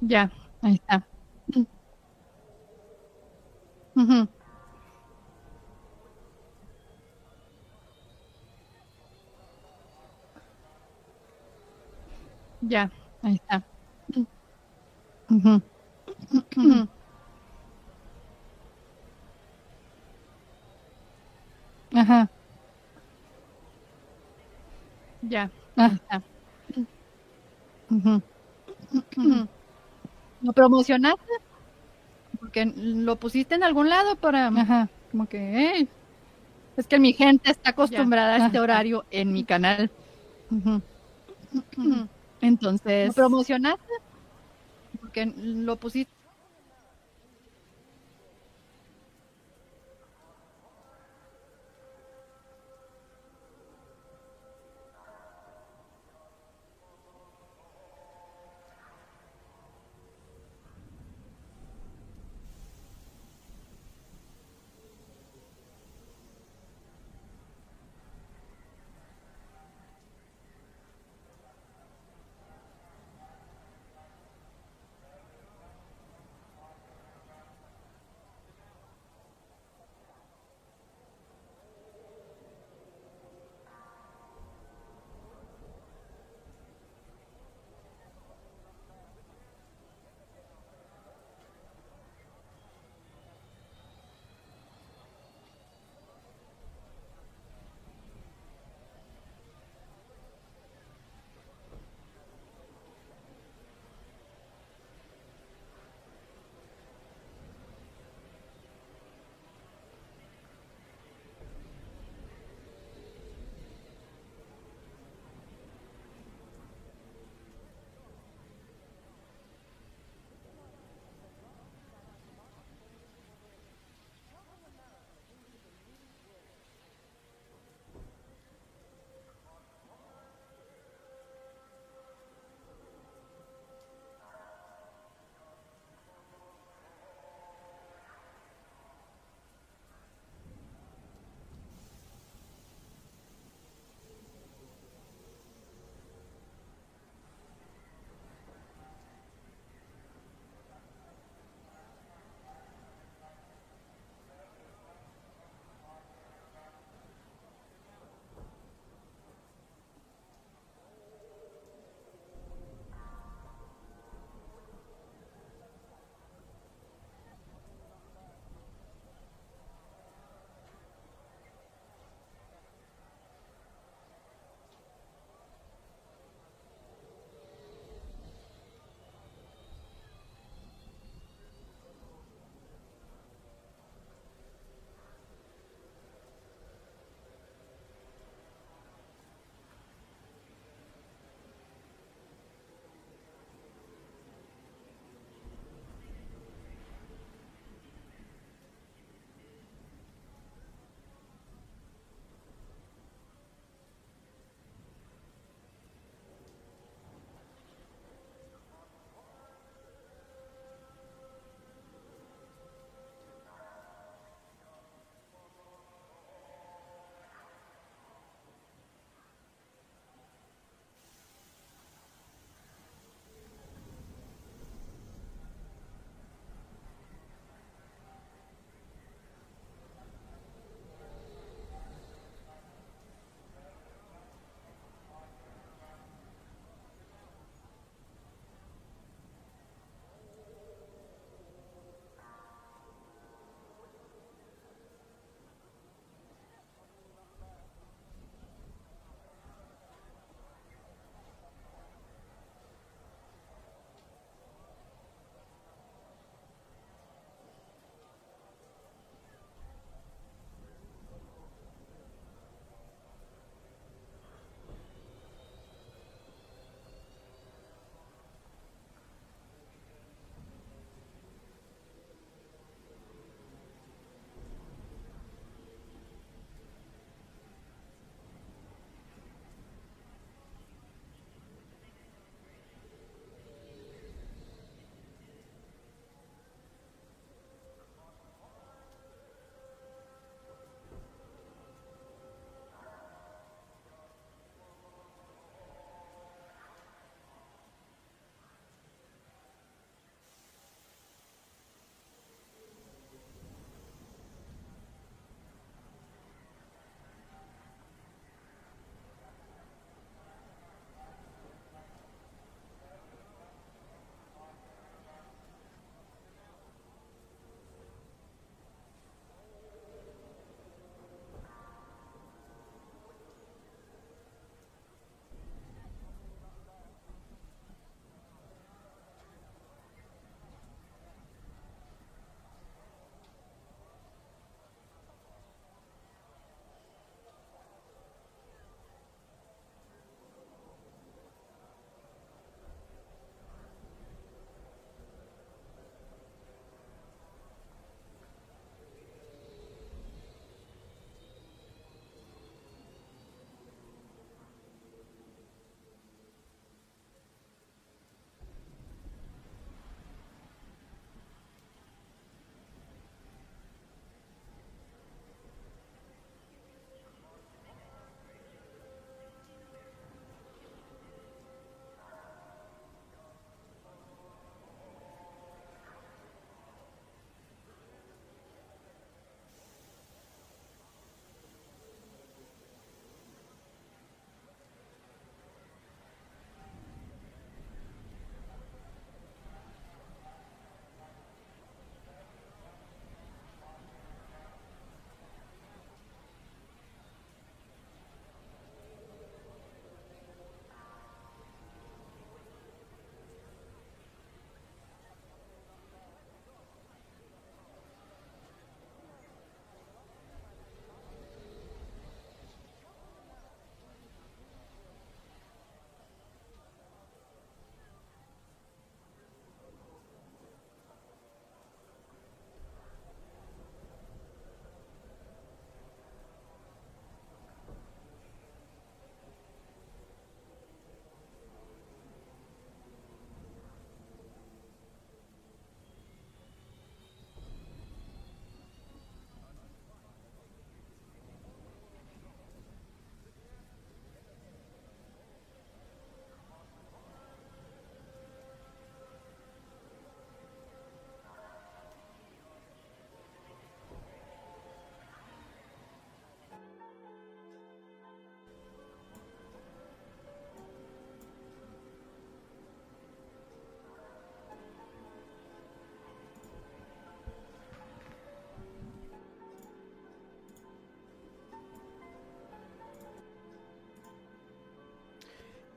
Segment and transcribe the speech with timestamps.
[0.00, 0.30] Ya,
[0.62, 1.08] ahí está.
[3.96, 4.28] Ujú.
[12.60, 12.90] Ya,
[13.22, 13.64] ahí está.
[15.30, 15.62] Ujú.
[16.56, 16.88] Ujú.
[21.94, 22.28] Ajá.
[25.22, 26.24] Ya, ahí está.
[27.90, 28.22] Ujú.
[29.16, 29.48] Ujú.
[30.42, 31.32] ¿Lo promocionaste?
[32.38, 35.88] Porque lo pusiste en algún lado para, ajá, como que, eh,
[36.76, 39.90] es que mi gente está acostumbrada a este horario en mi canal.
[42.40, 43.92] Entonces, ¿lo promocionaste?
[45.00, 46.17] Porque lo pusiste.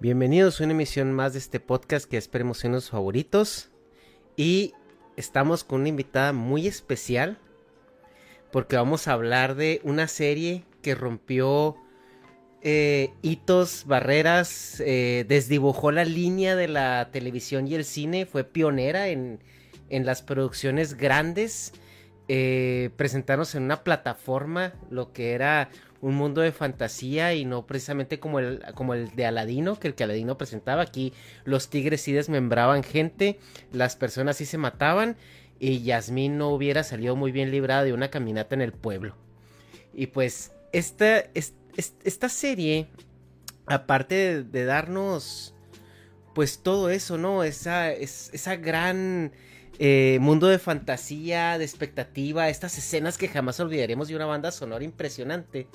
[0.02, 3.70] Bienvenidos a una emisión más de este podcast que esperemos en los favoritos.
[4.36, 4.74] Y
[5.16, 7.38] estamos con una invitada muy especial
[8.52, 11.76] porque vamos a hablar de una serie que rompió
[12.64, 19.10] eh, hitos, barreras, eh, desdibujó la línea de la televisión y el cine, fue pionera
[19.10, 19.44] en,
[19.90, 21.74] en las producciones grandes,
[22.28, 25.70] eh, presentarnos en una plataforma lo que era
[26.02, 29.96] un mundo de fantasía y no precisamente como el, como el de Aladino, que el
[29.96, 30.82] que Aladino presentaba.
[30.82, 31.14] Aquí
[31.46, 33.40] los tigres sí desmembraban gente,
[33.72, 35.16] las personas sí se mataban
[35.60, 39.16] y Yasmín no hubiera salido muy bien librada de una caminata en el pueblo.
[39.94, 41.30] Y pues esta,
[42.30, 42.88] serie,
[43.68, 45.54] aparte de, darnos
[46.34, 47.44] pues todo eso, ¿no?
[47.44, 49.34] Esa, esa gran...
[49.84, 54.84] Eh, mundo de fantasía, de expectativa, estas escenas que jamás olvidaremos de una banda sonora
[54.84, 55.68] impresionante,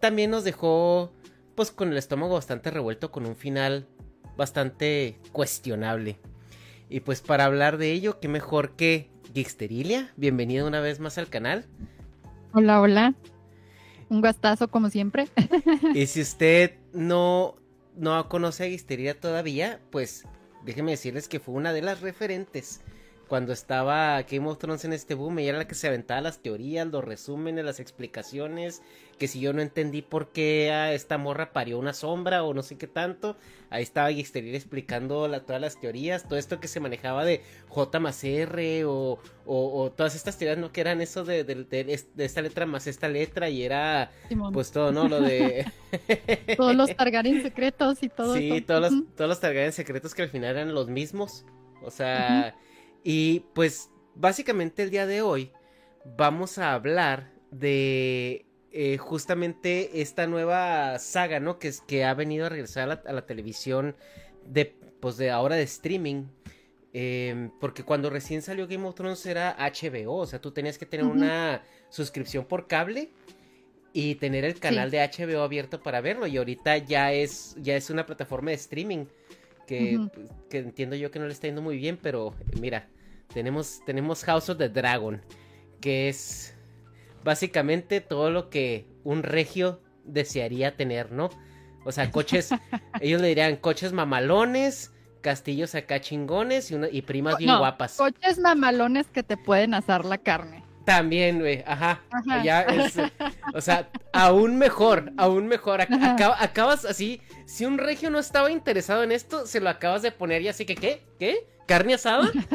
[0.00, 1.14] también nos dejó
[1.54, 3.88] pues con el estómago bastante revuelto con un final
[4.36, 6.18] bastante cuestionable.
[6.90, 11.28] Y pues para hablar de ello, qué mejor que Gixterilia, bienvenido una vez más al
[11.28, 11.64] canal.
[12.52, 13.14] Hola, hola.
[14.10, 15.28] Un gastazo como siempre.
[15.94, 17.56] y si usted no,
[17.96, 20.26] no conoce a Gixterilia todavía, pues
[20.66, 22.82] déjeme decirles que fue una de las referentes
[23.28, 26.40] cuando estaba Game of Thrones en este boom, ella era la que se aventaba las
[26.40, 28.82] teorías, los resúmenes, las explicaciones,
[29.18, 32.76] que si yo no entendí por qué esta morra parió una sombra o no sé
[32.76, 33.36] qué tanto,
[33.70, 38.22] ahí estaba Gixterir explicando todas las teorías, todo esto que se manejaba de J más
[38.24, 39.18] R o,
[39.96, 40.72] todas estas teorías, ¿no?
[40.72, 44.10] Que eran eso de, esta letra más esta letra y era
[44.52, 45.08] pues todo, ¿no?
[45.08, 45.64] Lo de...
[46.56, 48.34] todos los Targaryen secretos y todo.
[48.34, 51.46] Sí, todos, los, todos los Targaryen secretos que al final eran los mismos.
[51.82, 52.56] O sea...
[53.02, 55.52] Y pues básicamente el día de hoy
[56.16, 61.58] vamos a hablar de eh, justamente esta nueva saga, ¿no?
[61.58, 63.96] Que, es, que ha venido a regresar a la, televisión
[64.46, 66.26] de, pues de ahora de streaming.
[66.94, 70.86] Em, porque cuando recién salió Game of Thrones era HBO, o sea, tú tenías que
[70.86, 73.10] tener una suscripción por cable
[73.94, 76.26] y tener el canal de HBO abierto para verlo.
[76.26, 79.06] Y ahorita ya es, ya es una plataforma de streaming
[79.66, 80.08] que,
[80.50, 82.88] que entiendo yo que no le está yendo muy bien, pero mira,
[83.32, 85.20] tenemos, tenemos House of the Dragon,
[85.80, 86.54] que es
[87.24, 91.30] básicamente todo lo que un regio desearía tener, ¿no?
[91.84, 92.50] O sea, coches,
[93.00, 97.96] ellos le dirían coches mamalones, castillos acá chingones y, una, y primas bien guapas.
[97.96, 100.62] Coches mamalones que te pueden asar la carne.
[100.84, 102.02] También, güey, ajá.
[102.42, 102.94] Ya es,
[103.54, 105.80] o sea, aún mejor, aún mejor.
[105.80, 110.42] acabas así, si un regio no estaba interesado en esto, se lo acabas de poner
[110.42, 111.02] y así que, ¿qué?
[111.18, 111.46] ¿Qué?
[111.66, 112.30] ¿Carne asada?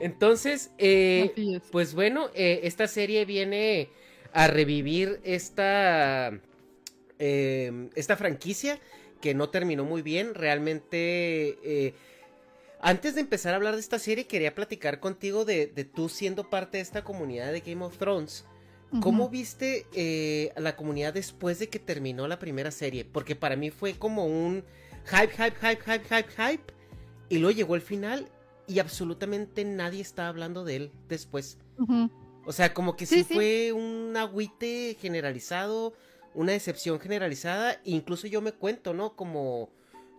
[0.00, 3.90] Entonces, eh, pues bueno, eh, esta serie viene
[4.32, 6.32] a revivir esta,
[7.18, 8.78] em, esta franquicia
[9.20, 10.34] que no terminó muy bien.
[10.34, 11.94] Realmente, eh,
[12.84, 16.76] antes de empezar a hablar de esta serie, quería platicar contigo de, tú siendo parte
[16.76, 18.44] de esta comunidad de Game of Thrones.
[19.00, 23.06] ¿Cómo viste la comunidad después de que terminó la primera serie?
[23.06, 24.64] Porque para mí fue como un
[25.06, 26.74] hype, hype, hype, hype, hype, hype.
[27.30, 28.28] Y luego llegó el final
[28.66, 31.56] y absolutamente nadie está hablando de él después.
[32.44, 35.94] O sea, como que sí, fue un agüite generalizado,
[36.34, 37.80] una decepción generalizada.
[37.84, 39.16] Incluso yo me cuento, ¿no?
[39.16, 39.70] Como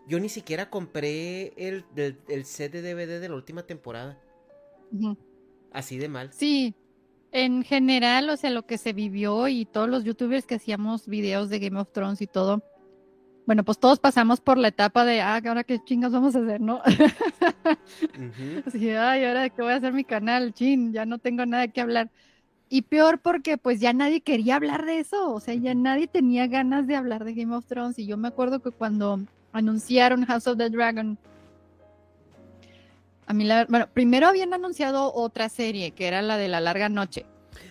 [0.07, 1.85] yo ni siquiera compré el,
[2.27, 4.19] el, set de DVD de la última temporada.
[5.71, 6.31] Así de mal.
[6.31, 6.75] Sí,
[7.31, 11.49] en general, o sea, lo que se vivió y todos los youtubers que hacíamos videos
[11.49, 12.63] de Game of Thrones y todo,
[13.45, 16.61] bueno, pues todos pasamos por la etapa de, ah, ahora qué chingas vamos a hacer,
[16.61, 16.81] ¿no?
[18.65, 21.81] Así, ay, ahora qué voy a hacer mi canal, chin, ya no tengo nada que
[21.81, 22.09] hablar.
[22.69, 26.47] Y peor porque pues ya nadie quería hablar de eso, o sea, ya nadie tenía
[26.47, 27.99] ganas de hablar de Game of Thrones.
[27.99, 29.19] Y yo me acuerdo que cuando
[29.57, 31.17] anunciaron House of the Dragon,
[33.27, 36.89] a mí la, bueno, primero habían anunciado otra serie que era la de la larga
[36.89, 37.25] noche.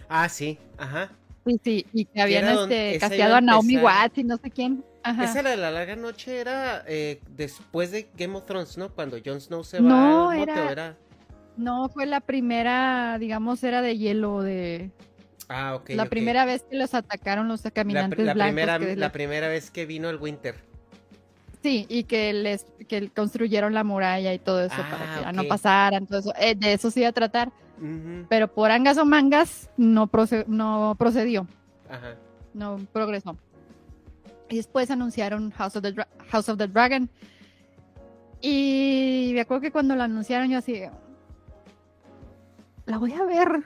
[0.08, 1.12] Ah, sí, ajá.
[1.46, 4.84] Sí, sí, y que habían este, casteado a Naomi Watts y no sé quién.
[5.22, 8.88] Esa de la larga noche era eh, después de Game of Thrones, ¿no?
[8.88, 10.96] Cuando Jon Snow se va no, al era...
[11.58, 14.90] No, fue la primera, digamos, era de hielo, de...
[15.48, 15.90] Ah, ok.
[15.90, 18.54] La primera vez que los atacaron los caminantes la, blancos.
[18.54, 20.56] Primera, La primera vez que vino el Winter.
[21.64, 26.06] Sí, y que les que construyeron la muralla y todo eso para que no pasaran,
[26.06, 26.34] todo eso.
[26.38, 27.52] Eh, de eso se iba a tratar.
[28.28, 30.10] Pero por angas o mangas no,
[30.46, 31.46] no procedió.
[31.88, 32.16] Ajá.
[32.52, 33.38] No progresó.
[34.50, 35.94] Y después anunciaron House of the,
[36.28, 37.08] House of the Dragon.
[38.42, 40.82] Y me acuerdo que cuando lo anunciaron yo así,
[42.84, 43.64] la voy a ver.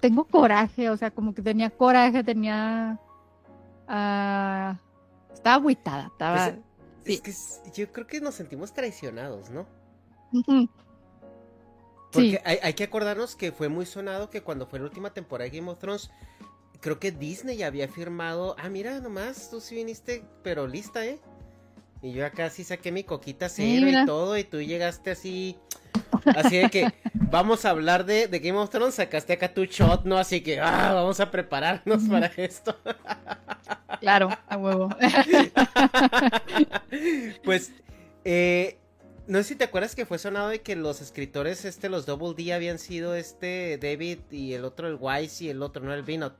[0.00, 2.98] Tengo coraje, o sea, como que tenía coraje, tenía...
[3.86, 4.78] Uh,
[5.30, 6.36] estaba agüitada, estaba...
[6.36, 6.71] Pues,
[7.04, 7.32] es que
[7.72, 9.66] yo creo que nos sentimos traicionados, ¿no?
[12.12, 15.58] Porque hay, que acordarnos que fue muy sonado que cuando fue la última temporada de
[15.58, 16.10] Game of Thrones,
[16.80, 21.18] creo que Disney ya había firmado, ah, mira, nomás, tú sí viniste, pero lista, ¿eh?
[22.02, 25.56] Y yo acá sí saqué mi coquita cero y todo, y tú llegaste así,
[26.24, 30.04] así de que vamos a hablar de, de, Game of Thrones, sacaste acá tu shot,
[30.04, 30.18] ¿no?
[30.18, 32.76] Así que, ah, vamos a prepararnos para esto.
[34.00, 34.88] Claro, a huevo.
[37.44, 37.72] pues,
[38.24, 38.78] eh,
[39.26, 42.34] no sé si te acuerdas que fue sonado de que los escritores, este, los Double
[42.36, 46.02] D habían sido este David y el otro el Wise y el otro, no el
[46.02, 46.36] Vinot,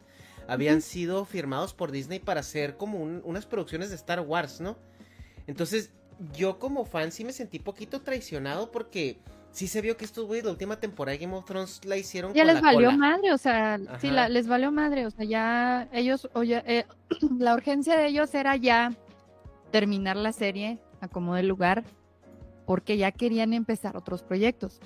[0.48, 4.76] habían sido firmados por Disney para hacer como unas producciones de Star Wars, ¿no?
[5.46, 5.90] Entonces,
[6.36, 9.18] yo como fan sí me sentí poquito traicionado porque
[9.52, 12.32] sí se vio que estos güeyes la última temporada de Game of Thrones la hicieron
[12.32, 16.28] ya les valió madre o sea sí la, les valió madre o sea ya ellos
[16.32, 16.87] o ya, eh,
[17.38, 18.92] la urgencia de ellos era ya
[19.71, 21.85] terminar la serie a como de lugar
[22.64, 24.80] porque ya querían empezar otros proyectos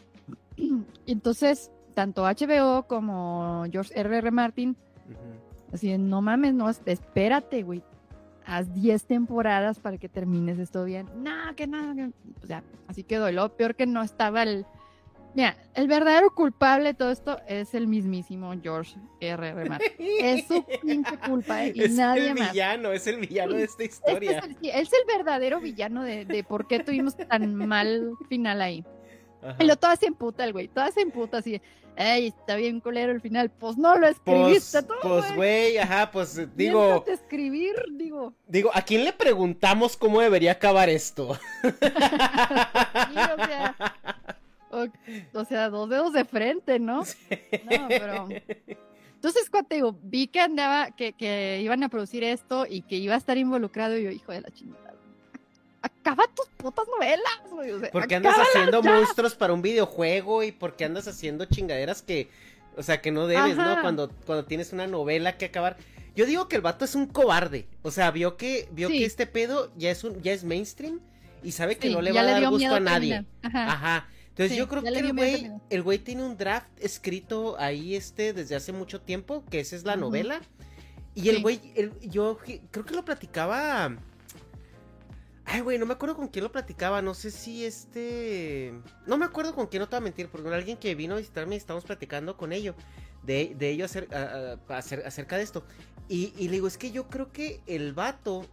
[1.07, 4.19] entonces tanto HBO como George R.R.
[4.19, 4.31] R.
[4.33, 4.77] Martin
[5.73, 7.83] así no mames no espérate güey
[8.47, 11.09] haz 10 temporadas para que termines esto bien.
[11.17, 12.11] No, que no, que...
[12.43, 13.31] o sea, así quedó.
[13.33, 14.65] Lo peor que no estaba el...
[15.35, 19.49] Mira, el verdadero culpable de todo esto es el mismísimo George R.
[19.49, 19.69] R.
[19.69, 19.91] Martin.
[19.99, 21.73] Es su pinche culpa ¿eh?
[21.75, 22.41] y nadie más.
[22.41, 24.39] Es el villano, es el villano de esta historia.
[24.39, 28.83] Este es, el, verdadero villano de, de por qué tuvimos tan mal final ahí.
[29.59, 31.61] Y lo toda se emputa el güey, toda se emputa así.
[31.97, 33.51] Ey, está bien culero el final.
[33.51, 37.05] Pues no lo escribiste pues, Pues güey, ajá, pues digo.
[37.07, 38.35] escribir, digo.
[38.47, 41.29] Digo, ¿a quién le preguntamos cómo debería acabar esto?
[41.63, 43.75] o, sea,
[45.33, 47.03] o, sea, dos dedos de frente, ¿no?
[47.65, 48.29] No, pero.
[49.15, 52.97] Entonces, cuando te digo, vi que andaba, que, que iban a producir esto y que
[52.97, 54.86] iba a estar involucrado, y yo, hijo de la chingada
[55.83, 57.73] acaba tus putas novelas, güey.
[57.73, 62.29] O porque andas haciendo monstruos para un videojuego y porque andas haciendo chingaderas que,
[62.77, 63.81] o sea, que no debes, ¿no?
[63.81, 65.77] Cuando, cuando tienes una novela que acabar.
[66.15, 67.67] Yo digo que el vato es un cobarde.
[67.83, 71.01] O sea, vio que, vio que este pedo ya es un, ya es mainstream
[71.43, 73.25] y sabe que no le va a dar gusto a nadie.
[73.43, 74.09] Ajá.
[74.31, 78.55] Entonces yo creo que el güey, el güey tiene un draft escrito ahí este desde
[78.55, 80.41] hace mucho tiempo, que esa es la novela.
[81.15, 81.61] Y el güey,
[82.03, 82.39] yo
[82.71, 83.97] creo que lo platicaba
[85.49, 87.01] Ay, güey, no me acuerdo con quién lo platicaba.
[87.03, 88.75] No sé si este.
[89.07, 90.29] No me acuerdo con quién, no te voy a mentir.
[90.29, 92.75] Porque alguien que vino a visitarme y estábamos platicando con ello.
[93.23, 95.65] De, de ello acerca de esto.
[96.09, 98.47] Y, le digo, es que yo creo que el vato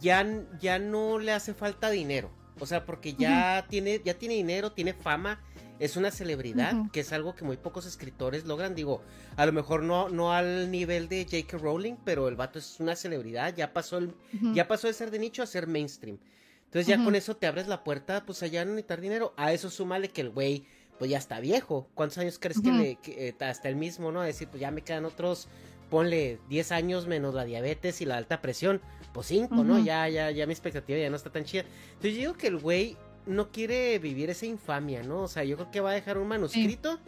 [0.00, 0.26] ya,
[0.58, 2.30] ya no le hace falta dinero.
[2.60, 5.40] O sea, porque ya, tiene, ya tiene dinero, tiene fama
[5.80, 8.74] es una celebridad, que es algo que muy pocos escritores logran.
[8.74, 9.02] Digo,
[9.36, 11.58] a lo mejor no, no al nivel de J.K.
[11.58, 14.14] Rowling, pero el vato es una celebridad, ya pasó, el,
[14.54, 16.18] ya pasó de ser de nicho a ser mainstream.
[16.66, 19.32] Entonces ya con eso te abres la puerta, pues allá no necesitar dinero.
[19.38, 20.64] A eso súmale que el güey,
[20.98, 21.88] pues ya está viejo.
[21.94, 24.20] ¿Cuántos años crees que le, eh, hasta el mismo, no?
[24.20, 25.48] A decir, pues ya me quedan otros,
[25.88, 28.82] ponle 10 años menos la diabetes y la alta presión.
[29.14, 29.82] Pues 5, ¿no?
[29.82, 31.64] Ya, ya, ya mi expectativa ya no está tan chida.
[31.94, 35.22] Entonces yo digo que el güey no quiere vivir esa infamia, ¿no?
[35.22, 36.98] O sea, yo creo que va a dejar un manuscrito,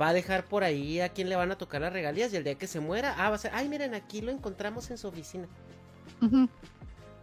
[0.00, 2.44] va a dejar por ahí a quien le van a tocar las regalías y el
[2.44, 5.08] día que se muera, ah, va a ser, ay, miren, aquí lo encontramos en su
[5.08, 5.48] oficina.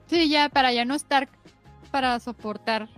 [0.08, 1.30] Sí, ya, para ya no estar
[1.90, 2.90] para soportar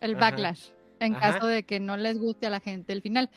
[0.00, 3.30] el backlash en caso de que no les guste a la gente el final.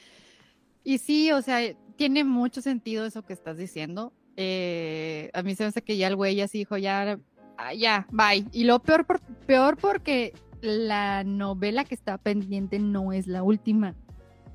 [0.84, 1.60] Y sí, o sea,
[1.96, 4.13] tiene mucho sentido eso que estás diciendo.
[4.38, 7.20] Eh, a mí se me hace que ya el güey así dijo, ya,
[7.58, 8.46] ah, ya, bye.
[8.52, 10.34] Y lo peor, por, peor porque
[10.65, 13.91] la novela que está pendiente no es la última.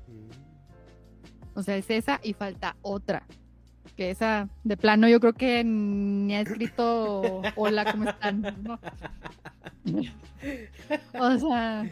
[0.07, 1.57] Mm.
[1.57, 3.23] O sea, es esa y falta otra.
[3.95, 8.79] Que esa, de plano, yo creo que ni ha escrito Hola, ¿cómo están?
[11.19, 11.89] o sea.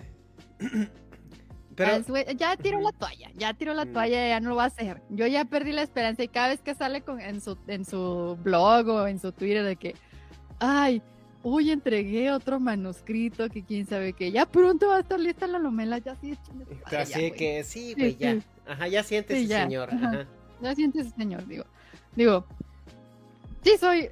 [2.38, 3.94] ya tiró la toalla, ya tiró la mm.
[3.94, 5.02] toalla, ya no lo va a hacer.
[5.10, 8.38] Yo ya perdí la esperanza y cada vez que sale con, en, su, en su
[8.44, 9.96] blog o en su Twitter de que,
[10.60, 11.02] ay,
[11.44, 15.60] uy, entregué otro manuscrito que quién sabe qué, ya pronto va a estar lista la
[15.60, 16.38] novela, ya sí,
[16.86, 18.38] Así que sí, güey, ya.
[18.68, 19.94] Ajá, ya sientes, señor.
[19.94, 20.28] Ajá.
[20.62, 21.64] Ya sientes, señor, digo.
[22.16, 22.46] Digo,
[23.64, 24.10] sí soy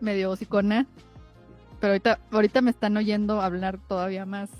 [0.00, 0.86] medio hocicona,
[1.80, 4.50] pero ahorita, ahorita me están oyendo hablar todavía más,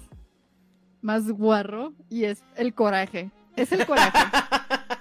[1.00, 3.30] más guarro, y es el coraje.
[3.56, 4.18] Es el coraje.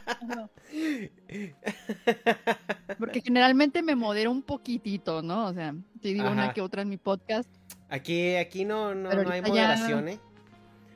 [2.99, 5.47] Porque generalmente me modero un poquitito, ¿no?
[5.47, 7.49] O sea, te digo una que otra en mi podcast.
[7.89, 10.19] Aquí, aquí no, no, hay moderación, ¿eh?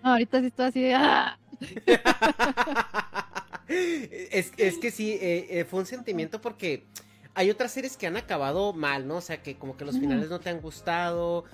[0.03, 0.95] No, ahorita sí estoy así de...
[0.95, 1.37] ¡ah!
[3.67, 6.85] es, es, que sí, eh, eh, fue un sentimiento porque
[7.33, 9.17] hay otras series que han acabado mal, ¿no?
[9.17, 11.45] O sea, que como que los finales no te han gustado,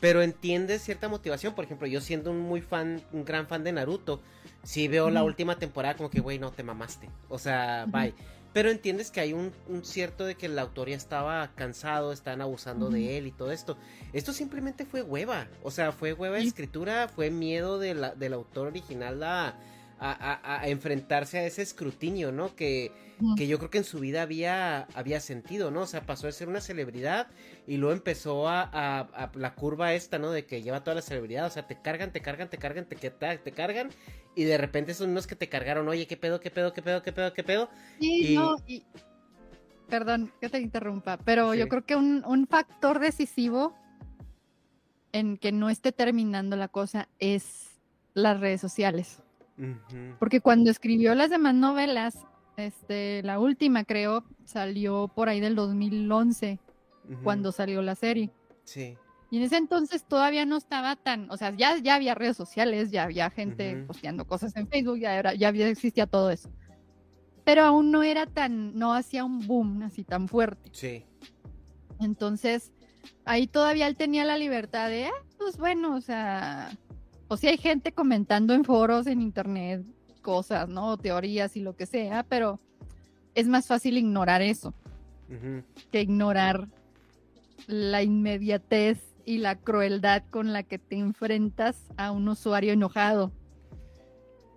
[0.00, 1.54] pero entiendes cierta motivación.
[1.54, 4.22] Por ejemplo, yo siendo un muy fan, un gran fan de Naruto,
[4.66, 7.08] si veo la última temporada como que, güey, no te mamaste.
[7.28, 8.12] O sea, bye.
[8.52, 9.52] Pero entiendes que hay un,
[9.84, 13.78] cierto de que el autor ya estaba cansado, están abusando de él y todo esto.
[14.12, 15.46] Esto simplemente fue hueva.
[15.62, 19.56] O sea, fue hueva de escritura, fue miedo de la, del autor original a
[19.98, 22.54] a, enfrentarse a ese escrutinio, ¿no?
[22.54, 22.92] Que,
[23.36, 25.82] que, yo creo que en su vida había, había sentido, ¿no?
[25.82, 27.28] O sea, pasó de ser una celebridad
[27.66, 30.30] y luego empezó a, a, la curva esta, ¿no?
[30.30, 32.96] De que lleva toda la celebridad, o sea, te cargan, te cargan, te cargan, te,
[32.96, 33.90] te cargan
[34.36, 37.02] y de repente son unos que te cargaron, oye, ¿qué pedo, qué pedo, qué pedo,
[37.02, 37.70] qué pedo, qué pedo?
[37.98, 38.84] Sí, no, y...
[39.88, 43.74] Perdón que te interrumpa, pero yo creo que un, un factor decisivo
[45.12, 47.70] en que no esté terminando la cosa es
[48.14, 49.22] las redes sociales.
[50.18, 52.18] Porque cuando escribió las demás novelas,
[52.58, 56.58] este, la última creo, salió por ahí del 2011,
[57.22, 58.30] cuando salió la serie.
[58.64, 58.98] Sí.
[59.30, 62.90] Y en ese entonces todavía no estaba tan, o sea, ya, ya había redes sociales,
[62.90, 66.50] ya había gente posteando cosas en Facebook, ya, era, ya había, existía todo eso.
[67.44, 70.70] Pero aún no era tan, no hacía un boom así tan fuerte.
[70.72, 71.04] Sí.
[72.00, 72.72] Entonces,
[73.24, 76.70] ahí todavía él tenía la libertad de, ah, pues bueno, o sea,
[77.28, 79.84] o si hay gente comentando en foros, en internet,
[80.22, 80.96] cosas, ¿no?
[80.96, 82.60] Teorías y lo que sea, pero
[83.34, 84.72] es más fácil ignorar eso
[85.90, 86.68] que ignorar
[87.66, 93.32] la inmediatez y la crueldad con la que te enfrentas a un usuario enojado.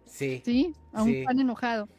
[0.05, 0.41] Sí.
[0.45, 1.89] Sí, a un fan enojado.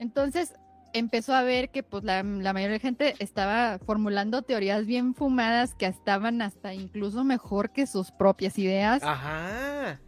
[0.00, 0.54] Entonces
[0.94, 5.74] empezó a ver que pues la, la mayoría de gente estaba formulando teorías bien fumadas
[5.74, 9.02] que estaban hasta incluso mejor que sus propias ideas.
[9.02, 10.00] Ajá.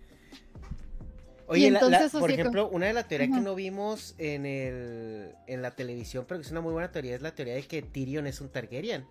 [1.48, 5.72] Oye, entonces, por ejemplo, una de las teorías que no vimos en, el, en la
[5.72, 8.40] televisión, pero que es una muy buena teoría, es la teoría de que Tyrion es
[8.40, 9.04] un Targaryen.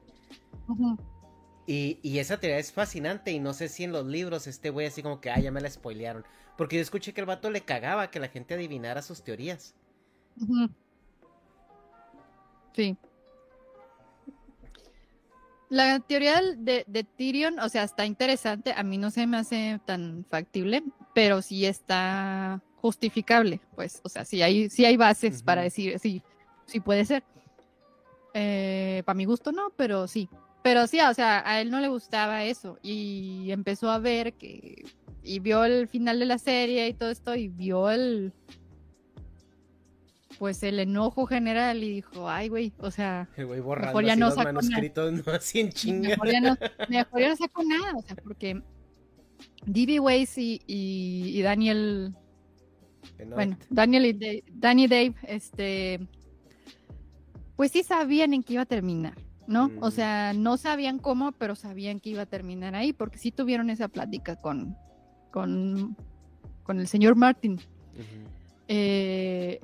[1.70, 4.88] Y, y, esa teoría es fascinante y no sé si en los libros este güey
[4.88, 6.26] así como que, ah, ya me la spoilearon.
[6.58, 9.76] Porque yo escuché que el vato le cagaba que la gente adivinara sus teorías.
[12.74, 12.98] Sí.
[15.70, 18.74] La teoría de, de, Tyrion, o sea, está interesante.
[18.76, 20.82] A mí no se me hace tan factible,
[21.14, 23.62] pero sí está justificable.
[23.76, 26.24] Pues, o sea, sí hay, sí hay bases para decir, sí,
[26.66, 27.24] sí puede ser.
[28.34, 30.28] Eh, para mi gusto no, pero sí.
[30.70, 32.78] Pero sí, o sea, a él no le gustaba eso.
[32.84, 34.86] Y empezó a ver que.
[35.24, 38.32] Y vio el final de la serie y todo esto, y vio el,
[40.38, 45.12] pues el enojo general y dijo, ay, güey, o sea, mejor ya no saco nada.
[45.12, 46.10] No así en chinga.
[46.10, 46.56] Mejor ya no,
[46.88, 48.62] mejor ya no saco nada, o sea, porque
[49.66, 50.00] D.B.
[50.00, 52.14] Weiss y, y, Daniel,
[53.28, 56.00] bueno, Daniel y Danny Dave, este,
[57.56, 59.16] pues sí sabían en qué iba a terminar,
[59.50, 59.72] ¿no?
[59.82, 59.92] O mm.
[59.92, 63.88] sea, no sabían cómo, pero sabían que iba a terminar ahí, porque sí tuvieron esa
[63.88, 64.78] plática con,
[65.32, 65.98] con,
[66.64, 67.60] con el señor Martin.
[68.68, 69.60] eh,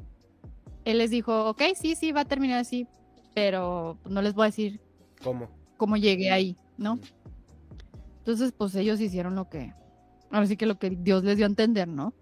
[0.86, 2.88] él les dijo, ok, sí, sí, va a terminar así,
[3.36, 4.82] pero no les voy a decir
[5.24, 7.00] cómo, cómo llegué ahí, ¿no?
[8.18, 9.72] Entonces, pues ellos hicieron lo que,
[10.32, 12.16] ahora sí que lo que Dios les dio a entender, ¿no?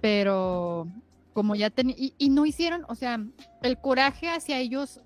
[0.00, 0.88] Pero
[1.34, 3.22] como ya tenían, y, no hicieron, o sea,
[3.62, 5.00] el coraje hacia ellos,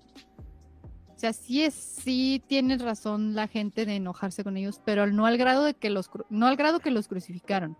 [1.17, 5.25] o sea, sí es, sí tiene razón la gente de enojarse con ellos, pero no
[5.25, 7.75] al grado de que los, no al grado que los crucificaron.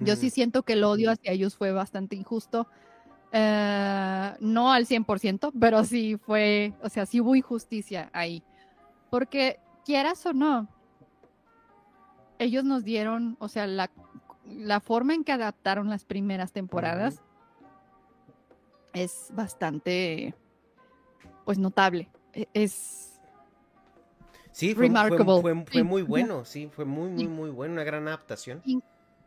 [0.00, 2.66] Yo sí siento que el odio hacia ellos fue bastante injusto
[3.36, 8.42] eh, no al 100%, pero sí fue, o sea, sí hubo injusticia ahí.
[9.10, 10.66] Porque quieras o no,
[12.38, 13.90] ellos nos dieron, o sea, la,
[14.46, 17.20] la forma en que adaptaron las primeras temporadas
[18.94, 20.34] es bastante,
[21.44, 22.08] pues, notable.
[22.32, 23.20] E, es...
[24.52, 28.62] Sí, fue, fue, muy bueno, sí, fue muy, muy, muy bueno, una gran adaptación.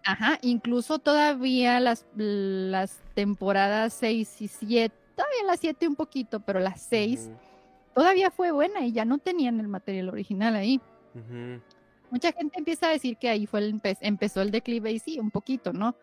[0.06, 6.62] Ajá, incluso todavía las, las temporadas 6 y 7, todavía las 7 un poquito, pero
[6.62, 7.30] las 6
[7.93, 10.80] todavía fue buena y ya no tenían el material original ahí.
[12.10, 15.30] Mucha gente empieza a decir que ahí fue el empezó el declive y sí, un
[15.30, 15.95] poquito, ¿no?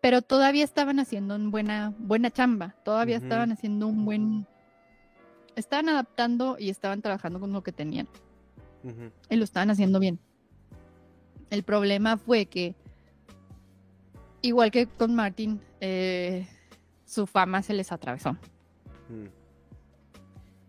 [0.00, 4.46] Pero todavía estaban haciendo una buena, buena chamba, todavía estaban haciendo un buen...
[5.56, 8.08] Estaban adaptando y estaban trabajando con lo que tenían.
[9.28, 10.18] Y lo estaban haciendo bien.
[11.50, 12.74] El problema fue que,
[14.40, 16.48] igual que con Martin, eh,
[17.04, 18.32] su fama se les atravesó.
[19.08, 19.26] Mm.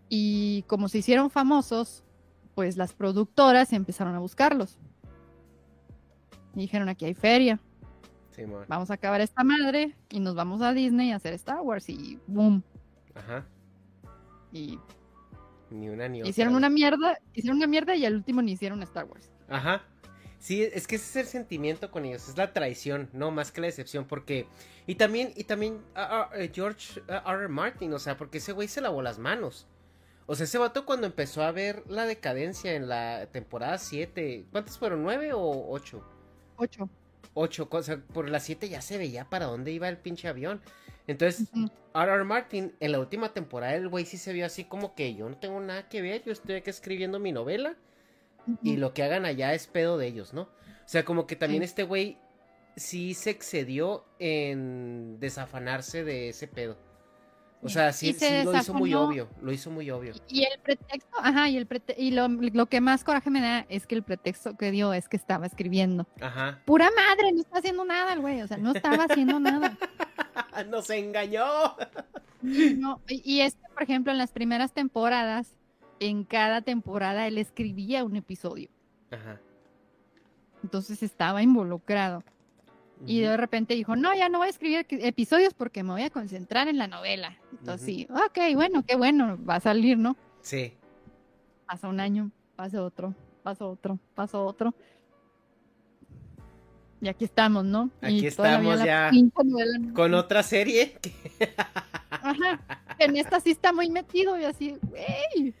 [0.08, 2.04] Y como se hicieron famosos,
[2.54, 4.76] pues las productoras empezaron a buscarlos.
[6.54, 7.58] Y dijeron, aquí hay feria.
[8.68, 12.18] vamos a acabar esta madre y nos vamos a Disney a hacer Star Wars y
[12.26, 12.62] boom.
[13.14, 13.46] Ajá.
[14.52, 14.78] Y
[15.70, 16.30] Ni una ni otra.
[16.30, 19.30] Hicieron una mierda, hicieron una mierda y al último ni hicieron Star Wars.
[19.48, 19.82] Ajá.
[20.38, 23.60] Sí, es que ese es el sentimiento con ellos, es la traición, no más que
[23.60, 24.48] la decepción, porque...
[24.88, 27.22] Y también, y también uh, George R.
[27.24, 27.48] R.
[27.48, 29.68] Martin, o sea, porque ese güey se lavó las manos.
[30.26, 34.78] O sea, ese vato cuando empezó a ver la decadencia en la temporada 7, ¿cuántas
[34.78, 35.04] fueron?
[35.04, 36.02] ¿9 o 8?
[36.56, 36.90] 8.
[37.34, 40.60] 8, o sea, por las 7 ya se veía para dónde iba el pinche avión.
[41.06, 41.48] Entonces,
[41.94, 42.12] R.
[42.12, 42.24] R.
[42.24, 45.36] Martin, en la última temporada, el güey sí se vio así como que yo no
[45.36, 47.76] tengo nada que ver, yo estoy aquí escribiendo mi novela
[48.62, 50.42] y lo que hagan allá es pedo de ellos, ¿no?
[50.42, 52.18] O sea, como que también este güey
[52.76, 56.76] sí se excedió en desafanarse de ese pedo.
[57.64, 60.14] O sea, sí, sí lo hizo muy obvio, lo hizo muy obvio.
[60.28, 63.86] Y el pretexto, ajá, y, el y lo, lo, que más coraje me da es
[63.86, 66.08] que el pretexto que dio es que estaba escribiendo.
[66.20, 66.60] Ajá.
[66.64, 69.78] Pura madre, no está haciendo nada el güey, o sea, no estaba haciendo nada.
[70.70, 71.76] Nos engañó.
[72.42, 75.54] No, y es que, por ejemplo, en las primeras temporadas,
[76.00, 78.70] en cada temporada él escribía un episodio.
[79.12, 79.40] Ajá.
[80.64, 82.24] Entonces estaba involucrado.
[83.04, 86.10] Y de repente dijo, no, ya no voy a escribir episodios porque me voy a
[86.10, 87.36] concentrar en la novela.
[87.62, 90.16] Entonces sí, ok, bueno, qué bueno, va a salir, ¿no?
[90.40, 90.74] Sí.
[91.64, 94.74] Pasa un año, pasa otro, pasa otro, pasa otro.
[97.00, 97.88] Y aquí estamos, ¿no?
[98.00, 99.12] Aquí estamos ya
[99.94, 100.98] con otra serie.
[102.10, 102.60] Ajá.
[102.98, 105.54] En esta sí está muy metido y así, güey.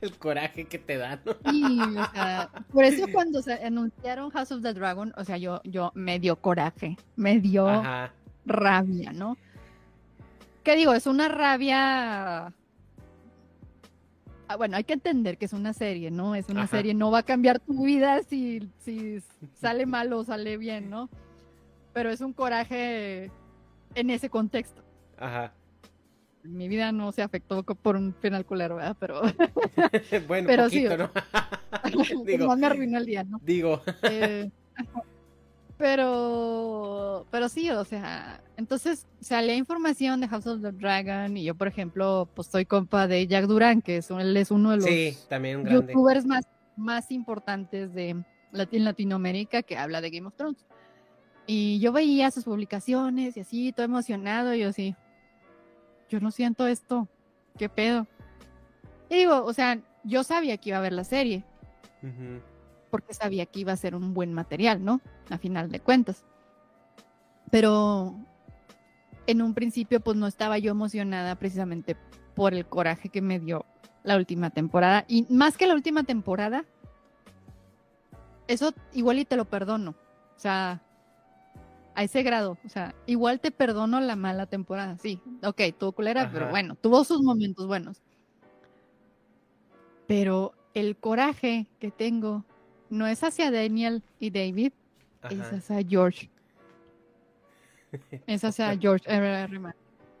[0.00, 1.20] el coraje que te dan.
[2.72, 6.36] por eso cuando se anunciaron House of the Dragon, o sea, yo, yo me dio
[6.36, 7.82] coraje, me dio
[8.46, 9.36] rabia, ¿no?
[10.62, 10.94] ¿Qué digo?
[10.94, 12.52] Es una rabia.
[14.48, 16.34] Ah, bueno, hay que entender que es una serie, ¿no?
[16.34, 19.22] Es una serie, no va a cambiar tu vida si, si
[19.54, 21.08] sale mal o sale bien, ¿no?
[21.92, 23.30] Pero es un coraje
[23.94, 24.82] en ese contexto.
[25.18, 25.52] Ajá
[26.44, 28.96] mi vida no se afectó por un final culero, ¿verdad?
[28.98, 29.20] Pero,
[30.28, 32.24] bueno, pero poquito, sí, ¿no?
[32.24, 33.40] Digo, me arruinó el día, ¿no?
[33.42, 33.82] Digo.
[34.02, 34.50] Eh,
[35.82, 41.56] pero, pero sí, o sea, entonces salía información de House of the Dragon y yo,
[41.56, 44.84] por ejemplo, pues soy compa de Jack Duran, que es, él es uno de los
[44.84, 50.64] sí, también youtubers más, más importantes de en Latinoamérica que habla de Game of Thrones.
[51.48, 54.94] Y yo veía sus publicaciones y así, todo emocionado, y yo así,
[56.08, 57.08] yo no siento esto,
[57.58, 58.06] ¿qué pedo?
[59.10, 61.42] Y digo, o sea, yo sabía que iba a ver la serie,
[62.92, 65.00] porque sabía que iba a ser un buen material, ¿no?
[65.30, 66.26] A final de cuentas.
[67.50, 68.14] Pero
[69.26, 71.96] en un principio, pues no estaba yo emocionada precisamente
[72.34, 73.64] por el coraje que me dio
[74.02, 75.06] la última temporada.
[75.08, 76.66] Y más que la última temporada,
[78.46, 79.94] eso igual y te lo perdono.
[80.36, 80.82] O sea,
[81.94, 82.58] a ese grado.
[82.62, 85.18] O sea, igual te perdono la mala temporada, sí.
[85.42, 88.02] Ok, tuvo culera, pero bueno, tuvo sus momentos buenos.
[90.06, 92.44] Pero el coraje que tengo
[92.92, 94.72] no es hacia Daniel y David,
[95.30, 96.28] es hacia George.
[98.26, 99.06] Es hacia George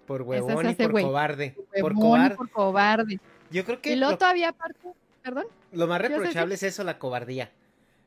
[0.06, 1.54] Por huevón y por cobarde.
[1.80, 2.34] Por, cobarde.
[2.34, 3.20] por cobarde.
[3.50, 3.92] Yo creo que.
[3.92, 4.88] Y luego todavía aparte.
[5.22, 5.46] Perdón.
[5.72, 7.50] Lo más reprochable es eso, la cobardía.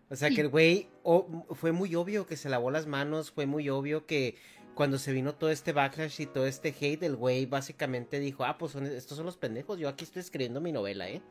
[0.10, 0.88] O sea que el güey
[1.52, 4.36] fue muy obvio que se lavó las manos, fue muy obvio que
[4.74, 8.58] cuando se vino todo este backlash y todo este hate, el güey básicamente dijo, ah,
[8.58, 11.22] pues estos son los pendejos, yo aquí estoy escribiendo mi novela, ¿eh?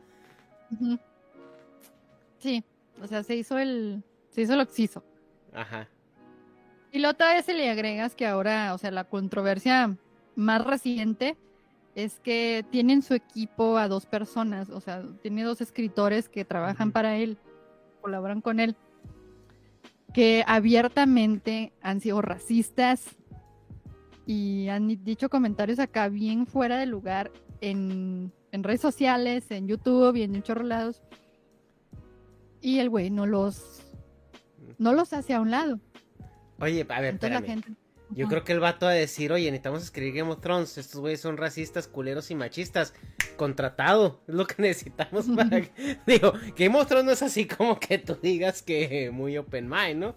[2.39, 2.63] Sí,
[3.01, 5.03] o sea, se hizo el, se hizo lo que se hizo.
[5.53, 5.87] Ajá.
[6.91, 9.97] Y luego otra vez se le agregas que ahora, o sea, la controversia
[10.35, 11.37] más reciente
[11.95, 16.91] es que tienen su equipo a dos personas, o sea, tiene dos escritores que trabajan
[16.91, 17.37] para él
[18.05, 18.75] colaboran con él,
[20.13, 23.15] que abiertamente han sido racistas
[24.27, 27.31] y han dicho comentarios acá bien fuera de lugar
[27.61, 31.01] en, redes sociales, en YouTube y en muchos lados.
[32.65, 33.83] Y el güey no los,
[34.79, 35.79] no los hace a un lado.
[36.59, 37.73] Oye, a ver, la gente,
[38.09, 40.99] yo creo que el vato va a decir, oye, necesitamos escribir Game of Thrones, estos
[40.99, 42.95] güeyes son racistas, culeros y machistas.
[43.37, 45.61] Contratado, es lo que necesitamos para...
[46.07, 49.99] Digo, Game of Thrones no es así como que tú digas que muy open mind,
[49.99, 50.15] ¿no?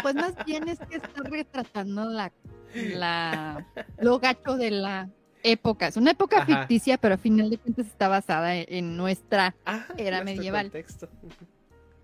[0.00, 2.30] Pues más bien es que está retratando la,
[2.72, 3.66] la,
[3.98, 5.10] lo gacho de la
[5.42, 5.88] época.
[5.88, 9.54] Es una época ficticia, pero a final de cuentas está basada en, nuestra
[9.96, 10.70] era medieval.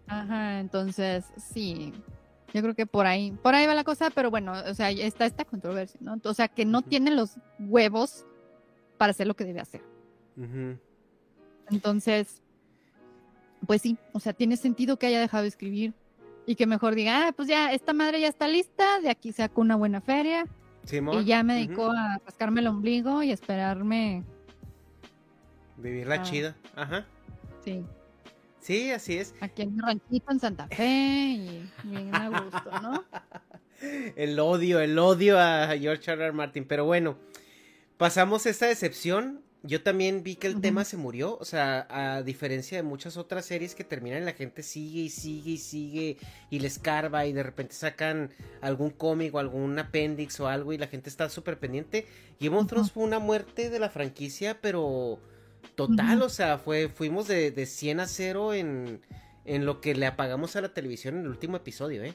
[0.07, 1.93] Ajá, entonces sí,
[2.55, 5.27] yo creo que por ahí, por ahí va la cosa, pero bueno, o sea, está
[5.27, 6.19] esta controversia, ¿no?
[6.25, 8.25] O sea, que no tiene los huevos
[8.97, 9.83] para hacer lo que debe hacer.
[11.71, 12.43] Entonces,
[13.67, 15.93] pues sí, o sea, tiene sentido que haya dejado de escribir
[16.47, 19.61] y que mejor diga, ah, pues ya, esta madre ya está lista, de aquí saco
[19.61, 20.47] una buena feria.
[20.91, 24.25] Y ya me dedicó a rascarme el ombligo y esperarme
[25.77, 26.23] Vivir la ah.
[26.23, 27.07] chida, ajá.
[27.65, 27.85] Sí.
[28.61, 29.35] Sí, así es.
[29.41, 33.05] Aquí en mi ranchito en Santa Fe y bien a gusto, ¿no?
[34.17, 36.25] el odio, el odio a George R.
[36.25, 36.33] R.
[36.33, 36.65] Martin.
[36.65, 37.17] Pero bueno,
[37.97, 39.41] pasamos esta decepción.
[39.65, 41.37] Yo también vi que el tema se murió.
[41.39, 45.51] O sea, a diferencia de muchas otras series que terminan, la gente sigue y sigue
[45.53, 46.17] y sigue
[46.51, 50.79] y les carva y de repente sacan algún cómic o algún apéndice o algo y
[50.79, 52.07] la gente está súper pendiente.
[52.41, 55.19] Game of Thrones fue una muerte de la franquicia, pero
[55.75, 56.23] total.
[56.23, 59.01] O sea, fue, fuimos de, de 100 a 0 en,
[59.45, 62.15] en lo que le apagamos a la televisión en el último episodio, ¿eh?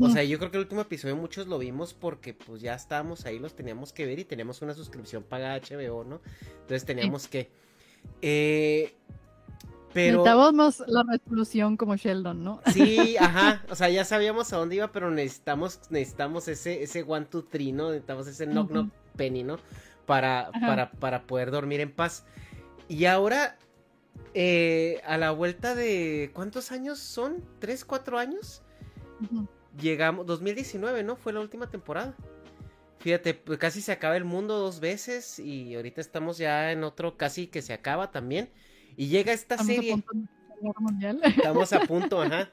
[0.00, 3.24] O sea, yo creo que el último episodio muchos lo vimos porque pues ya estábamos
[3.26, 6.20] ahí, los teníamos que ver y teníamos una suscripción pagada HBO, ¿no?
[6.60, 7.50] Entonces teníamos que...
[8.22, 8.94] Eh,
[9.92, 10.18] pero...
[10.18, 12.60] Necesitábamos la resolución como Sheldon, ¿no?
[12.72, 13.64] Sí, ajá.
[13.70, 17.72] O sea, ya sabíamos a dónde iba, pero necesitamos, necesitamos ese, ese one, two, three,
[17.72, 17.88] ¿no?
[17.88, 19.58] Necesitamos ese knock, knock, penny, ¿no?
[20.06, 22.24] Para, para, para poder dormir en paz.
[22.88, 23.56] Y ahora,
[24.34, 26.30] eh, a la vuelta de...
[26.34, 27.42] ¿Cuántos años son?
[27.58, 28.62] ¿Tres, cuatro años?
[29.80, 31.16] Llegamos, 2019, ¿no?
[31.16, 32.14] Fue la última temporada.
[33.00, 37.16] Fíjate, pues casi se acaba el mundo dos veces y ahorita estamos ya en otro
[37.16, 38.50] casi que se acaba también.
[38.96, 40.02] Y llega esta serie.
[41.22, 42.50] estamos a punto, ajá.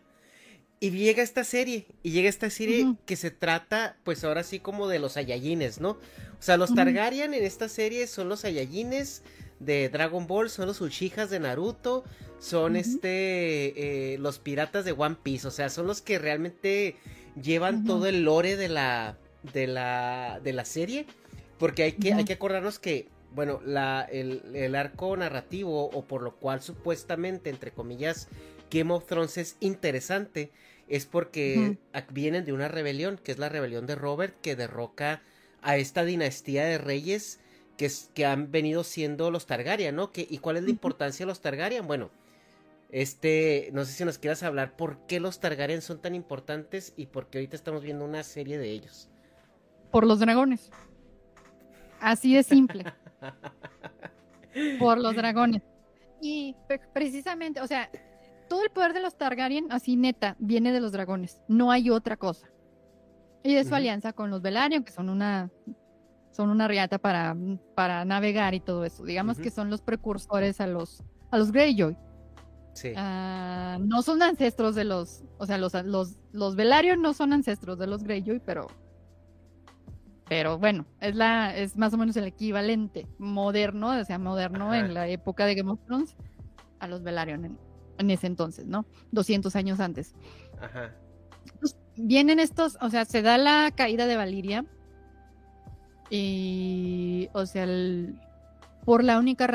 [0.79, 4.87] Y llega esta serie, y llega esta serie que se trata, pues ahora sí como
[4.87, 5.91] de los Saiyajines, ¿no?
[5.91, 9.23] O sea, los Targaryen en esta serie son los Saiyajines
[9.59, 12.03] de Dragon Ball, son los Uchihas de Naruto,
[12.39, 16.97] son este eh, los piratas de One Piece, o sea, son los que realmente
[17.41, 19.17] llevan todo el lore de la
[19.53, 21.05] de la de la serie,
[21.57, 26.35] porque hay que hay que acordarnos que bueno, la, el, arco narrativo o por lo
[26.37, 28.29] cual supuestamente entre comillas
[28.71, 30.51] Game of Thrones es interesante
[30.87, 31.77] es porque
[32.11, 35.21] vienen de una rebelión, que es la rebelión de Robert que derroca
[35.61, 37.39] a esta dinastía de reyes
[37.75, 40.11] que, que han venido siendo los Targaryen, ¿no?
[40.15, 41.87] ¿Y cuál es la importancia de los Targaryen?
[41.87, 42.11] Bueno,
[42.89, 47.07] este, no sé si nos quieras hablar por qué los Targaryen son tan importantes y
[47.07, 49.09] por qué ahorita estamos viendo una serie de ellos.
[49.91, 50.71] Por los dragones.
[51.99, 52.85] Así de simple.
[54.79, 55.61] por los dragones.
[56.21, 56.55] Y
[56.93, 57.89] precisamente, o sea,
[58.47, 61.41] todo el poder de los Targaryen, así neta, viene de los dragones.
[61.47, 62.49] No hay otra cosa.
[63.43, 65.51] Y de su alianza con los Velaryon, que son una
[66.35, 67.33] son una riata para,
[67.75, 69.05] para navegar y todo eso.
[69.05, 71.97] Digamos que son los precursores a los, a los Greyjoy.
[72.75, 72.93] Sí.
[72.97, 77.79] Ah, no son ancestros de los, o sea, los, los, los Velaryon no son ancestros
[77.79, 78.67] de los Greyjoy, pero,
[80.27, 84.93] pero bueno, es la, es más o menos el equivalente moderno, o sea, moderno en
[84.93, 86.17] la época de Game of Thrones
[86.79, 87.59] a los Velaryon en,
[87.97, 88.85] en ese entonces, ¿no?
[89.11, 90.13] 200 años antes.
[90.59, 90.93] Ajá.
[91.61, 94.65] Pues, vienen estos, o sea, se da la caída de Valiria
[96.09, 98.19] Y, o sea, el,
[98.83, 99.54] por la única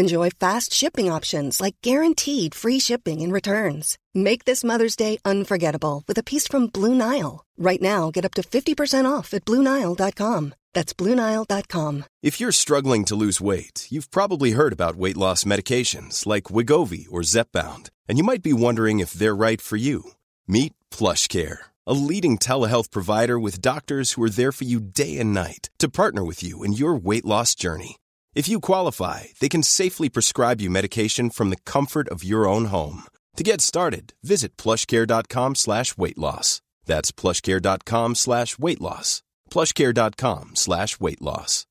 [0.00, 3.98] Enjoy fast shipping options like guaranteed free shipping and returns.
[4.14, 7.44] Make this Mother's Day unforgettable with a piece from Blue Nile.
[7.58, 10.54] Right now, get up to 50% off at BlueNile.com.
[10.72, 12.04] That's BlueNile.com.
[12.22, 17.06] If you're struggling to lose weight, you've probably heard about weight loss medications like Wigovi
[17.10, 20.12] or Zepbound, and you might be wondering if they're right for you.
[20.46, 21.58] Meet PlushCare,
[21.88, 25.88] a leading telehealth provider with doctors who are there for you day and night to
[25.88, 27.96] partner with you in your weight loss journey.
[28.38, 32.66] If you qualify, they can safely prescribe you medication from the comfort of your own
[32.66, 33.02] home.
[33.36, 36.60] To get started, visit plushcare.com slash weight loss.
[36.86, 39.22] That's plushcare.com slash weight loss.
[39.50, 41.66] Plushcare.com slash weight loss.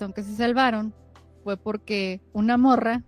[0.00, 0.92] Aunque se salvaron,
[1.44, 3.04] fue porque una morra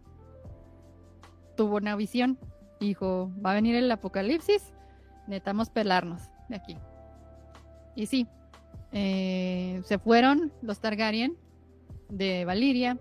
[1.57, 2.39] tuvo una visión.
[2.79, 4.63] Dijo, va a venir el apocalipsis,
[5.27, 6.79] necesitamos pelarnos de aquí.
[7.97, 8.29] Y sí,
[8.93, 11.37] Eh, se fueron los Targaryen
[12.09, 12.99] de Valiria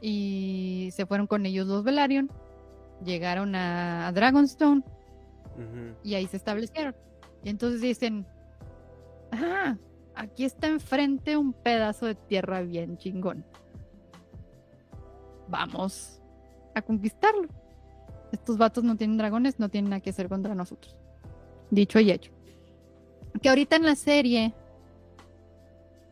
[0.00, 2.30] y se fueron con ellos los Velaryon.
[3.04, 4.82] Llegaron a, Dragonstone
[6.02, 6.94] y ahí se establecieron.
[7.44, 8.26] Y entonces dicen,
[9.32, 9.76] ah,
[10.14, 13.44] aquí está enfrente un pedazo de tierra bien chingón.
[15.48, 16.20] Vamos
[16.74, 17.48] a conquistarlo.
[18.32, 20.96] Estos vatos no tienen dragones, no tienen nada que hacer contra nosotros.
[21.70, 22.32] Dicho y hecho.
[23.40, 24.54] Que ahorita en la serie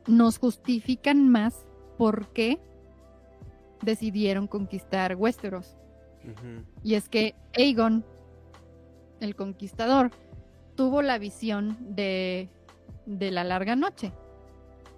[0.07, 1.67] nos justifican más
[1.99, 2.59] por qué
[3.83, 5.77] decidieron conquistar Westeros.
[6.83, 8.05] Y es que Aegon,
[9.21, 10.11] el conquistador,
[10.75, 12.49] tuvo la visión de
[13.07, 14.13] de la larga noche.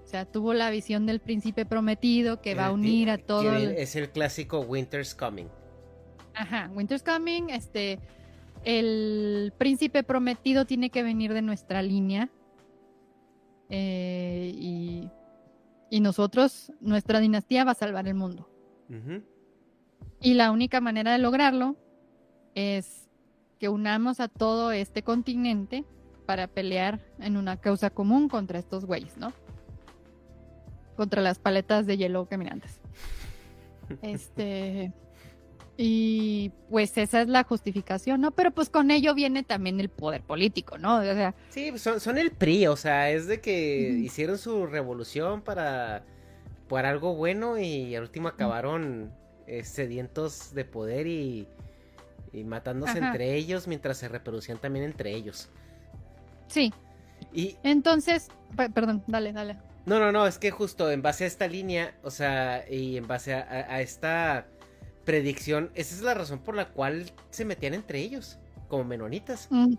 [0.04, 3.56] O sea, tuvo la visión del príncipe prometido que va a unir a todo.
[3.56, 5.48] Es el clásico Winter's Coming.
[6.34, 7.98] Ajá, Winter's Coming, este,
[8.64, 12.30] el príncipe prometido tiene que venir de nuestra línea.
[13.68, 15.10] Eh, y,
[16.00, 18.48] nosotros, nuestra dinastía va a salvar el mundo.
[20.20, 21.76] Y la única manera de lograrlo
[22.54, 23.08] es
[23.58, 25.84] que unamos a todo este continente
[26.26, 29.32] para pelear en una causa común contra estos güeyes, ¿no?
[30.96, 32.80] Contra las paletas de hielo caminantes.
[34.02, 34.92] Este.
[35.78, 38.30] Y pues esa es la justificación, ¿no?
[38.30, 40.98] Pero pues con ello viene también el poder político, ¿no?
[40.98, 44.66] O sea, sí, pues, son, son el PRI, o sea, es de que hicieron su
[44.66, 46.02] revolución para,
[46.68, 49.12] para algo bueno y al último acabaron
[49.46, 51.46] eh, sedientos de poder y,
[52.32, 55.50] y matándose entre ellos mientras se reproducían también entre ellos.
[56.48, 56.72] Sí.
[57.34, 58.28] Y entonces,
[58.72, 59.58] perdón, dale, dale.
[59.84, 63.06] No, no, no, es que justo en base a esta línea, o sea, y en
[63.06, 64.46] base a esta
[65.06, 68.38] predicción, esa es la razón por la cual se metían entre ellos,
[68.68, 69.48] como menonitas.
[69.48, 69.76] Mm.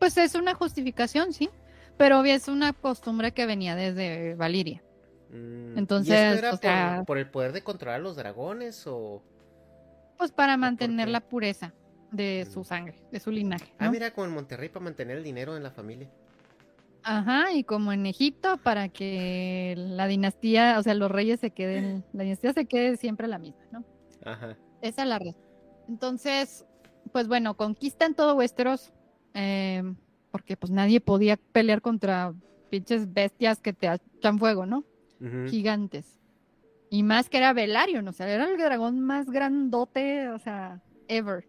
[0.00, 1.50] Pues es una justificación, sí,
[1.96, 4.82] pero es una costumbre que venía desde Valiria.
[5.30, 5.78] Mm.
[5.78, 6.42] Entonces,
[7.06, 9.22] por, el poder de controlar los dragones o...?
[10.16, 11.72] Pues para mantener la pureza
[12.10, 12.52] de mm.
[12.52, 13.72] su sangre, de su linaje.
[13.78, 16.10] Ah, mira, como en Monterrey para mantener el dinero en la familia.
[17.02, 22.04] Ajá, y como en Egipto, para que la dinastía, o sea, los reyes se queden,
[22.12, 23.84] la dinastía se quede siempre la misma, ¿no?
[24.24, 24.56] Ajá.
[24.82, 25.36] Esa es la razón.
[25.88, 26.66] Entonces,
[27.12, 28.92] pues bueno, conquistan todo Westeros,
[29.34, 29.96] em,
[30.30, 32.34] porque pues nadie podía pelear contra
[32.70, 34.84] pinches bestias que te echan fuego, ¿no?
[35.48, 36.18] Gigantes.
[36.88, 41.46] Y más que era Velaryon, o sea, era el dragón más grandote, o sea, ever.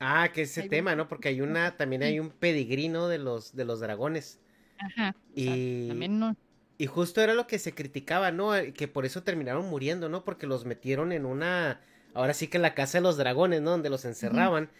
[0.00, 1.08] Ah, que ese tema, ¿no?
[1.08, 4.40] Porque hay una, también hay un pedigrino de los, de los dragones.
[4.78, 5.14] Ajá.
[5.34, 6.36] Y también no.
[6.76, 8.54] Y justo era lo que se criticaba, ¿no?
[8.56, 10.24] Eh, que por eso terminaron muriendo, ¿no?
[10.24, 11.80] Porque los metieron en una,
[12.14, 13.70] ahora sí que en la casa de los dragones, ¿no?
[13.70, 14.70] Donde los encerraban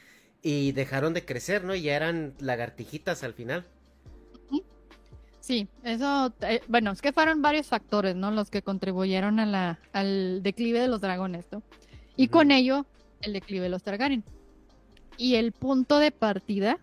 [0.43, 1.75] y dejaron de crecer, ¿no?
[1.75, 3.65] Y ya eran lagartijitas al final.
[5.45, 8.31] Sí, eso, eh, bueno, es que fueron varios factores, ¿no?
[8.31, 11.63] Los que contribuyeron a la, al declive de los dragones, ¿no?
[12.17, 12.87] Y con ello,
[13.21, 14.25] el declive de los Targaryen.
[15.19, 16.79] Y el punto de partida,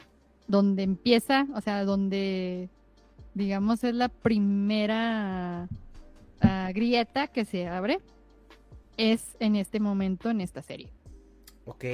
[0.48, 2.70] donde empieza, o sea, donde
[3.34, 5.68] digamos, es la primera
[6.42, 8.00] ah, grieta que se abre,
[8.98, 10.90] es en este momento, en esta serie.
[11.66, 11.86] Ok,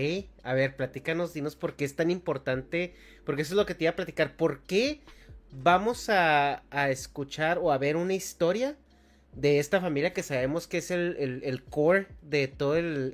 [0.43, 3.83] a ver, platícanos, dinos por qué es tan importante, porque eso es lo que te
[3.83, 5.01] iba a platicar, ¿por qué
[5.51, 8.77] vamos a, escuchar o a ver una historia
[9.33, 13.13] de esta familia que sabemos que es el, core de todo el,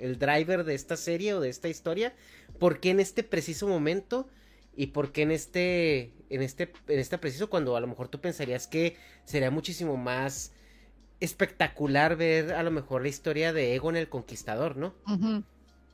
[0.00, 2.14] el, driver de esta serie o de esta historia?
[2.58, 4.28] ¿Por qué en este preciso momento
[4.76, 8.20] y por qué en este, en este, en este preciso cuando a lo mejor tú
[8.20, 10.52] pensarías que sería muchísimo más
[11.20, 14.94] espectacular ver a lo mejor la historia de Egon el Conquistador, ¿no?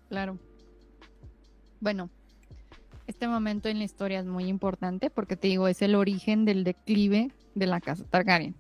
[0.09, 0.39] Claro.
[1.81, 2.09] Bueno,
[3.07, 6.64] este momento en la historia es muy importante porque te digo, es el origen del
[6.64, 8.55] declive de la casa Targaryen.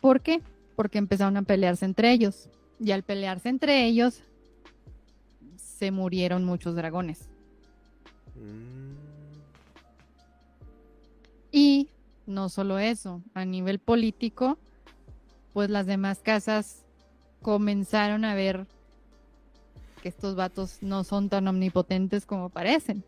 [0.00, 0.40] ¿Por qué?
[0.76, 2.48] Porque empezaron a pelearse entre ellos.
[2.78, 4.22] Y al pelearse entre ellos,
[5.56, 7.29] se murieron muchos dragones.
[8.40, 8.94] Mm.
[11.52, 11.88] Y
[12.26, 14.58] no solo eso, a nivel político,
[15.52, 16.84] pues las demás casas
[17.42, 18.66] comenzaron a ver
[20.02, 23.04] que estos vatos no son tan omnipotentes como parecen.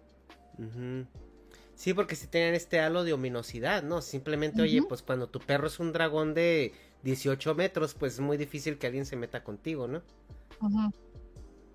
[1.74, 4.02] Sí, porque si tenían este halo de ominosidad, ¿no?
[4.02, 6.72] Simplemente, oye, pues cuando tu perro es un dragón de
[7.02, 10.02] 18 metros, pues es muy difícil que alguien se meta contigo, ¿no?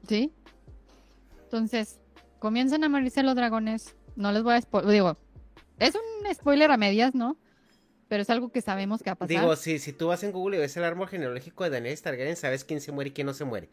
[0.07, 0.31] Sí.
[1.43, 1.99] Entonces,
[2.39, 3.95] comienzan a morirse los dragones.
[4.15, 4.91] No les voy a spoiler.
[4.91, 5.17] Digo,
[5.79, 7.38] es un spoiler a medias, ¿no?
[8.07, 9.41] Pero es algo que sabemos que va a pasar.
[9.41, 12.35] Digo, si, si tú vas en Google y ves el árbol genealógico de Daniel Targaryen,
[12.35, 13.69] sabes quién se muere y quién no se muere.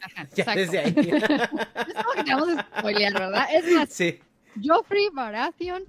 [0.00, 0.94] Ajá, ya desde ahí.
[0.96, 3.46] es como que te vamos a spoilear, ¿verdad?
[3.52, 4.20] Es más, sí.
[4.64, 5.84] Joffrey Baratheon,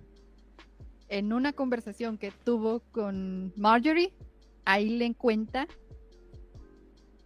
[1.09, 4.11] en una conversación que tuvo con Marjorie,
[4.65, 5.67] ahí le cuenta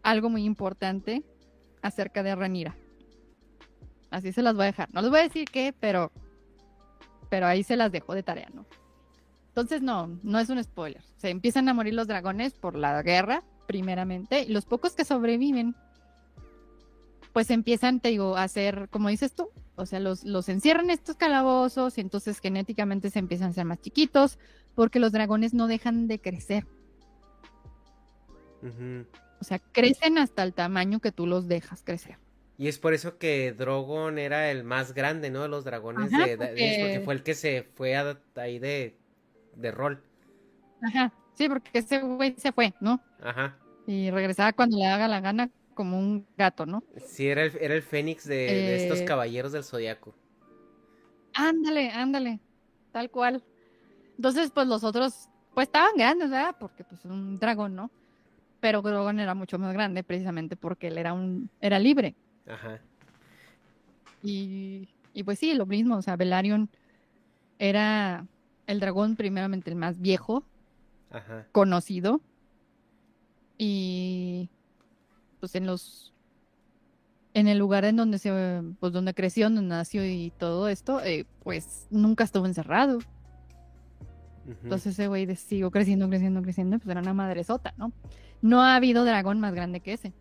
[0.04, 1.24] algo muy importante
[1.82, 2.76] acerca de Ranira.
[4.12, 4.94] Así se las voy a dejar.
[4.94, 6.12] No les voy a decir qué, pero,
[7.30, 8.66] pero ahí se las dejo de tarea, ¿no?
[9.48, 11.02] Entonces, no, no es un spoiler.
[11.18, 15.76] Se empiezan a morir los dragones por la guerra, primeramente, y los pocos que sobreviven,
[17.34, 21.16] pues empiezan, te digo, a hacer, como dices tú, o sea, los, los encierran estos
[21.16, 24.38] calabozos y entonces genéticamente se empiezan a ser más chiquitos,
[24.76, 26.68] porque los dragones no dejan de crecer.
[29.40, 32.18] O sea, crecen hasta el tamaño que tú los dejas crecer.
[32.62, 35.42] Y es por eso que Drogon era el más grande, ¿no?
[35.42, 37.02] De los dragones de, porque...
[37.04, 37.96] fue el que se fue
[38.36, 39.00] ahí de,
[39.56, 40.04] de rol.
[40.84, 43.02] Ajá, sí, porque ese güey se fue, ¿no?
[43.20, 43.58] Ajá.
[43.88, 46.84] Y regresaba cuando le haga la gana como un gato, ¿no?
[47.04, 50.14] Sí, era el, era el fénix de, estos eh, caballeros del zodiaco.
[51.34, 52.40] Ándale, ándale,
[52.92, 53.44] tal cual.
[54.18, 56.56] Entonces, pues los otros, pues estaban grandes, ¿verdad?
[56.60, 57.90] Porque pues un dragón, ¿no?
[58.60, 62.14] Pero Drogon era mucho más grande precisamente porque él era un, era libre.
[62.48, 62.80] Ajá.
[64.24, 66.70] Y, y pues sí, lo mismo, o sea, Velaryon
[67.60, 68.26] era
[68.68, 70.44] el dragón primeramente el más viejo,
[71.12, 71.48] Ajá.
[71.52, 72.22] conocido,
[73.58, 74.50] y
[75.40, 76.14] pues en los
[77.36, 81.26] en el lugar en donde se pues donde creció, donde nació y todo esto, eh,
[81.44, 83.00] pues nunca estuvo encerrado.
[84.64, 87.94] Entonces ese güey siguió creciendo, creciendo, creciendo, pues era una madresota, ¿no?
[88.42, 90.14] No ha habido dragón más grande que ese.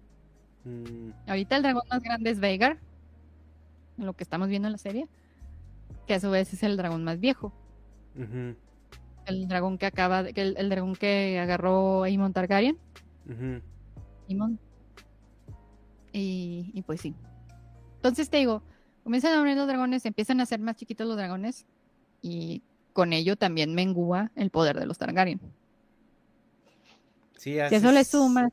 [0.71, 1.13] Mm.
[1.27, 2.79] Ahorita el dragón más grande es Veigar,
[3.97, 5.09] lo que estamos viendo en la serie,
[6.07, 7.53] que a su vez es el dragón más viejo.
[9.27, 12.79] El dragón que acaba, de, el, dragón que agarró Aemon Targaryen.
[16.13, 17.15] Y, y, pues sí.
[17.97, 18.63] Entonces te digo,
[19.05, 21.67] comienzan a morir los dragones, empiezan a ser más chiquitos los dragones
[22.23, 22.63] y
[22.93, 25.41] con ello también mengua el poder de los Targaryen.
[27.37, 28.51] Sí, así eso le suma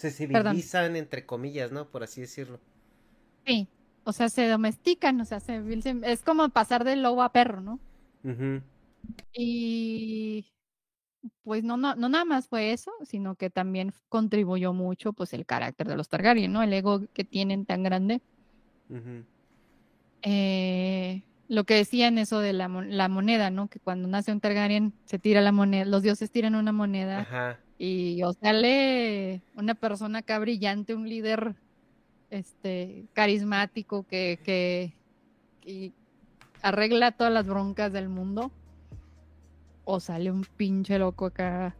[0.00, 1.86] se civilizan, entre comillas, ¿no?
[1.86, 2.58] Por así decirlo.
[3.44, 3.68] Sí,
[4.04, 5.62] o sea, se domestican, o sea, se,
[6.04, 7.78] es como pasar de lobo a perro, ¿no?
[9.34, 10.46] Y
[11.42, 15.44] pues no, no, no nada más fue eso, sino que también contribuyó mucho pues el
[15.44, 16.62] carácter de los Targaryen, ¿no?
[16.62, 18.22] El ego que tienen tan grande.
[20.22, 23.68] eh, lo que decían eso de la, la, moneda, ¿no?
[23.68, 27.58] Que cuando nace un Targaryen se tira la moneda, los dioses tiran una moneda Ajá
[27.82, 31.54] y o sale una persona acá brillante, un líder
[32.28, 34.92] este carismático que, que,
[36.60, 38.52] arregla todas las broncas del mundo
[39.84, 41.74] o sale un pinche loco acá.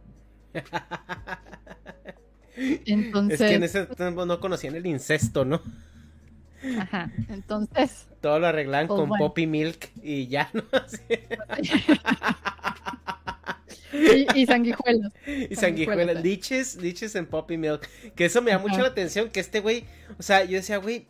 [2.55, 3.39] Entonces.
[3.41, 5.61] Es que en ese tiempo no conocían el incesto, ¿no?
[6.79, 8.07] Ajá, entonces.
[8.21, 10.63] Todo lo arreglan pues con Poppy Milk y ya, ¿no?
[14.35, 15.11] Y, sanguijuelos.
[15.25, 16.23] Y sanguijuelos.
[16.23, 17.87] Liches, en Poppy Milk.
[18.15, 19.29] Que eso me da mucho la atención.
[19.29, 19.85] Que este güey,
[20.17, 21.07] o sea, yo decía, güey,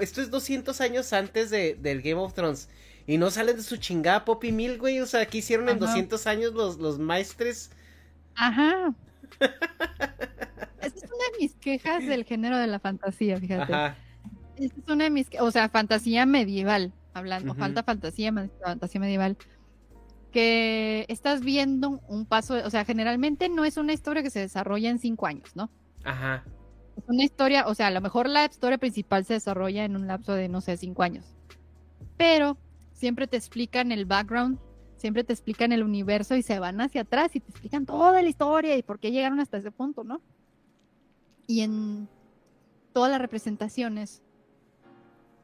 [0.00, 2.68] esto es 200 años antes de, del Game of Thrones.
[3.06, 5.00] Y no salen de su chingada Poppy Milk, güey.
[5.00, 7.70] O sea, ¿qué hicieron en 200 años los, los maestres?
[8.34, 8.94] Ajá.
[9.40, 13.72] Esa es una de mis quejas del género de la fantasía, fíjate.
[13.72, 13.96] Ajá.
[14.56, 19.36] Esa es una de mis, o sea, fantasía medieval, hablando, falta fantasía, fantasía medieval
[20.32, 24.90] que estás viendo un paso, o sea, generalmente no es una historia que se desarrolla
[24.90, 25.70] en cinco años, ¿no?
[26.02, 26.44] Ajá.
[26.96, 30.06] Es una historia, o sea, a lo mejor la historia principal se desarrolla en un
[30.06, 31.36] lapso de, no sé, cinco años.
[32.16, 32.58] Pero
[32.92, 34.58] siempre te explican el background,
[34.96, 38.28] siempre te explican el universo y se van hacia atrás y te explican toda la
[38.28, 40.20] historia y por qué llegaron hasta ese punto, ¿no?
[41.46, 42.08] Y en
[42.92, 44.22] todas las representaciones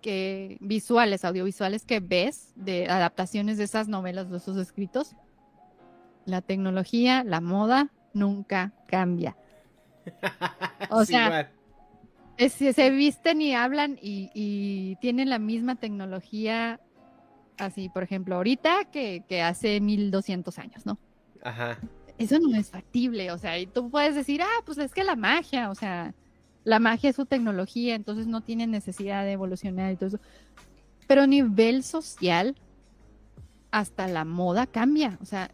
[0.01, 5.15] que visuales, audiovisuales que ves de adaptaciones de esas novelas, de esos escritos,
[6.25, 9.37] la tecnología, la moda nunca cambia.
[10.91, 11.51] O sea,
[12.49, 16.81] se visten y hablan y, tienen la misma tecnología,
[17.59, 20.99] así, por ejemplo, ahorita que, que hace 1200 años, ¿no?
[21.43, 21.79] Ajá.
[22.17, 25.15] Eso no es factible, o sea, y tú puedes decir, ah, pues es que la
[25.15, 26.15] magia, o sea,
[26.69, 30.21] la magia es su tecnología, entonces no tiene necesidad de evolucionar y todo eso.
[31.07, 32.57] Pero a nivel social,
[33.71, 35.19] hasta la moda cambia.
[35.23, 35.51] O sea,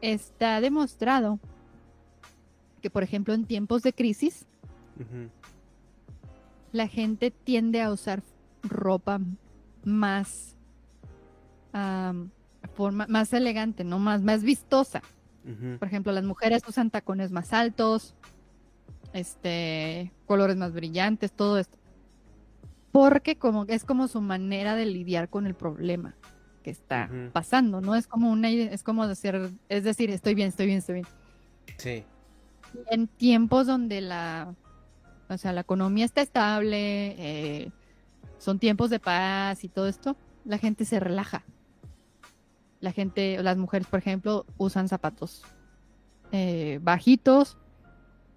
[0.00, 1.38] está demostrado
[2.82, 4.44] que, por ejemplo, en tiempos de crisis,
[6.72, 8.20] la gente tiende a usar
[8.64, 9.20] ropa
[9.84, 10.56] más,
[12.74, 14.00] forma, más elegante, ¿no?
[14.00, 15.00] Más, más vistosa.
[15.78, 18.16] Por ejemplo, las mujeres usan tacones más altos,
[19.14, 21.78] este, colores más brillantes, todo esto.
[22.92, 26.14] Porque como es como su manera de lidiar con el problema
[26.62, 27.94] que está pasando, ¿no?
[27.94, 31.06] Es como una es como decir, es decir, estoy bien, estoy bien, estoy bien.
[31.78, 32.04] Sí.
[32.90, 34.54] En tiempos donde la
[35.28, 37.72] o sea, la economía está estable, eh,
[38.38, 41.44] son tiempos de paz y todo esto, la gente se relaja.
[42.80, 45.42] La gente, las mujeres, por ejemplo, usan zapatos
[46.32, 47.56] eh, bajitos,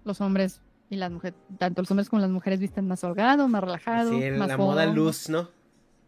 [0.04, 3.62] los hombres y las mujeres, tanto los hombres como las mujeres visten más holgado, más
[3.62, 4.10] relajado.
[4.10, 5.48] Sí, más la moda luz, ¿no?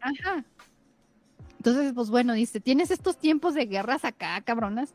[0.01, 0.45] Ajá.
[1.59, 4.95] Entonces, pues bueno, dice, tienes estos tiempos de guerras acá, cabronas.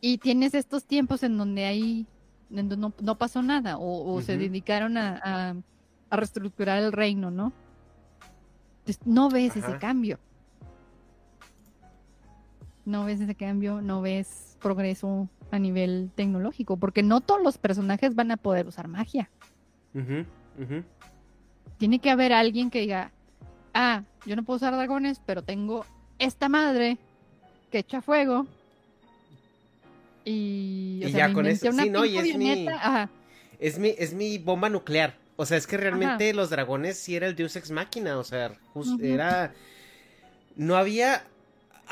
[0.00, 2.06] Y tienes estos tiempos en donde en
[2.68, 5.54] donde no, pasó nada, o, se dedicaron a,
[6.10, 7.52] a reestructurar el reino, ¿no?
[8.80, 10.18] Entonces, no ves ese cambio.
[12.84, 18.14] No ves ese cambio, no ves progreso a nivel tecnológico, porque no todos los personajes
[18.14, 19.30] van a poder usar magia.
[21.76, 23.12] Tiene que haber alguien que diga,
[23.74, 25.84] ah, yo no puedo usar dragones, pero tengo
[26.18, 26.96] esta madre
[27.70, 28.46] que echa fuego.
[30.24, 32.66] Y, ya con eso, sí, no, y es mi,
[33.58, 35.16] es mi, es mi bomba nuclear.
[35.36, 38.52] O sea, es que realmente los dragones sí era el Deus Ex Máquina, o sea,
[39.00, 39.52] era...
[40.54, 41.24] No había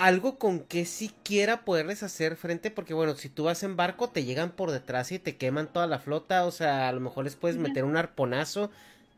[0.00, 4.24] algo con que siquiera poderles hacer frente, porque bueno, si tú vas en barco, te
[4.24, 7.36] llegan por detrás y te queman toda la flota, o sea, a lo mejor les
[7.36, 8.70] puedes meter un arponazo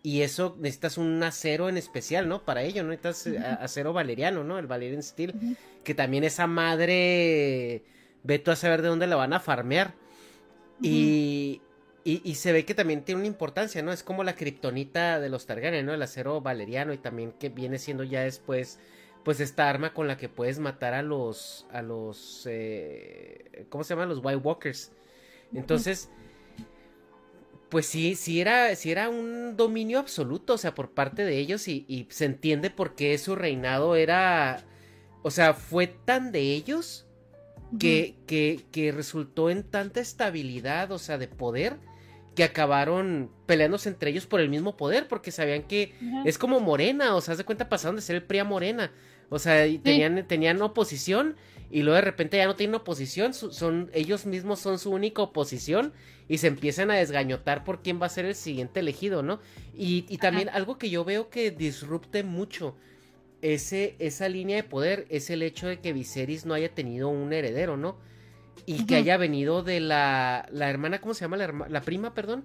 [0.03, 2.45] y eso necesitas un acero en especial, ¿no?
[2.45, 2.91] Para ello, ¿no?
[2.91, 4.59] Necesitas eh, acero valeriano, ¿no?
[4.59, 7.85] El Valerian Steel, que también esa madre,
[8.25, 9.95] ve tú a saber de dónde la van a farmear.
[10.81, 11.63] y,
[12.05, 13.93] y, se ve que también tiene una importancia, ¿no?
[13.93, 15.95] Es como la kriptonita de los Targaryen, ¿no?
[15.95, 18.81] El acero valeriano y también que viene siendo ya después
[19.25, 23.95] pues esta arma con la que puedes matar a los a los eh, cómo se
[23.95, 24.93] llaman los White Walkers.
[25.55, 26.11] Entonces
[27.69, 31.69] pues sí sí era sí era un dominio absoluto o sea por parte de ellos
[31.69, 34.63] y, se entiende por qué su reinado era
[35.23, 37.07] o sea fue tan de ellos
[37.79, 41.79] que, que, que resultó en tanta estabilidad o sea de poder
[42.35, 45.95] que acabaron peleándose entre ellos por el mismo poder, porque sabían que
[46.25, 48.91] es como Morena, o sea, de cuenta pasaron de ser el PRI Morena.
[49.33, 51.37] O sea, tenían, tenían oposición
[51.71, 55.95] y luego de repente ya no tienen oposición, son, ellos mismos son su única oposición
[56.29, 59.41] y se empiezan a desgañotar por quién va a ser el siguiente elegido, ¿no?
[59.75, 62.77] Y, también algo que yo veo que disrupte mucho
[63.41, 67.33] ese, esa línea de poder es el hecho de que Viserys no haya tenido un
[67.33, 67.97] heredero, ¿no?
[68.67, 71.39] Y que haya venido de la, la hermana, ¿cómo se llama?
[71.39, 72.45] La, la prima, perdón.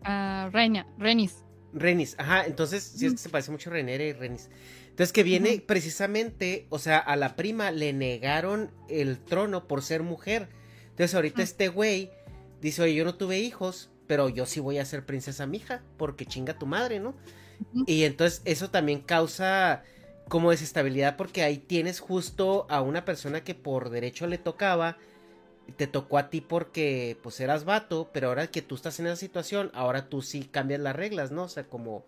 [0.00, 1.44] Uh, Reina, Renis.
[1.72, 4.50] Renis, ajá, entonces sí es que se parece mucho a Renera y Renis.
[4.92, 10.02] Entonces que viene precisamente, o sea, a la prima le negaron el trono por ser
[10.02, 10.50] mujer.
[10.90, 12.10] Entonces ahorita este güey
[12.60, 16.26] dice, oye, yo no tuve hijos, pero yo sí voy a ser princesa mija, porque
[16.26, 17.14] chinga tu madre, ¿no?
[17.86, 19.82] Y entonces eso también causa
[20.28, 24.98] como desestabilidad porque ahí tienes justo a una persona que por derecho le tocaba,
[25.78, 29.16] te tocó a ti porque pues eras vato, pero ahora que tú estás en esa
[29.16, 31.44] situación, ahora tú sí cambias las reglas, ¿no?
[31.44, 32.04] O sea, como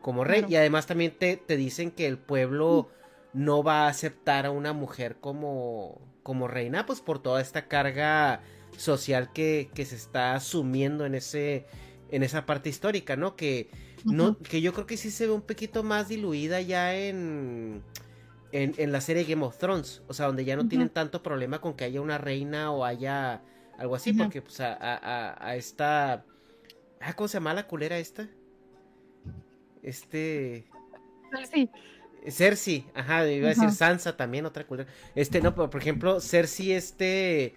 [0.00, 0.44] como rey.
[0.48, 2.90] Y además también te, te, dicen que el pueblo
[3.32, 8.40] no va a aceptar a una mujer como, como reina, pues por toda esta carga
[8.76, 11.66] social que, que se está asumiendo en ese
[12.10, 13.36] en esa parte histórica, ¿no?
[13.36, 13.70] Que
[14.04, 17.82] no que yo creo que sí se ve un poquito más diluida ya en
[18.52, 21.60] en, en la serie Game of Thrones, o sea, donde ya no tienen tanto problema
[21.60, 23.42] con que haya una reina o haya
[23.76, 26.24] algo así, porque pues a, a, a, esta
[27.00, 28.28] ah, ¿cómo se llama la culera esta?
[29.88, 30.66] Este.
[31.30, 31.70] Cersei.
[32.28, 34.88] Cersei, ajá, iba a decir Sansa también, otra culera.
[35.14, 37.54] Este, no, por ejemplo, Cersei, este.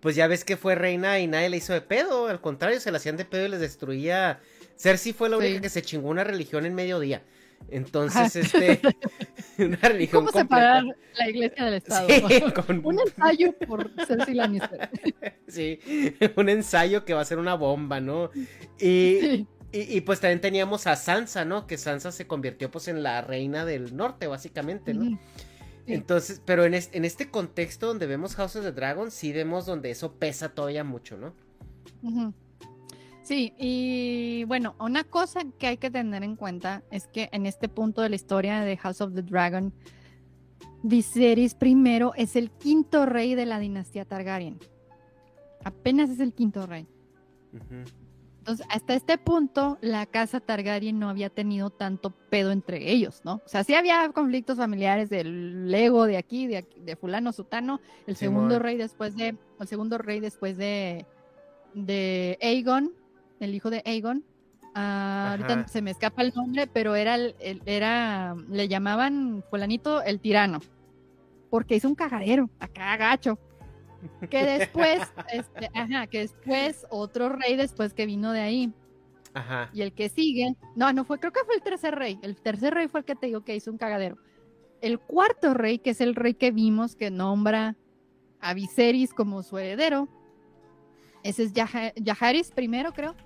[0.00, 2.28] Pues ya ves que fue reina y nadie le hizo de pedo.
[2.28, 4.40] Al contrario, se la hacían de pedo y les destruía.
[4.76, 7.22] Cersei fue la única que se chingó una religión en mediodía.
[7.68, 8.80] Entonces, este.
[9.58, 10.24] una religión.
[10.24, 10.84] ¿Cómo separar
[11.18, 12.08] la iglesia del Estado?
[12.84, 14.88] Un ensayo por Cersei Lannister.
[15.46, 15.78] sí,
[16.36, 18.30] un ensayo que va a ser una bomba, ¿no?
[18.80, 19.46] Y.
[19.78, 21.66] Y, pues también teníamos a Sansa, ¿no?
[21.66, 25.18] Que Sansa se convirtió pues en la reina del norte, básicamente, ¿no?
[25.86, 30.14] Entonces, pero en, este contexto donde vemos House of the Dragon, sí vemos donde eso
[30.14, 31.34] pesa todavía mucho, ¿no?
[33.22, 37.68] Sí, y bueno, una cosa que hay que tener en cuenta es que en este
[37.68, 39.72] punto de la historia de House of the Dragon,
[40.82, 44.58] Viserys primero es el quinto rey de la dinastía Targaryen.
[45.64, 46.86] Apenas es el quinto rey.
[48.46, 53.42] Entonces, hasta este punto, la casa Targaryen no había tenido tanto pedo entre ellos, ¿no?
[53.44, 58.14] O sea, sí había conflictos familiares del Lego de aquí, de, de fulano sutano, el
[58.14, 61.06] segundo rey después de, el segundo rey después de,
[61.74, 62.92] de Aegon,
[63.40, 64.22] el hijo de Aegon.
[64.76, 67.34] Ah, ahorita se me escapa el nombre, pero era, el,
[67.66, 70.60] era, le llamaban fulanito el tirano,
[71.50, 73.40] porque hizo un cagadero, acá gacho.
[74.30, 75.00] Que después,
[75.32, 78.72] este, ajá, que después otro rey después que vino de ahí.
[79.34, 79.70] Ajá.
[79.72, 82.18] Y el que sigue, no, no fue, creo que fue el tercer rey.
[82.22, 84.16] El tercer rey fue el que te digo que hizo un cagadero.
[84.80, 87.76] El cuarto rey, que es el rey que vimos que nombra
[88.40, 90.08] a Viserys como su heredero,
[91.22, 93.16] ese es Yaharis primero, creo.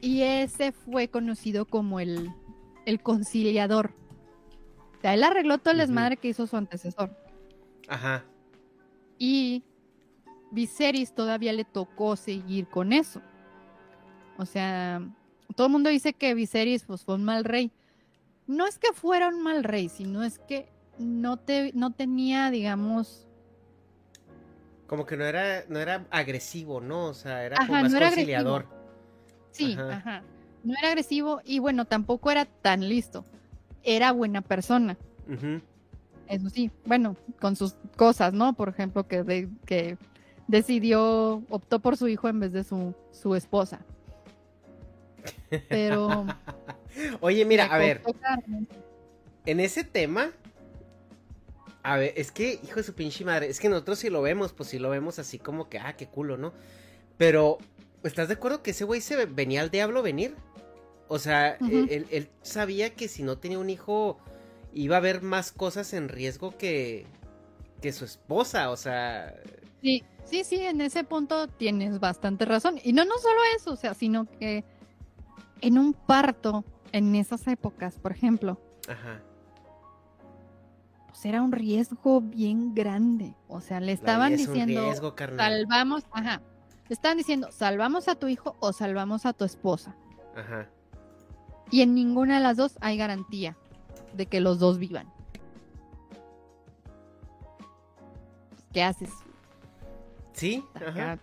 [0.00, 2.32] Y ese fue conocido como el,
[2.84, 3.94] el conciliador.
[4.98, 7.16] O sea, él arregló todo el desmadre que hizo su antecesor.
[7.88, 8.24] Ajá.
[9.22, 9.62] Y
[10.50, 13.20] Viserys todavía le tocó seguir con eso.
[14.38, 15.06] O sea,
[15.54, 17.70] todo el mundo dice que Viserys pues, fue un mal rey.
[18.46, 23.28] No es que fuera un mal rey, sino es que no, te, no tenía, digamos...
[24.86, 27.04] Como que no era, no era agresivo, ¿no?
[27.04, 28.66] O sea, era como más conciliador.
[29.50, 30.22] Sí, ajá.
[30.64, 33.26] No era agresivo y bueno, tampoco era tan listo.
[33.82, 34.96] Era buena persona.
[36.30, 38.54] Eso sí, bueno, con sus cosas, ¿no?
[38.54, 39.98] Por ejemplo, que, que
[40.46, 43.80] decidió, optó por su hijo en vez de su, su esposa.
[45.68, 46.26] Pero.
[47.20, 48.00] Oye, mira, a ver.
[49.44, 50.30] En ese tema.
[51.82, 54.52] A ver, es que, hijo de su pinche madre, es que nosotros si lo vemos,
[54.52, 56.52] pues si lo vemos así como que, ah, qué culo, ¿no?
[57.16, 57.58] Pero,
[58.04, 60.36] ¿estás de acuerdo que ese güey se venía al diablo venir?
[61.08, 64.20] O sea, él, él, sabía que si no tenía un hijo,
[64.74, 67.06] iba a haber más cosas en riesgo que,
[67.80, 69.34] que su esposa, o sea.
[69.82, 72.78] Sí, sí, sí, en ese punto tienes bastante razón.
[72.82, 74.64] Y no, no solo eso, o sea, sino que
[75.60, 78.60] en un parto, en esas épocas, por ejemplo,
[81.08, 83.34] pues era un riesgo bien grande.
[83.48, 84.92] O sea, le estaban diciendo,
[85.36, 86.42] salvamos, ajá,
[86.88, 89.96] le estaban diciendo, salvamos a tu hijo o salvamos a tu esposa.
[90.36, 90.68] Ajá.
[91.70, 93.56] Y en ninguna de las dos hay garantía
[94.14, 95.12] de que los dos vivan.
[98.72, 99.10] ¿Qué haces?
[100.32, 101.18] Sí, ajá.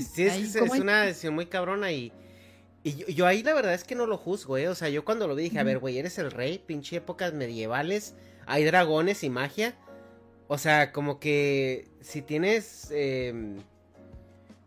[0.00, 2.12] sí, es, una decisión muy cabrona y
[2.82, 4.68] y yo, ahí la verdad es que no lo juzgo, ¿eh?
[4.68, 7.34] O sea, yo cuando lo vi dije, a ver, güey, eres el rey, pinche épocas
[7.34, 8.14] medievales,
[8.46, 9.74] hay dragones y magia.
[10.48, 13.58] O sea, como que si tienes em,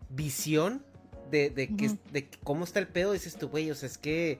[0.10, 0.86] visión
[1.32, 4.40] de, que, de cómo está el pedo, dices tú, güey, o sea, es que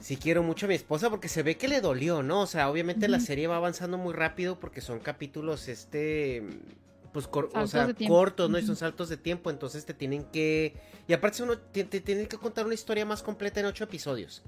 [0.00, 2.42] sí quiero mucho a mi esposa porque se ve que le dolió, ¿no?
[2.42, 6.44] O sea, obviamente la serie va avanzando muy rápido porque son capítulos, este,
[7.12, 8.58] pues, o sea, cortos, ¿no?
[8.58, 10.74] Y son saltos de tiempo, entonces te tienen que...
[11.06, 14.42] Y aparte uno te, tienen que contar una historia más completa en ocho episodios.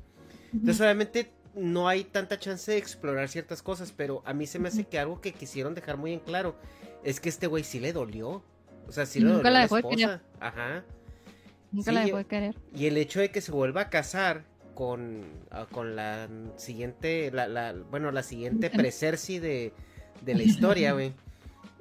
[0.52, 4.68] Entonces, obviamente, no hay tanta chance de explorar ciertas cosas, pero a mí se me
[4.68, 6.56] hace que algo que quisieron dejar muy en claro
[7.02, 8.42] es que este güey sí le dolió.
[8.86, 10.22] O sea, sí le dolió la, esposa.
[10.38, 10.84] Ajá.
[11.72, 12.56] Nunca la dejó de querer.
[12.74, 14.44] Y el hecho de que se vuelva a casar
[14.80, 16.26] con, ah, con la
[16.56, 19.74] siguiente, la, la, bueno, la siguiente preserci de,
[20.22, 21.12] de la historia, güey.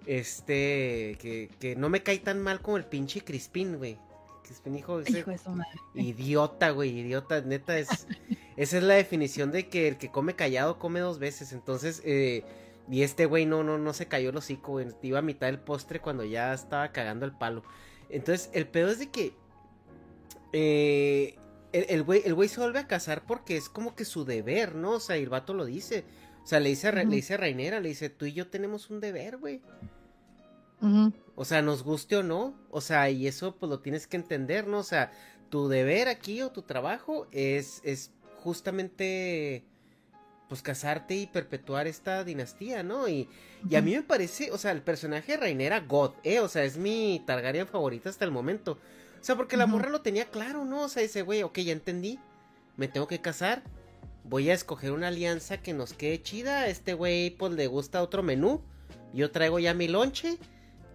[0.05, 3.97] Este, que, que no me cae tan mal como el pinche Crispin, güey.
[4.43, 5.79] Crispin, hijo, ese, hijo de su madre.
[5.93, 7.87] Idiota, güey, idiota, neta, es...
[8.57, 11.53] esa es la definición de que el que come callado come dos veces.
[11.53, 12.43] Entonces, eh,
[12.91, 14.87] y este güey no, no, no se cayó el hocico, güey.
[15.03, 17.63] Iba a mitad del postre cuando ya estaba cagando el palo.
[18.09, 19.33] Entonces, el pedo es de que.
[20.51, 21.38] Eh,
[21.71, 24.93] el güey el se vuelve a casar porque es como que su deber, ¿no?
[24.93, 26.05] O sea, el vato lo dice.
[26.43, 28.99] O sea, le dice, le dice a Rainera, le dice, tú y yo tenemos un
[28.99, 29.61] deber, güey.
[31.35, 34.65] O sea, nos guste o no, o sea, y eso pues lo tienes que entender,
[34.65, 34.79] ¿no?
[34.79, 35.11] O sea,
[35.49, 39.65] tu deber aquí o tu trabajo es, es justamente
[40.47, 43.07] pues casarte y perpetuar esta dinastía, ¿no?
[43.07, 43.29] Y,
[43.69, 46.39] y, a mí me parece, o sea, el personaje de Reinera God, ¿eh?
[46.39, 48.79] O sea, es mi Targaryen favorita hasta el momento.
[49.19, 50.83] O sea, porque la morra lo tenía claro, ¿no?
[50.83, 52.19] O sea, ese güey, ok, ya entendí,
[52.77, 53.63] me tengo que casar,
[54.23, 58.23] voy a escoger una alianza que nos quede chida, este güey pues le gusta otro
[58.23, 58.61] menú,
[59.13, 60.37] yo traigo ya mi lonche,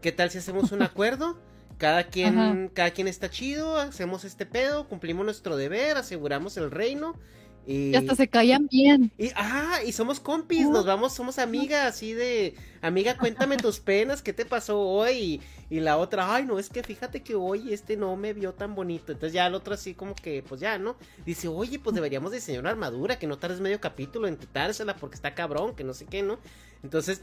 [0.04, 1.38] ¿Qué tal si hacemos un acuerdo?
[1.78, 7.18] Cada quien, cada quien está chido, hacemos este pedo, cumplimos nuestro deber, aseguramos el reino.
[7.66, 9.10] Y, hasta se caían bien.
[9.16, 14.20] Y, ah, y somos compis, nos vamos, somos amigas, así de, amiga, cuéntame tus penas,
[14.20, 15.40] ¿qué te pasó hoy?
[15.70, 18.74] Y, la otra, ay, no, es que fíjate que hoy este no me vio tan
[18.74, 19.12] bonito.
[19.12, 20.96] Entonces ya el otro así como que, pues ya, ¿no?
[21.24, 25.16] Dice, oye, pues deberíamos diseñar una armadura, que no tardes medio capítulo en quitársela porque
[25.16, 26.38] está cabrón, que no sé qué, ¿no?
[26.82, 27.22] Entonces,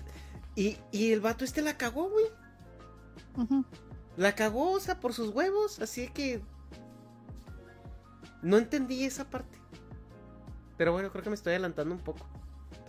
[0.55, 2.25] y, y el vato este la cagó, güey.
[4.17, 6.41] La cagó, o sea, por sus huevos, así que...
[8.41, 9.59] No entendí esa parte.
[10.81, 12.25] Pero bueno, creo que me estoy adelantando un poco.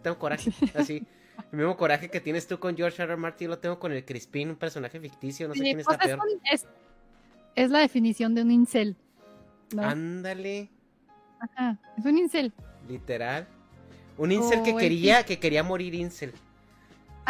[0.00, 1.06] Tengo coraje, así.
[1.52, 3.12] El mismo coraje que tienes tú con George R.
[3.12, 3.20] R.
[3.20, 6.18] Martin lo tengo con el Crispin, un personaje ficticio, no sé quién está peor.
[7.54, 8.96] Es, la definición de un incel.
[9.76, 10.70] Ándale.
[11.38, 12.54] Ajá, es un incel.
[12.88, 13.46] Literal.
[14.16, 16.32] Un incel que quería, que quería morir incel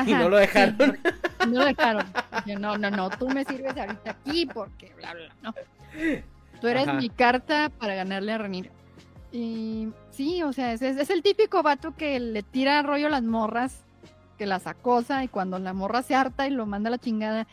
[0.06, 0.96] y no lo dejaron.
[1.48, 2.06] no lo dejaron.
[2.60, 5.54] no, no, no, tú me sirves ahorita aquí porque bla, bla, no.
[6.60, 8.70] Tú eres mi carta para ganarle a Renira.
[9.32, 13.22] Y sí, o sea, es, es, el típico vato que le tira rollo a las
[13.22, 13.82] morras,
[14.36, 17.46] que las acosa y cuando la morra se harta y lo manda a la chingada,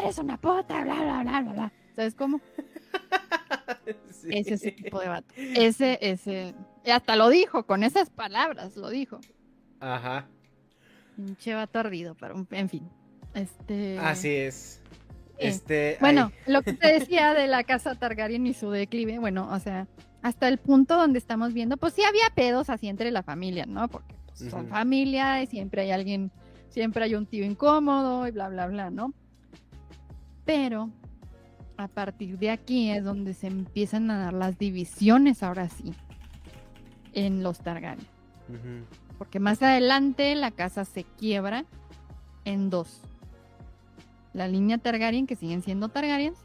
[0.00, 1.72] eres una puta, bla, bla, bla, bla, bla.
[1.96, 2.40] ¿Sabes cómo?
[4.28, 5.34] Ese es el tipo de vato.
[5.36, 6.54] Ese, ese.
[6.84, 9.20] Y hasta lo dijo, con esas palabras lo dijo.
[9.80, 10.26] Ajá.
[11.16, 12.90] Pinche vato ardido, pero en fin.
[13.34, 13.98] Este.
[13.98, 14.82] Así es.
[15.38, 19.58] Este, bueno, lo que te decía de la casa Targaryen y su declive, bueno, o
[19.58, 19.86] sea,
[20.22, 23.88] hasta el punto donde estamos viendo, pues sí había pedos así entre la familia, ¿no?
[23.88, 26.30] Porque pues, son familia y siempre hay alguien,
[26.68, 29.14] siempre hay un tío incómodo y bla, bla, bla, ¿no?
[30.44, 30.90] Pero
[31.76, 35.92] a partir de aquí es donde se empiezan a dar las divisiones, ahora sí,
[37.12, 38.06] en los Targaryen.
[39.18, 41.64] Porque más adelante la casa se quiebra
[42.44, 43.00] en dos.
[44.32, 46.38] La línea Targaryen, que siguen siendo Targaryens,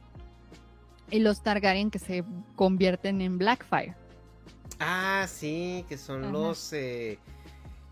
[1.11, 2.23] y los Targaryen que se
[2.55, 3.95] convierten en Blackfire.
[4.79, 6.73] Ah, sí, que son los...
[6.73, 7.19] Eh,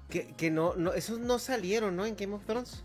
[0.10, 2.06] que, no, no, esos no salieron, ¿no?
[2.06, 2.84] En Game of Thrones.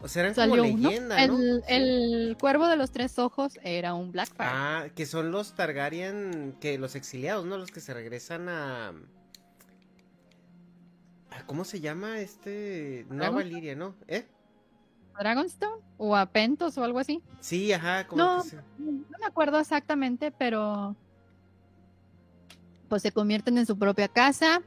[0.00, 1.38] O sea, eran como leyenda, ¿no?
[1.66, 4.48] El, cuervo de los tres ojos era un Blackfire.
[4.50, 7.58] Ah, que son los Targaryen, que los exiliados, ¿no?
[7.58, 8.92] Los que se regresan a...
[11.46, 13.06] ¿Cómo se llama este?
[13.10, 13.96] No Valiria, ¿no?
[14.08, 14.24] ¿Eh?
[15.18, 17.22] Dragonstone o a Pentos o algo así.
[17.40, 18.42] Sí, ajá, no,
[18.78, 20.96] no me acuerdo exactamente, pero
[22.88, 24.62] pues se convierten en su propia casa.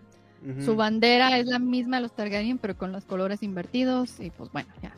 [0.63, 4.51] Su bandera es la misma de los Targaryen, pero con los colores invertidos y pues
[4.51, 4.93] bueno, ya.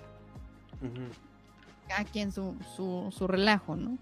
[1.98, 3.98] Aquí en su, su, su relajo, ¿no?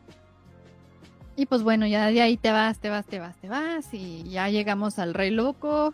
[1.35, 4.23] Y pues bueno, ya de ahí te vas, te vas, te vas, te vas y
[4.23, 5.93] ya llegamos al Rey Loco,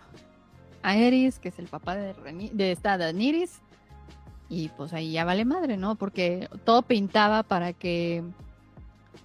[0.82, 2.14] a Eris, que es el papá de,
[2.54, 3.60] de esta Daniris
[4.54, 5.96] y pues ahí ya vale madre, ¿no?
[5.96, 8.24] Porque todo pintaba para que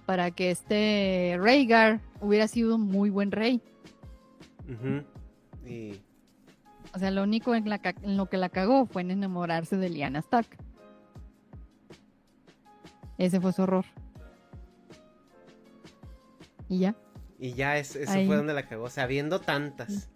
[0.07, 3.61] para que este Rhaegar hubiera sido un muy buen rey.
[6.95, 7.65] O sea, lo único en,
[8.17, 10.47] lo que la cagó fue en enamorarse de Lyanna Stark.
[13.19, 13.85] Ese fue su horror.
[16.67, 16.95] Y ya.
[17.37, 18.85] Y ya, eso fue donde la cagó.
[18.85, 20.08] O sea, habiendo tantas.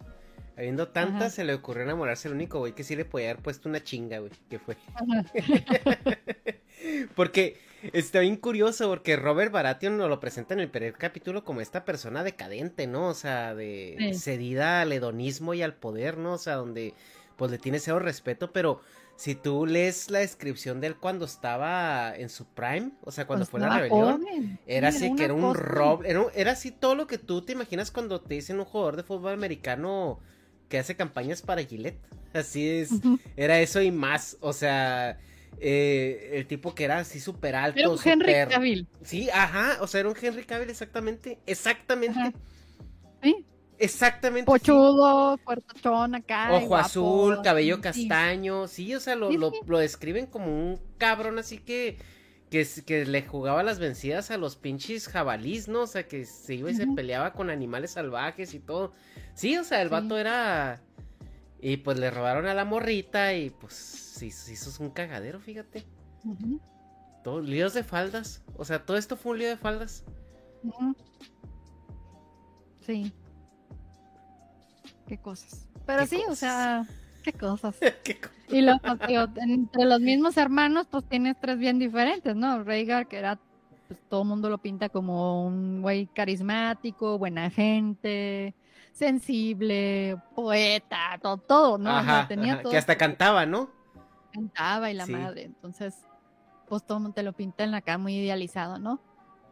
[0.56, 3.68] Habiendo tantas, se le ocurrió enamorarse el único güey que sí le podía haber puesto
[3.68, 4.30] una chinga, güey.
[4.48, 4.76] Que fue.
[7.16, 7.58] porque
[7.92, 11.84] está bien curioso, porque Robert Baratheon nos lo presenta en el primer capítulo como esta
[11.84, 13.08] persona decadente, ¿no?
[13.08, 16.34] O sea, de cedida al hedonismo y al poder, ¿no?
[16.34, 16.94] O sea, donde
[17.36, 18.80] pues le tiene cero respeto, pero
[19.16, 23.46] si tú lees la descripción de él cuando estaba en su prime, o sea, cuando
[23.46, 27.18] fue la rebelión, era así que era un rob, era, era, así todo lo que
[27.18, 30.20] tú te imaginas cuando te dicen un jugador de fútbol americano
[30.68, 32.00] que hace campañas para Gillette.
[32.32, 32.90] Así es,
[33.36, 35.18] era eso y más, o sea,
[35.60, 37.78] eh, el tipo que era así súper alto.
[37.78, 38.88] Era un Henry Cavill.
[39.04, 42.32] Sí, ajá, o sea, era un Henry Cavill exactamente, exactamente.
[43.22, 43.46] Sí.
[43.78, 44.46] Exactamente.
[44.46, 46.52] Pochudo, puertochón acá.
[46.52, 48.68] Ojo azul, cabello castaño.
[48.68, 51.98] Sí, o sea, lo, lo, lo, describen como un cabrón así que,
[52.54, 55.80] que, que, le jugaba las vencidas a los pinches jabalís, ¿no?
[55.80, 58.92] O sea, que se iba y se peleaba con animales salvajes y todo.
[59.34, 60.80] Sí, o sea, el vato era.
[61.60, 65.40] Y pues le robaron a la morrita y pues sí, sí, eso es un cagadero,
[65.40, 65.84] fíjate.
[67.24, 68.44] Todo, líos de faldas.
[68.56, 70.04] O sea, todo esto fue un lío de faldas.
[72.86, 73.12] Sí.
[75.08, 75.66] Qué cosas.
[75.86, 76.86] Pero sí, o sea,
[77.32, 77.76] qué cosas.
[78.48, 78.78] Y lo,
[79.36, 82.62] entre los mismos hermanos, pues tienes tres bien diferentes, ¿no?
[82.62, 83.38] Rhaegar, que era,
[83.88, 88.54] pues todo el mundo lo pinta como un güey carismático, buena gente,
[88.92, 92.26] sensible, poeta, todo, todo ¿no?
[92.28, 93.70] tenía Todo que hasta cantaba, ¿no?
[94.32, 95.44] Cantaba y la madre.
[95.44, 95.94] Entonces,
[96.68, 99.00] pues todo te lo pinta en la cara muy idealizado, ¿no?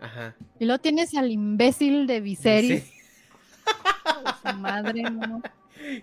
[0.01, 0.35] Ajá.
[0.59, 2.93] Y luego tienes al imbécil de Viserys.
[4.43, 5.41] su madre, ¿no?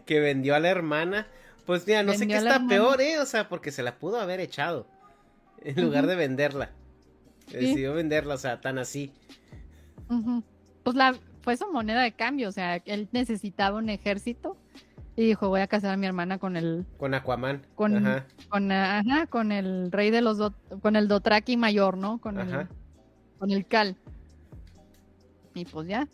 [0.06, 1.28] Que vendió a la hermana.
[1.70, 3.20] Pues mira, no sé qué está peor, ¿eh?
[3.20, 4.88] O sea, porque se la pudo haber echado.
[5.62, 6.72] En lugar de venderla.
[7.46, 9.14] Decidió venderla, o sea, tan así.
[10.82, 14.58] Pues la, fue su moneda de cambio, o sea, él necesitaba un ejército
[15.16, 16.88] y dijo, voy a casar a mi hermana con el...
[16.98, 17.64] Con Aquaman.
[17.76, 18.26] Con, ajá.
[18.50, 20.40] Con, ajá, con el rey de los...
[20.82, 22.20] con el Dotraki mayor, ¿no?
[22.20, 22.68] Con el,
[23.38, 23.96] con el Cal.
[25.54, 26.08] Y pues ya,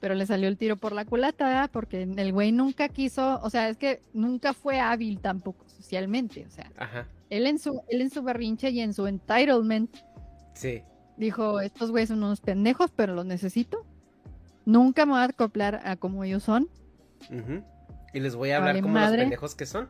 [0.00, 1.70] pero le salió el tiro por la culata, ¿verdad?
[1.72, 6.50] Porque el güey nunca quiso, o sea, es que nunca fue hábil tampoco socialmente, o
[6.50, 6.70] sea.
[6.76, 7.06] Ajá.
[7.30, 9.94] Él en su, él en su berrinche y en su entitlement.
[10.54, 10.82] Sí.
[11.16, 13.84] Dijo, estos güeyes son unos pendejos, pero los necesito.
[14.64, 16.68] Nunca me voy a acoplar a como ellos son.
[18.12, 19.88] Y les voy a hablar como los pendejos que son.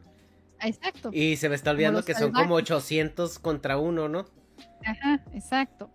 [0.60, 1.10] Exacto.
[1.12, 4.26] Y se me está olvidando que son como 800 contra uno, ¿no?
[4.84, 5.90] Ajá, exacto.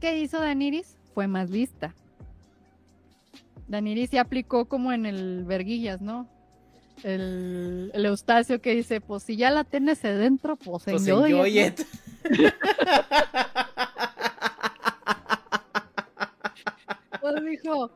[0.00, 0.96] ¿Qué hizo Daniris?
[1.14, 1.94] Fue más lista.
[3.68, 6.28] Daniris se aplicó como en el Verguillas, ¿no?
[7.02, 11.14] El, Eustacio que dice, pues si ya la tienes dentro, pues, pues en
[17.20, 17.90] pues dijo,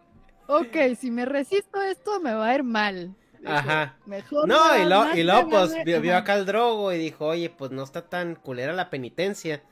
[0.47, 3.15] ok, si me resisto esto me va a ir mal.
[3.45, 3.97] Ajá.
[4.05, 7.71] Mejor no, y luego, y lo, pues vio, acá el drogo y dijo, oye, pues
[7.71, 9.63] no está tan culera la penitencia.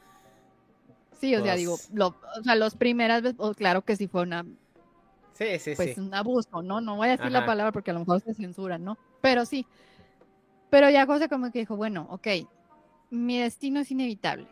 [1.20, 4.06] Sí, o sea, digo, Pues- lo, o sea, las primeras veces, oh, claro que sí
[4.06, 4.46] fue una,
[5.38, 6.00] Sí, sí, pues sí.
[6.00, 6.80] un abuso, ¿no?
[6.80, 8.98] No voy a decir la palabra porque a lo mejor se censura, ¿no?
[9.20, 9.64] Pero sí.
[10.68, 12.26] Pero ya José como que dijo, bueno, ok,
[13.10, 14.48] mi destino es inevitable.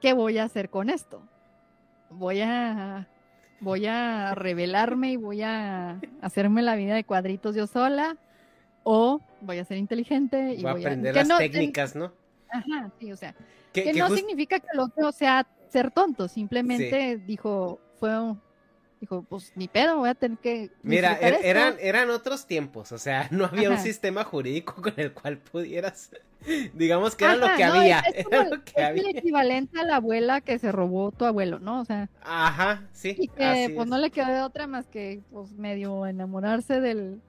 [0.00, 1.22] ¿Qué voy a hacer con esto?
[2.08, 3.06] Voy a
[3.60, 8.16] voy a rebelarme y voy a hacerme la vida de cuadritos yo sola
[8.84, 12.10] o voy a ser inteligente y Voy a voy aprender que las no- técnicas, ¿no?
[12.48, 13.34] Ajá, sí, o sea,
[13.74, 18.40] Que, que que no significa que el otro sea ser tonto, simplemente dijo, fue un-
[19.00, 22.98] dijo, pues ni pedo, voy a tener que Mira, er- eran, eran otros tiempos, o
[22.98, 26.10] sea, no había un sistema jurídico con el cual pudieras,
[26.74, 28.84] digamos que era lo que no, había, es como era el- lo que es el
[28.84, 29.10] había.
[29.10, 31.80] equivalente a la abuela que se robó tu abuelo, ¿no?
[31.80, 33.88] O sea, Ajá, sí, y que así pues es.
[33.88, 37.20] no le quedó de otra más que pues medio enamorarse del,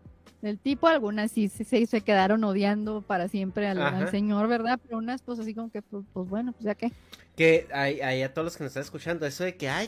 [0.41, 4.79] del tipo, algunas sí se, se, se quedaron odiando para siempre al, señor, ¿verdad?
[4.83, 6.91] Pero unas pues así como que pues, pues, bueno, pues ya que.
[7.35, 9.87] Que ahí a todos los que nos están escuchando, eso de que, ay,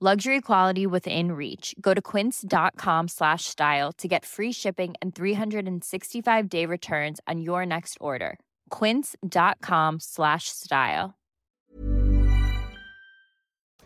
[0.00, 1.74] Luxury quality within reach.
[1.80, 7.66] Go to quince.com slash style to get free shipping and 365 day returns on your
[7.66, 8.38] next order.
[8.70, 11.14] Quince.com slash style.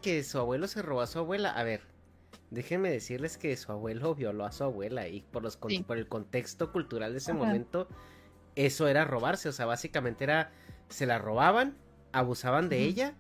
[0.03, 1.49] que su abuelo se robó a su abuela.
[1.51, 1.81] A ver,
[2.51, 5.83] déjenme decirles que su abuelo violó a su abuela y por, los con- Sí.
[5.83, 7.39] por el contexto cultural de ese Ajá.
[7.41, 7.89] momento,
[8.55, 9.49] eso era robarse.
[9.49, 10.51] O sea, básicamente era,
[10.91, 11.79] se la robaban,
[12.13, 13.15] abusaban de ella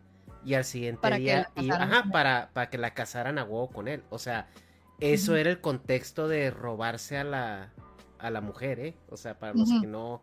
[0.45, 4.03] y al siguiente Para día, ajá, para, para que la casaran a huevo con él.
[4.11, 4.49] O sea,
[5.01, 7.72] eso era el contexto de robarse a la,
[8.18, 8.97] a la mujer, ¿eh?
[9.09, 10.22] O sea, para los que no,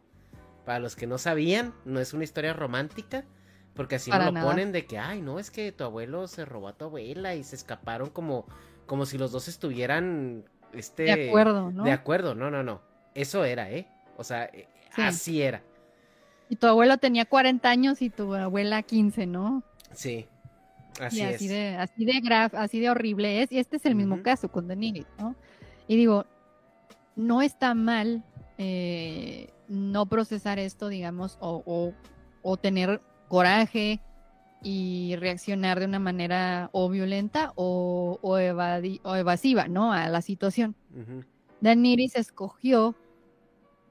[0.66, 3.26] para los que no sabían, no es una historia romántica.
[3.76, 4.46] Porque así no lo nada.
[4.46, 7.44] ponen de que, ay, no, es que tu abuelo se robó a tu abuela y
[7.46, 8.46] se escaparon como,
[8.86, 10.44] como si los dos estuvieran,
[10.74, 11.04] este...
[11.04, 11.84] De acuerdo, ¿no?
[11.86, 12.82] De acuerdo, no, no, no.
[13.16, 13.88] Eso era, ¿eh?
[14.18, 15.02] O sea, eh, Sí.
[15.04, 15.62] así era.
[16.50, 19.64] Y tu abuelo tenía 40 años y tu abuela 15, ¿no?
[19.94, 20.26] Sí.
[21.00, 21.36] Así y es.
[21.36, 23.52] así de, así de graf, así de horrible es.
[23.52, 25.36] Y este es el mismo caso con Daenerys, ¿no?
[25.88, 26.26] Y digo,
[27.16, 28.24] no está mal
[28.58, 31.94] eh, no procesar esto, digamos, o, o,
[32.42, 34.02] o tener coraje
[34.62, 39.94] y reaccionar de una manera o violenta o, o, evadi- o evasiva, ¿no?
[39.94, 40.76] A la situación.
[40.92, 41.24] Ujú.
[41.62, 42.96] Daenerys escogió,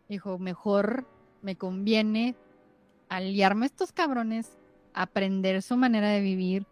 [0.08, 1.06] dijo, mejor
[1.40, 2.34] me conviene
[3.08, 4.58] aliarme a estos cabrones,
[5.02, 6.66] aprender su manera de vivir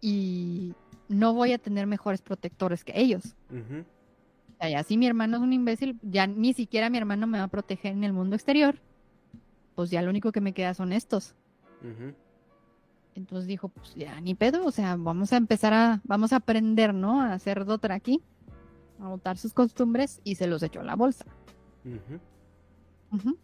[0.00, 0.74] y
[1.08, 3.34] no voy a tener mejores protectores que ellos.
[3.50, 7.38] O sea, ya si mi hermano es un imbécil, ya ni siquiera mi hermano me
[7.38, 8.80] va a proteger en el mundo exterior,
[9.74, 11.34] pues ya lo único que me queda son estos.
[13.14, 16.94] Entonces dijo, pues ya ni pedo, o sea, vamos a empezar a, vamos a aprender,
[16.94, 17.20] ¿no?
[17.20, 18.22] A hacer Dothraki,
[19.00, 21.24] a botar sus costumbres y se los echó a la bolsa.
[23.12, 23.38] Ujú.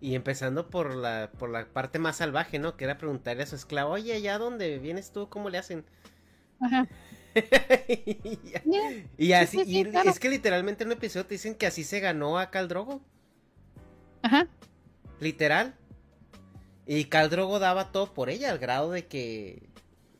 [0.00, 2.76] Y empezando por la, por la parte más salvaje, ¿no?
[2.76, 5.28] Que era preguntarle a su esclavo, oye, ¿allá dónde vienes tú?
[5.28, 5.84] ¿Cómo le hacen?
[6.60, 6.86] Ajá.
[7.88, 9.06] y, ya- Yeah.
[9.16, 10.10] y así, sí, sí, y claro.
[10.10, 13.00] es que literalmente en un episodio te dicen que así se ganó a Caldrogo.
[14.22, 14.46] Ajá.
[15.20, 15.74] Literal.
[16.86, 19.68] Y Caldrogo daba todo por ella, al grado de que,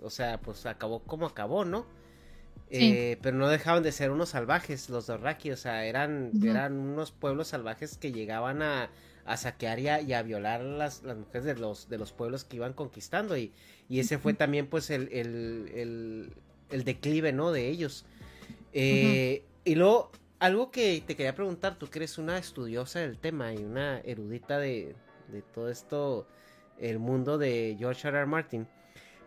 [0.00, 1.86] o sea, pues acabó como acabó, ¿no?
[2.70, 2.92] Sí.
[2.92, 7.12] Eh, pero no dejaban de ser unos salvajes, los Dorraki, o sea, eran, eran unos
[7.12, 8.90] pueblos salvajes que llegaban a,
[9.28, 12.44] a saquear y a, y a violar las, las mujeres de los, de los pueblos
[12.44, 13.36] que iban conquistando.
[13.36, 13.52] Y,
[13.88, 16.32] y ese fue también, pues, el, el, el,
[16.70, 17.52] el declive, ¿no?
[17.52, 18.06] De ellos.
[18.72, 23.52] Eh, y luego, algo que te quería preguntar, tú que eres una estudiosa del tema
[23.52, 24.96] y una erudita de,
[25.30, 26.26] de todo esto,
[26.78, 28.16] el mundo de George R.
[28.16, 28.26] R.
[28.26, 28.66] Martin,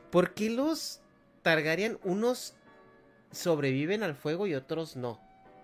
[0.10, 1.02] ¿por qué los
[1.44, 2.56] Targaryen, unos
[3.32, 5.20] sobreviven al fuego y otros no?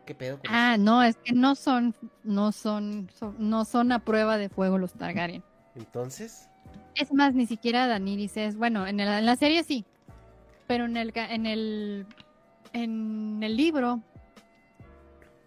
[0.08, 0.40] ¿Qué pedo?
[0.50, 1.94] ah, no, es que no son,
[2.24, 5.44] no son, no son a prueba de fuego los Targaryen.
[5.76, 6.50] Entonces.
[6.96, 9.86] Es más, ni siquiera Daniris es, bueno, en, en la serie sí,
[10.66, 12.06] pero en el, en el,
[12.72, 14.02] en el libro,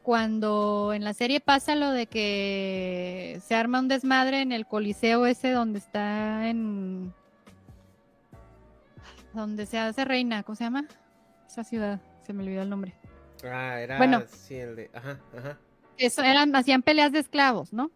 [0.03, 5.25] cuando en la serie pasa lo de que se arma un desmadre en el coliseo
[5.25, 7.15] ese donde está en,
[9.33, 10.87] donde se hace reina, ¿cómo se llama?
[11.47, 13.00] Esa ciudad, se me olvidó el nombre.
[13.45, 15.59] Ah, era bueno, sí, el de, ajá, ajá.
[15.97, 17.91] Eso eran, hacían peleas de esclavos, ¿no?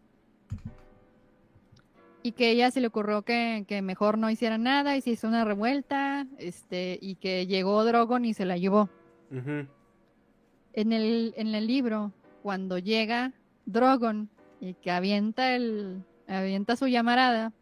[2.24, 5.44] y que ella se le ocurrió que, mejor no hiciera nada y se hizo una
[5.44, 8.88] revuelta, este, y que llegó Drogon y se la llevó.
[9.30, 13.34] en, el, en el libro, cuando llega
[13.66, 17.52] Drogon y que avienta el avienta su llamarada,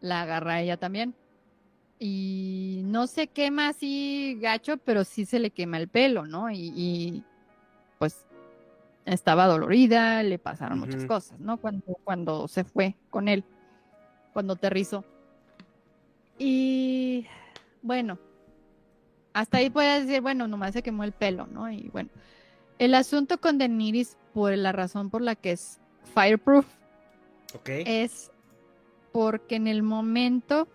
[0.00, 1.14] la agarra ella también.
[1.98, 6.50] Y no se quema así gacho, pero sí se le quema el pelo, ¿no?
[6.50, 7.22] Y,
[7.98, 8.26] pues
[9.04, 11.58] estaba dolorida, le pasaron muchas cosas, ¿no?
[11.58, 13.44] Cuando, cuando se fue con él
[14.34, 15.04] cuando aterrizó.
[16.38, 17.26] Y
[17.80, 18.18] bueno,
[19.32, 21.70] hasta ahí puedes decir, bueno, nomás se quemó el pelo, ¿no?
[21.70, 22.10] Y bueno,
[22.78, 25.80] el asunto con Daenerys, por la razón por la que es
[26.12, 26.66] fireproof,
[27.64, 28.30] es
[29.12, 30.68] porque en el momento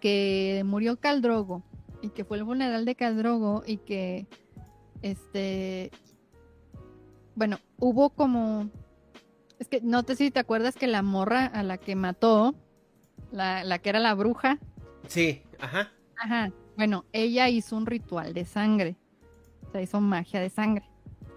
[0.00, 1.62] que murió Caldrogo
[2.02, 4.26] y que fue el funeral de Caldrogo y que
[5.02, 5.90] este
[7.34, 8.70] bueno, hubo como
[9.58, 12.54] es que no sé si te acuerdas que la morra a la que mató,
[13.32, 14.58] la, que era la bruja.
[15.08, 15.92] Sí, ajá.
[16.16, 16.52] Ajá.
[16.76, 18.96] Bueno, ella hizo un ritual de sangre.
[19.66, 20.88] O sea, hizo magia de sangre.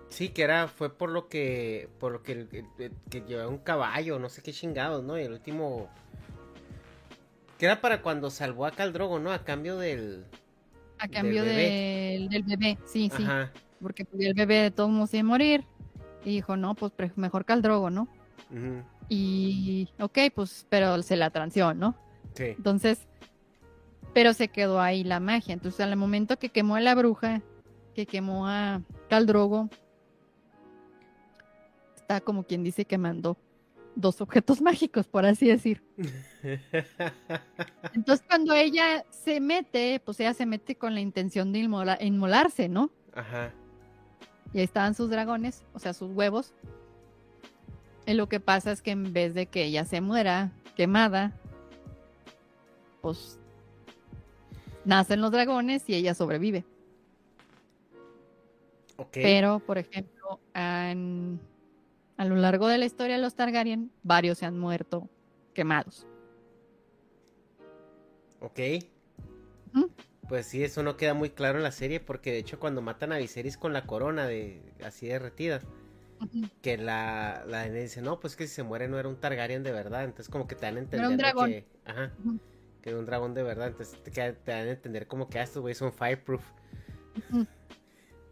[0.09, 2.47] Sí, que era, fue por lo que, por lo que,
[3.09, 5.17] que, llevaba un caballo, no sé qué chingados, ¿no?
[5.17, 5.89] Y el último,
[7.61, 9.31] que era para cuando salvó a Caldrogo, ¿no?
[9.31, 10.25] A cambio del,
[10.97, 12.79] a cambio del bebé, del, bebé.
[12.85, 13.23] sí, sí.
[13.79, 15.63] Porque el bebé de todos modos iba a morir.
[16.25, 18.07] Y dijo, no, pues mejor que al drogo, ¿no?
[19.09, 21.95] Y, ok, pues, pero se la transió, ¿no?
[22.33, 22.45] Sí.
[22.45, 23.07] Entonces,
[24.11, 25.53] pero se quedó ahí la magia.
[25.53, 27.43] Entonces, al momento que quemó a la bruja,
[27.93, 29.69] que quemó a Caldrogo,
[31.95, 33.37] está como quien dice que mandó
[33.95, 35.83] dos objetos mágicos, por así decir.
[37.93, 41.59] Entonces, cuando ella se mete, pues ella se mete con la intención de
[41.99, 42.91] inmolarse, ¿no?
[43.13, 43.53] Ajá.
[44.53, 46.53] Y ahí estaban sus dragones, o sea, sus huevos.
[48.05, 51.33] Y lo que pasa es que en vez de que ella se muera quemada,
[53.01, 53.39] pues
[54.83, 56.65] nacen los dragones y ella sobrevive.
[59.11, 60.39] Pero, por ejemplo,
[62.21, 65.09] a lo largo de la historia de los Targaryen, varios se han muerto
[65.55, 66.05] quemados.
[68.41, 68.59] Ok.
[70.29, 73.11] Pues sí, eso no queda muy claro en la serie porque de hecho cuando matan
[73.11, 75.61] a Viserys con la corona de así derretida,
[76.61, 79.71] que la, la dice, no, pues que si se muere no era un Targaryen de
[79.71, 82.11] verdad, entonces como que te dan a entender que, ajá,
[82.83, 85.61] que era un dragón de verdad, entonces te, dan a entender como que ah, estos
[85.63, 86.43] güeyes son fireproof.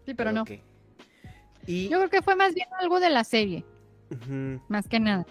[0.06, 0.46] Sí, pero no.
[1.66, 1.90] Y...
[1.90, 3.66] Yo creo que fue más bien algo de la serie,
[4.68, 5.26] más que nada.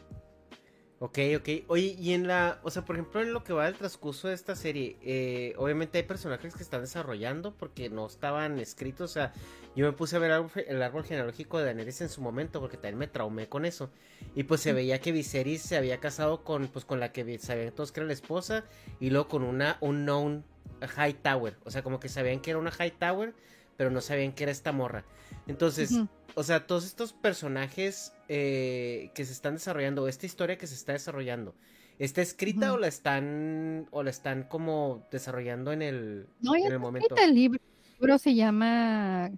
[1.00, 1.48] Ok, ok.
[1.68, 4.34] Oye, y en la, o sea, por ejemplo, en lo que va del transcurso de
[4.34, 9.12] esta serie, eh, obviamente hay personajes que están desarrollando porque no estaban escritos.
[9.12, 9.32] O sea,
[9.76, 10.32] yo me puse a ver
[10.66, 13.90] el árbol genealógico de Daenerys en su momento porque también me traumé con eso.
[14.34, 17.72] Y pues se veía que Viserys se había casado con, pues, con la que sabían
[17.72, 18.64] todos que era la esposa
[18.98, 20.44] y luego con una unknown
[20.80, 21.56] High Tower.
[21.64, 23.34] O sea, como que sabían que era una High Tower,
[23.76, 25.04] pero no sabían que era esta morra.
[25.46, 25.92] Entonces,
[26.38, 30.92] o sea, todos estos personajes eh, que se están desarrollando, esta historia que se está
[30.92, 31.52] desarrollando,
[31.98, 36.78] ¿está escrita o la están o la están como desarrollando en el, no, en el
[36.78, 37.16] momento?
[37.16, 39.32] El libro, se llama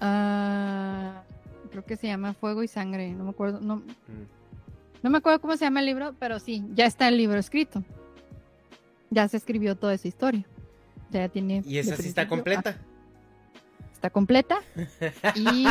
[0.00, 3.84] uh, creo que se llama Fuego y Sangre, no me acuerdo, no, mm.
[5.04, 7.84] no me acuerdo cómo se llama el libro, pero sí, ya está el libro escrito.
[9.10, 10.44] Ya se escribió toda esa historia.
[11.12, 11.62] Ya tiene.
[11.64, 12.76] ¿Y esa sí está completa?
[13.96, 14.58] está completa.
[15.34, 15.66] Y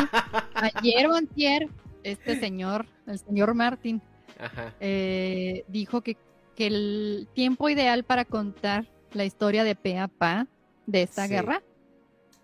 [0.55, 1.69] ayer o antier,
[2.03, 4.01] este señor, el señor Martín,
[4.79, 6.17] eh, dijo que,
[6.55, 10.47] que, el tiempo ideal para contar la historia de pe a pa
[10.85, 11.61] de esta guerra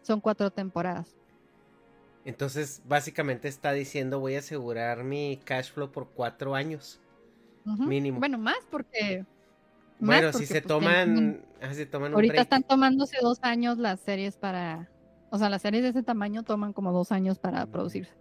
[0.02, 1.16] son cuatro temporadas.
[2.24, 7.00] Entonces, básicamente está diciendo voy a asegurar mi cash flow por cuatro años.
[7.66, 8.20] Mínimo.
[8.20, 9.26] Bueno, más porque
[10.00, 14.36] Bueno, si se, pues, toman, ah, se toman, Ahorita están tomándose dos años las series
[14.36, 14.90] para,
[15.32, 18.14] o sea, las series de ese tamaño toman como dos años para producirse.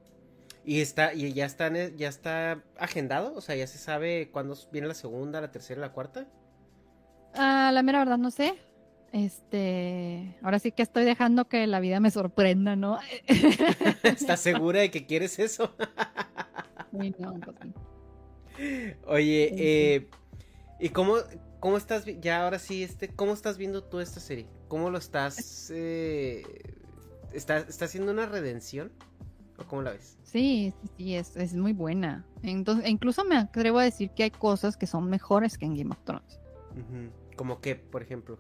[0.65, 4.87] Y está, y ya están, ya está agendado, o sea, ya se sabe cuándo viene
[4.87, 6.27] la segunda, la tercera, la cuarta.
[7.35, 8.55] Ah, la mera verdad no sé.
[9.13, 12.99] Este, ahora sí que estoy dejando que la vida me sorprenda, ¿no?
[14.05, 15.75] ¿Estás segura de que quieres eso?
[16.93, 17.15] Pues
[19.07, 20.09] Oye, eh,
[20.81, 21.19] ¿y cómo,
[21.61, 24.49] cómo estás, ya ahora sí, este, cómo estás viendo tú esta serie?
[24.67, 26.43] ¿Cómo lo estás, eh,
[27.33, 28.91] está, está haciendo una redención?
[29.59, 30.17] ¿O cómo la ves?
[30.23, 32.25] Sí, sí, es, es muy buena.
[32.43, 35.91] Entonces, incluso me atrevo a decir que hay cosas que son mejores que en Game
[35.91, 36.41] of Thrones.
[37.37, 38.39] ¿Como qué, por ejemplo?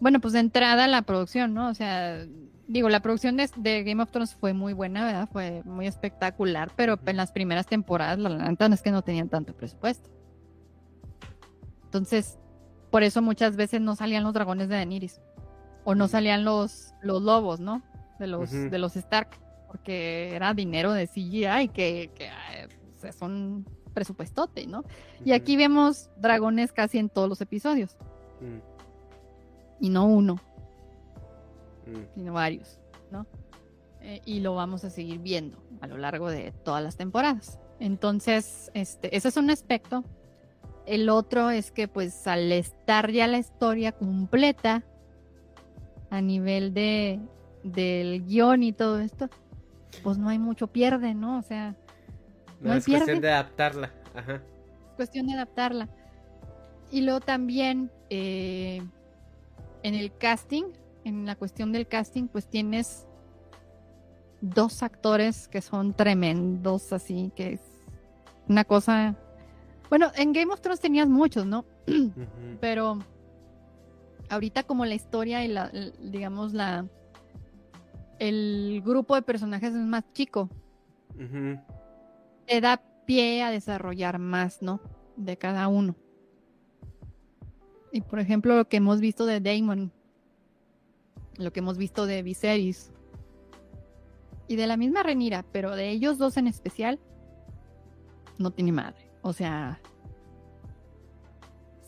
[0.00, 1.68] Bueno, pues de entrada la producción, ¿no?
[1.68, 2.26] O sea,
[2.66, 5.28] digo, la producción de, Game of Thrones fue muy buena, ¿verdad?
[5.32, 9.54] Fue muy espectacular, pero en las primeras temporadas, la verdad es que no tenían tanto
[9.54, 10.10] presupuesto.
[11.84, 12.38] Entonces,
[12.90, 15.20] por eso muchas veces no salían los dragones de Daenerys.
[15.84, 17.82] O no salían los, los lobos, ¿no?
[18.18, 19.30] De los, de los Stark.
[19.68, 22.28] Porque era dinero de CGI que, que
[23.08, 24.84] o son presupuestote, ¿no?
[25.24, 27.96] Y aquí vemos dragones casi en todos los episodios.
[28.40, 28.72] Mm
[29.82, 30.36] y no uno,
[31.86, 32.14] mm.
[32.14, 32.78] sino varios,
[33.10, 33.26] ¿no?
[34.00, 37.58] Eh, y lo vamos a seguir viendo a lo largo de todas las temporadas.
[37.80, 40.04] Entonces, este, ese es un aspecto.
[40.86, 44.84] El otro es que, pues, al estar ya la historia completa
[46.12, 47.18] a nivel de
[47.64, 49.30] del guion y todo esto,
[50.02, 51.38] pues no hay mucho pierde, ¿no?
[51.38, 51.74] O sea,
[52.60, 53.90] no, es cuestión de adaptarla.
[54.14, 54.34] Ajá.
[54.34, 55.88] Es cuestión de adaptarla.
[56.90, 58.82] Y luego también eh,
[59.82, 60.64] en el casting,
[61.04, 63.06] en la cuestión del casting, pues tienes
[64.42, 67.60] dos actores que son tremendos, así que es
[68.48, 69.16] una cosa.
[69.88, 71.64] Bueno, en Game of Thrones tenías muchos, ¿no?
[72.60, 72.98] Pero
[74.32, 76.86] ahorita como la historia y la, digamos, la
[78.18, 80.48] el grupo de personajes es más chico,
[82.46, 84.80] te da pie a desarrollar más, ¿no?
[85.16, 85.96] De cada uno.
[87.92, 89.92] Y por ejemplo, lo que hemos visto de Damon,
[91.36, 92.92] lo que hemos visto de Viserys
[94.48, 97.00] y de la misma Renira, pero de ellos dos en especial,
[98.38, 99.10] no tiene madre.
[99.22, 99.80] O sea,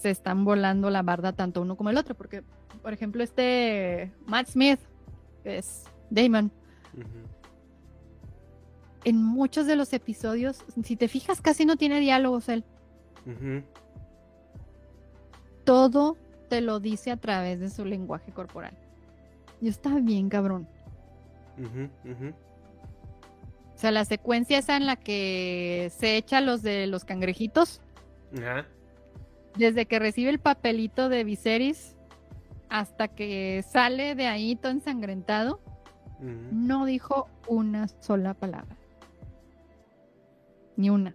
[0.05, 2.43] se están volando la barda tanto uno como el otro, porque,
[2.83, 4.79] por ejemplo, este Matt Smith,
[5.43, 6.53] que es Damon,
[9.05, 12.65] en muchos de los episodios, si te fijas, casi no tiene diálogos él
[15.65, 16.19] todo
[16.51, 18.77] te lo dice a través de su lenguaje corporal.
[19.63, 20.69] Y está bien, cabrón.
[23.75, 27.81] O sea, la secuencia esa en la que se echa los de los cangrejitos.
[28.39, 28.67] Ajá.
[29.57, 31.97] Desde que recibe el papelito de Viserys
[32.69, 35.61] hasta que sale de ahí todo ensangrentado,
[36.51, 38.77] no dijo una sola palabra.
[40.77, 41.15] Ni una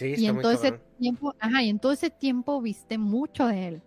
[0.00, 3.82] y en todo ese tiempo, ajá, y en todo ese tiempo viste mucho de él.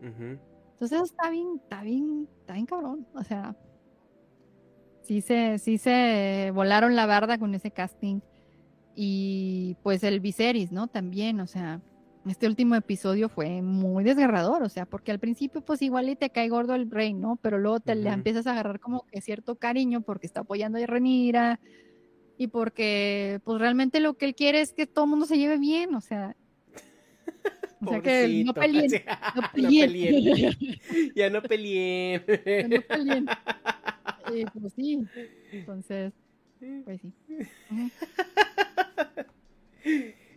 [0.00, 3.06] Entonces está bien, está bien, está bien cabrón.
[3.14, 3.56] O sea,
[5.02, 8.20] sí se, sí se volaron la barda con ese casting.
[8.94, 10.86] Y pues el Viserys, ¿no?
[10.86, 11.80] También, o sea,
[12.26, 16.30] este último episodio fue muy desgarrador, o sea, porque al principio pues igual y te
[16.30, 17.38] cae gordo el rey, ¿no?
[17.42, 20.86] Pero luego te le empiezas a agarrar como que cierto cariño porque está apoyando a
[20.86, 21.60] Renira,
[22.36, 25.58] y porque pues realmente lo que él quiere es que todo el mundo se lleve
[25.58, 26.36] bien, o sea,
[27.80, 28.90] o sea que no peleen,
[29.36, 30.54] no peleen.
[31.14, 32.22] ya no peleen.
[32.26, 33.26] ya no peleen.
[34.32, 35.00] Eh, pues sí,
[35.52, 36.12] entonces,
[36.84, 37.12] pues sí.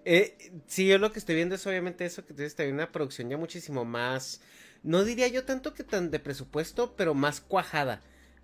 [0.09, 0.37] Eh,
[0.67, 3.35] sí, yo lo que estoy viendo es obviamente eso, que está en una producción ya
[3.35, 4.39] muchísimo más,
[4.81, 8.01] no diría yo tanto que tan de presupuesto, pero más cuajada.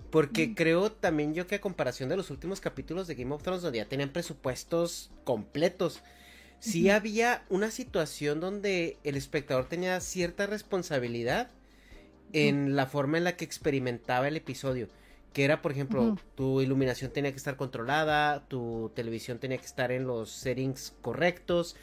[0.09, 3.61] Porque creo también yo que a comparación de los últimos capítulos de Game of Thrones,
[3.61, 6.03] donde ya tenían presupuestos completos,
[6.59, 11.49] sí había una situación donde el espectador tenía cierta responsabilidad
[12.33, 14.89] en la forma en la que experimentaba el episodio.
[15.33, 19.91] Que era, por ejemplo, tu iluminación tenía que estar controlada, tu televisión tenía que estar
[19.91, 21.75] en los settings correctos.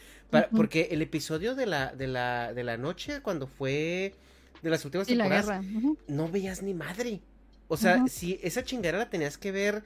[0.55, 4.15] Porque el episodio de la, de la, de la noche, cuando fue
[4.63, 5.65] de las últimas temporadas,
[6.07, 7.21] no veías ni madre.
[7.67, 9.85] O sea, si esa chingadera la tenías que ver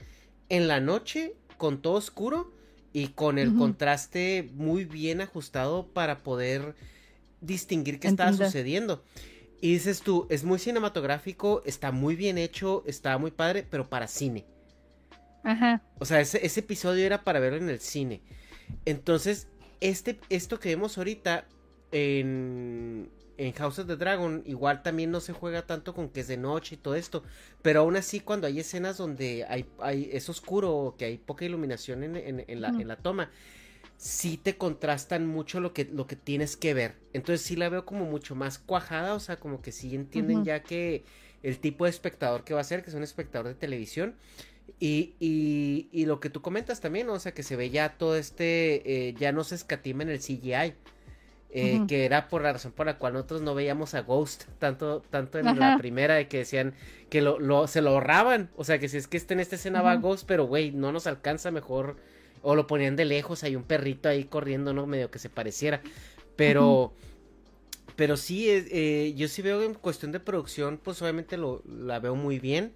[0.49, 2.53] en la noche con todo oscuro
[2.93, 6.75] y con el contraste muy bien ajustado para poder
[7.41, 9.03] distinguir qué estaba sucediendo.
[9.65, 14.09] Y dices tú, es muy cinematográfico, está muy bien hecho, está muy padre, pero para
[14.09, 14.45] cine.
[15.43, 15.81] Ajá.
[15.99, 18.21] O sea, ese, ese episodio era para verlo en el cine.
[18.85, 19.49] Entonces,
[19.81, 21.47] este, esto que vemos ahorita
[21.93, 23.09] en,
[23.39, 26.37] en House of the Dragon, igual también no se juega tanto con que es de
[26.37, 27.23] noche y todo esto.
[27.63, 32.05] Pero aún así, cuando hay escenas donde hay, hay es oscuro, que hay poca iluminación
[32.05, 33.31] en, en, la, en la toma,
[33.97, 36.95] sí te contrastan mucho lo que, lo que tienes que ver.
[37.13, 40.63] Entonces sí la veo como mucho más cuajada, o sea, como que sí entienden ya
[40.63, 41.05] que
[41.43, 44.15] el tipo de espectador que va a ser, que es un espectador de televisión.
[44.81, 48.17] Y, y, y lo que tú comentas también, o sea, que se ve ya todo
[48.17, 50.75] este, eh, ya no se escatima en el CGI.
[51.57, 55.03] Eh, que era por la razón por la cual nosotros no veíamos a Ghost tanto,
[55.09, 56.75] tanto en la primera, de que decían
[57.11, 58.51] que lo, lo, se lo ahorraban.
[58.57, 60.91] O sea, que si es que está en esta escena va Ghost, pero güey, no
[60.91, 61.97] nos alcanza mejor
[62.45, 64.87] o lo ponían de lejos, hay un perrito ahí corriendo, ¿no?
[64.87, 65.83] Medio que se pareciera.
[66.37, 66.95] Pero...
[67.97, 72.01] Pero sí, eh, eh, yo sí veo en cuestión de producción, pues obviamente lo, la
[72.01, 72.73] veo muy bien.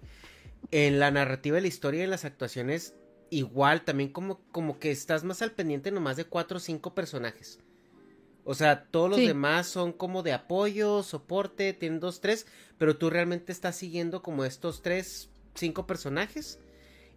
[0.71, 2.95] En la narrativa de la historia y en las actuaciones,
[3.29, 7.59] igual, también como, como que estás más al pendiente nomás de cuatro o cinco personajes.
[8.45, 12.47] O sea, todos los demás son como de apoyo, soporte, tienen dos, tres,
[12.77, 16.59] pero tú realmente estás siguiendo como estos tres, cinco personajes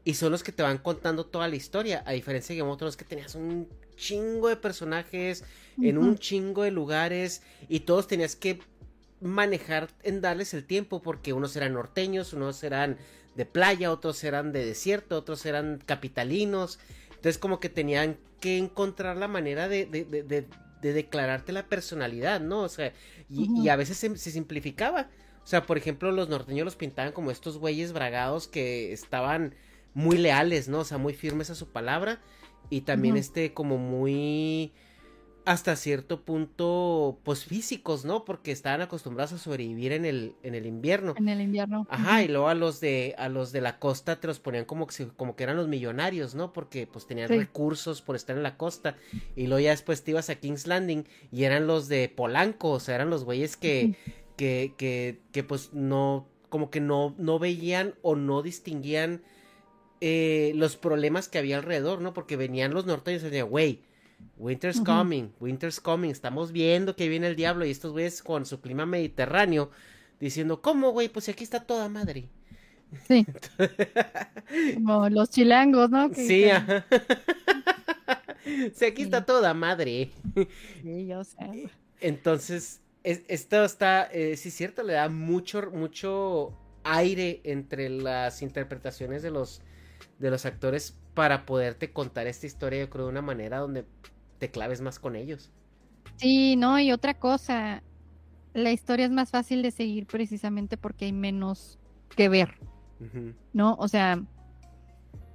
[0.04, 2.02] y son los que te van contando toda la historia.
[2.06, 5.44] A diferencia de Game of Thrones que tenías un chingo de personajes
[5.80, 8.60] en un chingo de lugares y todos tenías que
[9.20, 12.98] manejar en darles el tiempo porque unos eran norteños, unos eran
[13.36, 16.80] de playa, otros eran de desierto, otros eran capitalinos.
[17.10, 20.46] Entonces como que tenían que encontrar la manera de, de, de,
[20.82, 22.62] de declararte la personalidad, ¿no?
[22.62, 22.92] O sea,
[23.30, 25.08] y, a veces se, se, simplificaba.
[25.44, 29.54] O sea, por ejemplo, los norteños los pintaban como estos güeyes bragados que estaban
[29.94, 30.80] muy leales, ¿no?
[30.80, 32.20] O sea, muy firmes a su palabra
[32.70, 34.72] y también este como muy
[35.44, 38.24] hasta cierto punto pues físicos, ¿no?
[38.24, 41.14] Porque estaban acostumbrados a sobrevivir en el en el invierno.
[41.16, 41.86] En el invierno.
[41.90, 44.86] Ajá, y luego a los de a los de la costa te los ponían como
[44.86, 46.52] que como que eran los millonarios, ¿no?
[46.52, 48.96] Porque pues tenían recursos por estar en la costa
[49.34, 52.80] y luego ya después te ibas a King's Landing y eran los de Polanco, o
[52.80, 53.96] sea, eran los güeyes que
[54.36, 59.22] que que que pues no como que no no veían o no distinguían
[60.04, 62.12] eh, los problemas que había alrededor, ¿no?
[62.12, 63.82] Porque venían los norteños y decían, güey,
[64.36, 68.60] winter's coming, winter's coming, estamos viendo que viene el diablo y estos güeyes con su
[68.60, 69.70] clima mediterráneo
[70.18, 71.08] diciendo, ¿cómo, güey?
[71.08, 72.28] Pues aquí está toda madre.
[73.06, 73.24] Sí.
[74.74, 76.12] Como los chilangos, ¿no?
[76.12, 76.84] sí, ajá.
[78.74, 80.10] sí, aquí está toda madre.
[80.82, 81.70] Sí, yo sé.
[82.00, 89.22] Entonces, esto está, eh, sí es cierto, le da mucho, mucho aire entre las interpretaciones
[89.22, 89.62] de los
[90.22, 93.84] de los actores para poderte contar esta historia, yo creo, de una manera donde
[94.38, 95.50] te claves más con ellos.
[96.16, 97.82] Sí, no, y otra cosa,
[98.54, 101.80] la historia es más fácil de seguir precisamente porque hay menos
[102.16, 102.54] que ver,
[103.52, 103.74] ¿no?
[103.80, 104.22] O sea,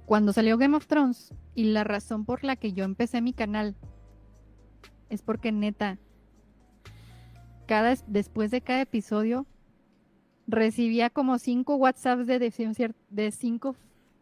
[0.06, 3.76] cuando salió Game of Thrones y la razón por la que yo empecé mi canal
[5.10, 5.98] es porque neta,
[7.66, 9.46] cada, después de cada episodio
[10.46, 13.76] recibía como cinco WhatsApps de, de, de cinco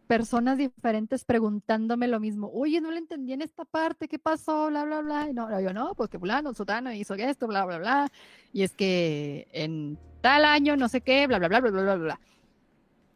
[0.07, 2.51] personas diferentes preguntándome lo mismo.
[2.53, 4.69] Oye, no le entendí en esta parte, ¿qué pasó?
[4.69, 5.29] Bla, bla, bla.
[5.29, 8.13] Y no, yo no, pues que fulano, sotano hizo esto, bla, bla, bla.
[8.53, 11.95] Y es que en tal año, no sé qué, bla, bla, bla, bla, bla, bla,
[11.97, 12.21] bla.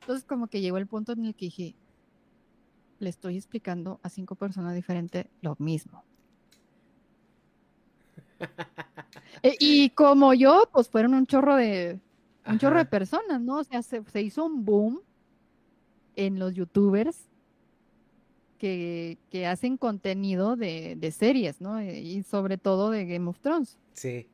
[0.00, 1.76] Entonces como que llegó el punto en el que dije,
[2.98, 6.04] le estoy explicando a cinco personas diferentes lo mismo.
[9.42, 11.98] E, y como yo, pues fueron un chorro de,
[12.46, 13.58] un chorro de personas, ¿no?
[13.58, 15.00] O sea, se, se hizo un boom
[16.16, 17.30] en los youtubers
[18.60, 21.82] que, hacen contenido de, series, ¿no?
[21.82, 23.78] Y sobre todo de Game of Thrones.
[23.94, 24.28] Sí.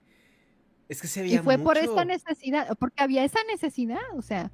[0.88, 4.50] Es que se veía Y fue por esta necesidad, porque había esa necesidad, o sea,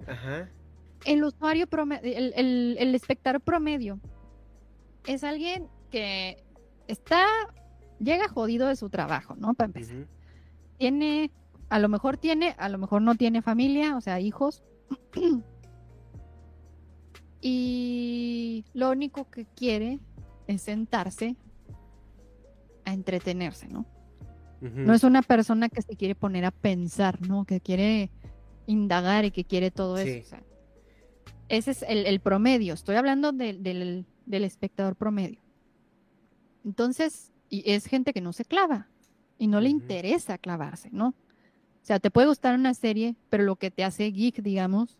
[1.04, 4.00] el usuario promedio, el, el, espectador promedio
[5.06, 6.42] es alguien que
[6.86, 7.26] está,
[7.98, 9.54] llega jodido de su trabajo, ¿no?
[9.54, 10.06] Para empezar.
[10.78, 11.30] Tiene,
[11.68, 14.62] a lo mejor tiene, a lo mejor no tiene familia, o sea, hijos.
[17.43, 19.98] Y lo único que quiere
[20.47, 21.36] es sentarse
[22.85, 23.85] a entretenerse, ¿no?
[24.60, 27.44] No es una persona que se quiere poner a pensar, ¿no?
[27.44, 28.10] Que quiere
[28.66, 30.36] indagar y que quiere todo eso.
[31.48, 32.73] ese es el, promedio.
[32.73, 35.40] Estoy hablando del, espectador promedio.
[36.64, 38.86] Entonces, y es gente que no se clava
[39.36, 41.09] y no le interesa clavarse, ¿no?
[41.09, 44.97] O sea, te puede gustar una serie, pero lo que te hace geek, digamos,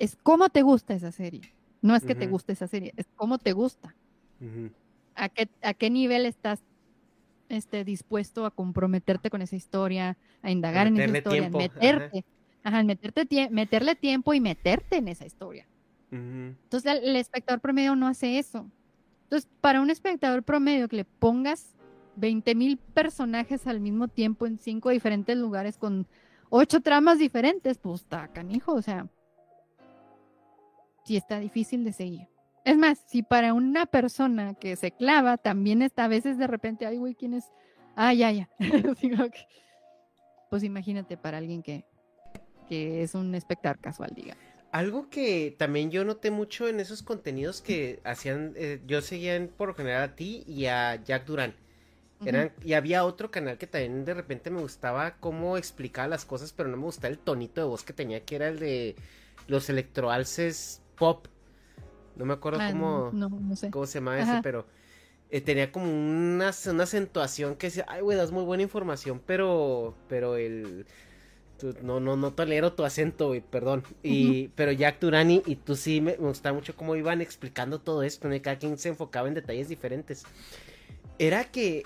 [0.00, 1.42] es cómo te gusta esa serie.
[1.82, 3.94] No es que te guste esa serie, es cómo te gusta.
[5.14, 6.60] ¿A, qué, ¿A qué nivel estás
[7.48, 12.24] este, dispuesto a comprometerte con esa historia, a indagar en esa historia, meterte,
[12.62, 12.82] ajá.
[12.82, 15.66] meterte meterle tiempo y meterte en esa historia.
[16.10, 18.68] Entonces el, espectador promedio no hace eso.
[19.24, 21.76] Entonces, para un espectador promedio que le pongas
[22.16, 26.08] 20 mil personajes al mismo tiempo en cinco diferentes lugares con
[26.48, 29.06] ocho tramas diferentes, pues está canijo, o sea,
[31.10, 32.28] sí está difícil de seguir.
[32.64, 36.86] Es más, si para una persona que se clava también está a veces de repente,
[36.86, 37.46] ay, güey, ¿quién es?
[37.96, 38.48] Ah, ya, ya.
[40.50, 41.84] pues imagínate para alguien que,
[42.68, 44.36] que es un espectador casual, diga.
[44.70, 49.70] Algo que también yo noté mucho en esos contenidos que hacían, eh, yo seguía por
[49.70, 51.56] lo general a ti y a Jack Durán.
[52.24, 56.52] Eran, Y había otro canal que también de repente me gustaba cómo explicaba las cosas,
[56.52, 58.94] pero no me gustaba el tonito de voz que tenía, que era el de
[59.48, 61.26] los electroalces pop.
[62.14, 63.10] No me acuerdo ah, cómo,
[63.70, 64.66] cómo se llama ese, pero
[65.30, 69.94] eh, tenía como una, una acentuación que decía, ay, güey, das muy buena información, pero,
[70.08, 70.86] pero el
[71.82, 73.84] no, no, no tolero tu acento, güey, perdón.
[74.02, 78.28] Y, Pero Jack Turani y tú sí me, gustaba mucho cómo iban explicando todo esto,
[78.28, 78.40] ¿no?
[78.42, 80.24] cada quien se enfocaba en detalles diferentes.
[81.18, 81.84] Era que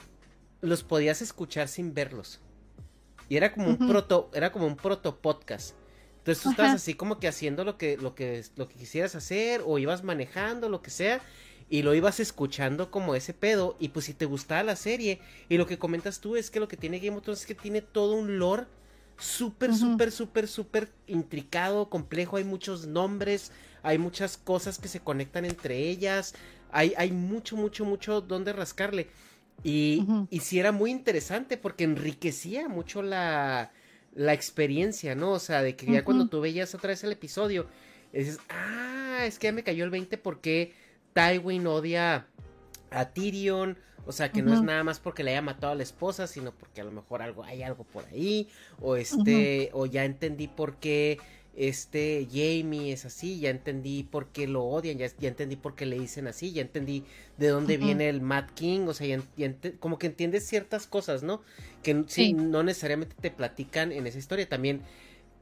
[0.61, 2.41] los podías escuchar sin verlos.
[3.29, 5.75] Y era como un proto, era como un proto podcast.
[6.25, 9.61] Entonces tú estás así como que haciendo lo que, lo que, lo que quisieras hacer,
[9.67, 11.21] o ibas manejando, lo que sea,
[11.69, 13.77] y lo ibas escuchando como ese pedo.
[13.79, 15.21] Y pues si te gustaba la serie,
[15.51, 17.55] y lo que comentas tú es que lo que tiene Game of Thrones es que
[17.55, 18.65] tiene todo un lore
[19.19, 22.39] súper, súper, súper, súper intricado, complejo.
[22.39, 23.53] Hay muchos nombres,
[23.83, 26.35] hay muchas cosas que se conectan entre ellas.
[26.73, 29.09] Hay, hay mucho, mucho, mucho donde rascarle.
[29.63, 33.73] Y, y sí era muy interesante porque enriquecía mucho la,
[34.15, 35.33] la experiencia, ¿no?
[35.33, 37.67] O sea, de que ya cuando tú veías otra vez el episodio,
[38.13, 40.73] dices, ah, es que ya me cayó el 20 porque
[41.13, 42.27] Tywin odia
[42.91, 43.77] a Tyrion
[44.07, 46.53] o sea, que no es nada más porque le haya matado a la esposa, sino
[46.53, 48.49] porque a lo mejor algo hay algo por ahí.
[48.81, 51.19] O este o ya entendí por qué
[51.57, 55.87] este Jamie es así, ya entendí por qué lo odian, ya, ya entendí por qué
[55.87, 57.05] le dicen así, ya entendí
[57.39, 61.43] de dónde viene el Mad King, o sea, ya, como que entiendes ciertas cosas, ¿no?
[61.83, 62.33] Que sí.
[62.33, 64.83] no necesariamente te platican en esa historia, también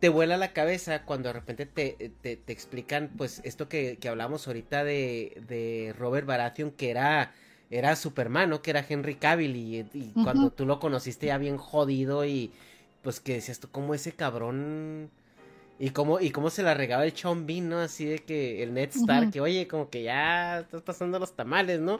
[0.01, 4.09] te vuela la cabeza cuando de repente te, te, te explican, pues, esto que, que
[4.09, 7.33] hablamos ahorita de, de Robert Baratheon, que era
[7.73, 8.61] era Superman, ¿no?
[8.61, 12.53] Que era Henry Cavill y, cuando tú lo conociste ya bien jodido y
[13.01, 15.11] pues que decías tú, ¿cómo ese cabrón...
[15.83, 17.81] Y cómo, y cómo se la regaba el Sean Bean, ¿no?
[17.81, 21.81] Así de que el Ned Stark, que oye, como que ya estás pasando los tamales,
[21.81, 21.99] ¿no?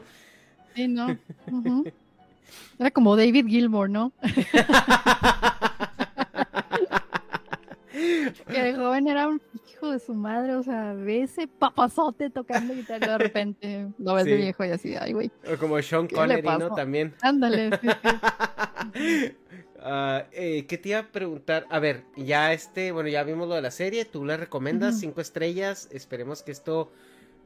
[0.73, 1.17] Sí, no.
[2.79, 4.13] Era como David Gilmore, ¿no?
[8.47, 12.73] que de joven era un hijo de su madre, o sea, ve ese papazote tocando
[12.73, 15.29] guitarra de repente lo ves de viejo y así, ay, güey.
[15.53, 16.73] O como Sean Connery, ¿no?
[16.73, 17.13] También.
[17.21, 17.71] Ándale.
[19.85, 21.65] Eh, ¿Qué te iba a preguntar?
[21.69, 25.19] A ver, ya este, bueno, ya vimos lo de la serie, tú le recomiendas cinco
[25.19, 26.91] estrellas, esperemos que esto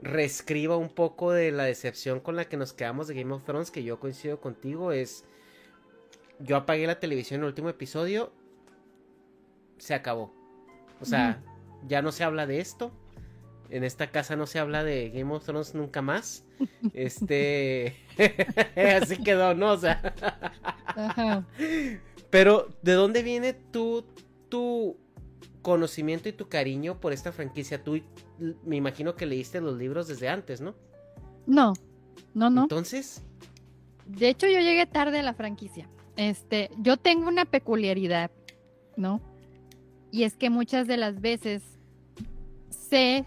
[0.01, 3.71] reescriba un poco de la decepción con la que nos quedamos de Game of Thrones,
[3.71, 5.25] que yo coincido contigo, es...
[6.39, 8.31] Yo apagué la televisión en el último episodio,
[9.79, 10.31] se acabó.
[11.01, 11.41] O sea,
[11.87, 12.91] ya no se habla de esto.
[13.71, 16.45] En esta casa no se habla de Game of Thrones nunca más.
[16.93, 17.95] Este.
[19.01, 19.73] Así quedó, ¿no?
[19.73, 20.13] O sea.
[22.29, 24.05] Pero, ¿de dónde viene tu,
[24.49, 24.97] tu
[25.61, 27.83] conocimiento y tu cariño por esta franquicia?
[27.83, 28.01] Tú
[28.63, 30.75] me imagino que leíste los libros desde antes, ¿no?
[31.45, 31.73] No,
[32.33, 32.63] no, no.
[32.63, 33.23] Entonces.
[34.05, 35.89] De hecho, yo llegué tarde a la franquicia.
[36.15, 38.31] Este, yo tengo una peculiaridad,
[38.95, 39.21] ¿no?
[40.11, 41.63] Y es que muchas de las veces
[42.69, 43.25] sé,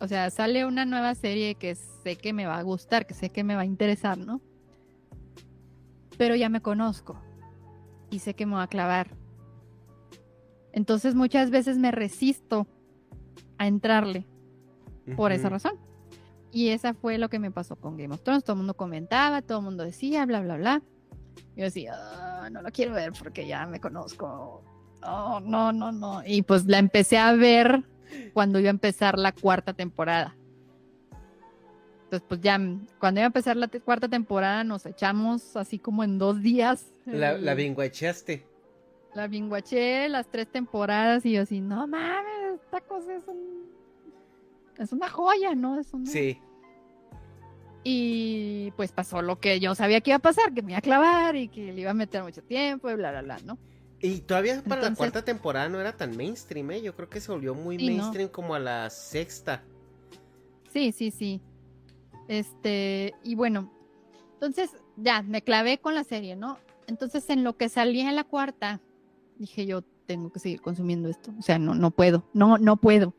[0.00, 3.30] o sea, sale una nueva serie que sé que me va a gustar, que sé
[3.30, 4.40] que me va a interesar, ¿no?
[6.18, 7.18] Pero ya me conozco
[8.10, 9.16] y sé que me va a clavar.
[10.72, 12.66] Entonces muchas veces me resisto
[13.58, 14.26] a entrarle
[15.16, 15.72] por esa razón.
[16.50, 18.44] Y esa fue lo que me pasó con Game of Thrones.
[18.44, 20.82] Todo el mundo comentaba, todo el mundo decía, bla, bla, bla.
[21.56, 24.62] Yo decía, ah, no lo quiero ver porque ya me conozco
[25.04, 26.22] oh, no, no, no.
[26.24, 27.82] Y pues la empecé a ver
[28.32, 30.36] cuando iba a empezar la cuarta temporada.
[32.12, 32.60] Entonces, pues ya,
[32.98, 36.92] cuando iba a empezar la cuarta temporada, nos echamos así como en dos días.
[37.06, 38.44] La, la binguacheaste.
[39.14, 43.66] La binguaché las tres temporadas y yo así, no mames, esta cosa es un...
[44.78, 45.80] Es una joya, ¿no?
[45.80, 46.38] Es Sí.
[47.82, 50.82] Y pues pasó lo que yo sabía que iba a pasar, que me iba a
[50.82, 53.56] clavar y que le iba a meter mucho tiempo y bla, bla, bla, ¿no?
[54.00, 56.82] Y todavía para la cuarta temporada no era tan mainstream, ¿eh?
[56.82, 59.62] Yo creo que se volvió muy mainstream como a la sexta.
[60.70, 61.40] Sí, sí, sí.
[62.32, 63.70] Este, y bueno,
[64.32, 66.56] entonces ya me clavé con la serie, ¿no?
[66.86, 68.80] Entonces en lo que salía en la cuarta,
[69.36, 71.30] dije yo tengo que seguir consumiendo esto.
[71.38, 73.12] O sea, no, no puedo, no, no puedo.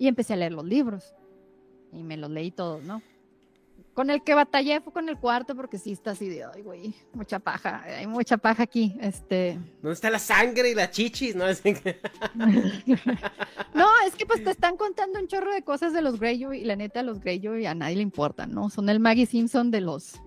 [0.00, 1.14] Y empecé a leer los libros.
[1.92, 3.02] Y me los leí todos, ¿no?
[3.94, 6.92] Con el que batallé fue con el cuarto porque sí está así de, ay, güey,
[7.12, 9.58] mucha paja, hay mucha paja aquí, este...
[9.80, 11.36] ¿Dónde está la sangre y la chichis?
[11.36, 11.44] No,
[13.74, 16.64] no, es que pues te están contando un chorro de cosas de los Greyjoy y
[16.64, 18.68] la neta los Greyjoy a nadie le importan, ¿no?
[18.68, 20.20] Son el Maggie Simpson de los...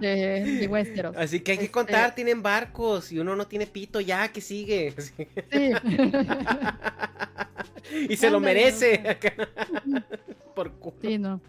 [0.00, 1.16] De, Westeros.
[1.16, 4.40] Así que hay que contar, este tienen barcos y uno no tiene pito, ya, que
[4.40, 4.94] sigue.
[5.50, 5.70] Sí.
[8.08, 9.18] y se lo merece.
[10.54, 11.40] Por Sí, no.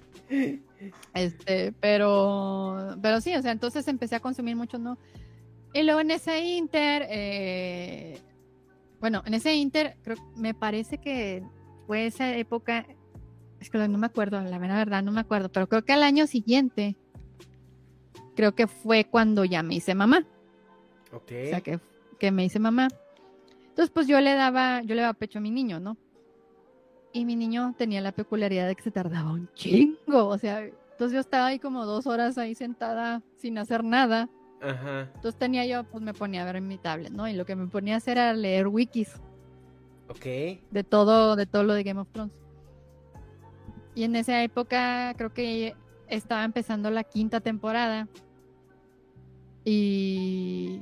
[1.13, 4.97] Este, pero, pero sí, o sea, entonces empecé a consumir mucho, ¿no?
[5.73, 8.19] Y luego en ese inter, eh,
[8.99, 11.43] bueno, en ese inter, creo, me parece que
[11.85, 12.85] fue esa época,
[13.59, 16.27] es que no me acuerdo, la verdad no me acuerdo, pero creo que al año
[16.27, 16.95] siguiente,
[18.35, 20.25] creo que fue cuando ya me hice mamá.
[21.11, 21.31] Ok.
[21.45, 21.79] O sea, que,
[22.19, 22.89] que me hice mamá.
[23.69, 25.97] Entonces, pues yo le daba, yo le daba pecho a mi niño, ¿no?
[27.11, 30.27] Y mi niño tenía la peculiaridad de que se tardaba un chingo.
[30.27, 34.29] O sea, entonces yo estaba ahí como dos horas ahí sentada sin hacer nada.
[34.61, 35.11] Ajá.
[35.15, 37.27] Entonces tenía yo, pues me ponía a ver en mi tablet, ¿no?
[37.27, 39.13] Y lo que me ponía a hacer era leer wikis.
[40.09, 40.25] Ok.
[40.71, 42.33] De todo, de todo lo de Game of Thrones.
[43.95, 45.73] Y en esa época creo que
[46.07, 48.07] estaba empezando la quinta temporada.
[49.63, 50.81] Y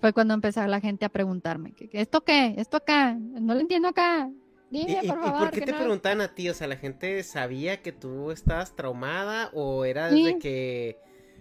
[0.00, 2.54] fue cuando empezó la gente a preguntarme, ¿esto qué?
[2.56, 3.14] ¿Esto acá?
[3.14, 4.30] No lo entiendo acá.
[4.70, 6.48] ¿Y, por qué te preguntaban a ti?
[6.48, 10.98] O sea, ¿la gente sabía que tú estabas traumada o era de que...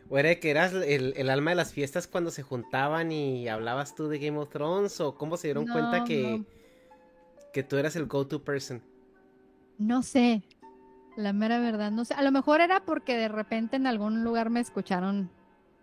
[0.09, 3.95] ¿O era de que eras el, alma de las fiestas cuando se juntaban y hablabas
[3.95, 4.99] tú de Game of Thrones?
[4.99, 6.43] ¿O cómo se dieron cuenta que,
[7.53, 8.84] que tú eras el go-to person?
[9.82, 10.44] No sé,
[11.16, 12.14] la mera verdad, no sé.
[12.14, 15.32] A lo mejor era porque de repente en algún lugar me escucharon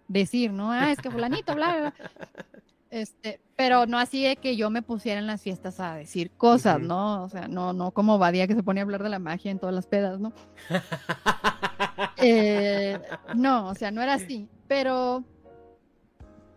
[0.06, 0.70] decir, ¿no?
[0.70, 1.94] Ah, es que fulanito, bla, bla.
[2.90, 6.80] Este, pero no así de que yo me pusiera en las fiestas a decir cosas,
[6.80, 7.22] ¿no?
[7.22, 9.58] O sea, no, no como Badía que se pone a hablar de la magia en
[9.58, 10.32] todas las pedas, ¿no?
[12.20, 12.98] Eh,
[13.36, 14.48] no, o sea, no era así.
[14.66, 15.22] Pero,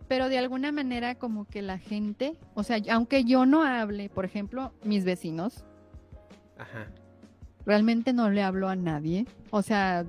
[0.08, 4.24] pero de alguna manera como que la gente, o sea, aunque yo no hable, por
[4.24, 5.64] ejemplo, mis vecinos,
[7.66, 9.26] realmente no le hablo a nadie.
[9.50, 10.04] O sea,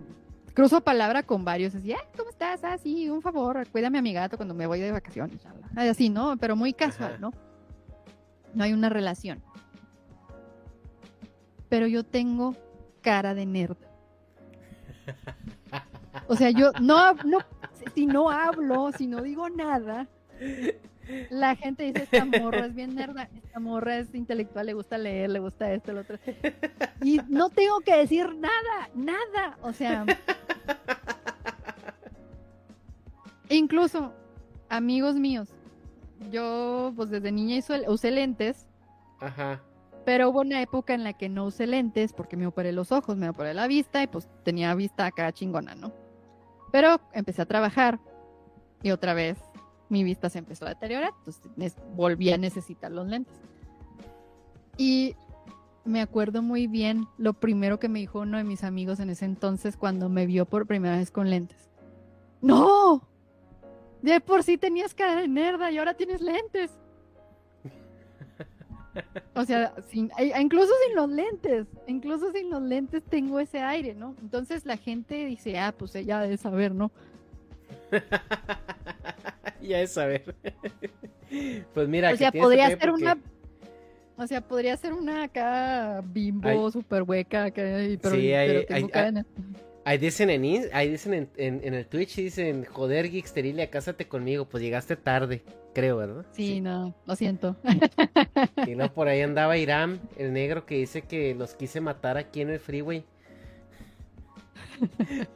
[0.53, 2.63] cruzo palabra con varios, así, ¿cómo estás?
[2.63, 5.39] Ah, sí, un favor, cuídame a mi gato cuando me voy de vacaciones.
[5.75, 6.37] Así, ¿no?
[6.37, 7.31] Pero muy casual, ¿no?
[8.53, 9.41] No hay una relación.
[11.69, 12.55] Pero yo tengo
[13.01, 13.77] cara de nerd.
[16.27, 17.39] O sea, yo no, no,
[17.95, 20.07] si no hablo, si no digo nada,
[21.29, 25.29] la gente dice, esta morra es bien nerda, esta morra es intelectual, le gusta leer,
[25.29, 26.17] le gusta esto, lo otro.
[27.03, 29.57] Y no tengo que decir nada, nada.
[29.61, 30.05] O sea,
[33.49, 34.13] incluso
[34.69, 35.49] amigos míos,
[36.31, 38.67] yo pues desde niña usé lentes.
[39.19, 39.61] Ajá.
[40.05, 43.15] Pero hubo una época en la que no usé lentes porque me operé los ojos,
[43.15, 45.93] me operé la vista y pues tenía vista acá chingona, ¿no?
[46.71, 47.99] Pero empecé a trabajar
[48.81, 49.37] y otra vez
[49.89, 53.35] mi vista se empezó a deteriorar, entonces volví a necesitar los lentes.
[54.77, 55.15] Y
[55.85, 59.25] me acuerdo muy bien lo primero que me dijo uno de mis amigos en ese
[59.25, 61.69] entonces cuando me vio por primera vez con lentes.
[62.41, 63.07] ¡No!
[64.01, 66.71] De por sí tenías cara de nerda y ahora tienes lentes.
[69.33, 69.73] O sea,
[70.17, 74.15] e, incluso sin los lentes, incluso sin los lentes tengo ese aire, ¿no?
[74.21, 76.91] Entonces la gente dice, ah, pues ella debe saber, ¿no?
[79.61, 80.35] ya de saber.
[81.73, 83.17] pues mira, o sea, podría ser una
[84.15, 89.25] o sea, podría ser una acá bimbo super hueca, pero, sí, hay, pero tengo
[89.85, 94.95] Ahí dicen en, ahí dicen en, el Twitch, dicen, joder, Geeksterilia, cásate conmigo, pues llegaste
[94.95, 95.43] tarde,
[95.73, 96.25] creo, ¿verdad?
[96.31, 97.57] Sí, no, lo siento.
[98.65, 102.39] Y no, por ahí andaba Irán, el negro que dice que los quise matar aquí
[102.39, 103.03] en el freeway.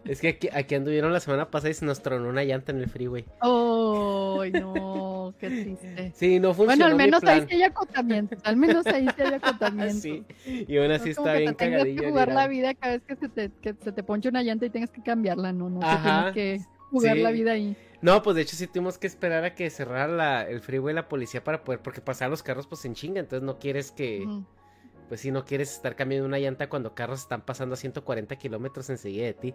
[0.05, 2.89] Es que aquí, anduvieron la semana pasada y se nos tronó una llanta en el
[2.89, 3.26] freeway.
[3.41, 5.34] ¡Oh, no!
[5.39, 6.11] ¡Qué triste!
[6.15, 8.38] Sí, no funcionó Bueno, al menos ahí sí hay acotamiento.
[8.43, 10.01] Al menos ahí sí hay acotamiento.
[10.01, 11.84] sí, y aún así está bien cagadillo.
[11.84, 14.43] Tienes que jugar la vida cada vez que se, te, que se te ponche una
[14.43, 15.80] llanta y tengas que cambiarla, no, no.
[15.81, 17.76] Ajá, tienes que jugar la vida ahí.
[18.01, 21.07] No, pues de hecho sí tuvimos que esperar a que cerrara la, el freeway la
[21.07, 24.26] policía para poder, porque pasar los carros pues en chinga, entonces no quieres que
[25.07, 28.89] pues si no quieres estar cambiando una llanta cuando carros están pasando a 140 kilómetros
[28.89, 29.53] enseguida de ti.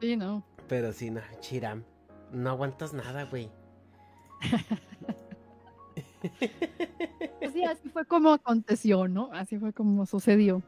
[0.00, 0.44] Sí, no.
[0.68, 1.84] Pero sí, no, Chiram,
[2.32, 3.50] no aguantas nada, güey.
[7.38, 9.30] Pues sí, así fue como aconteció, ¿no?
[9.32, 10.62] Así fue como sucedió.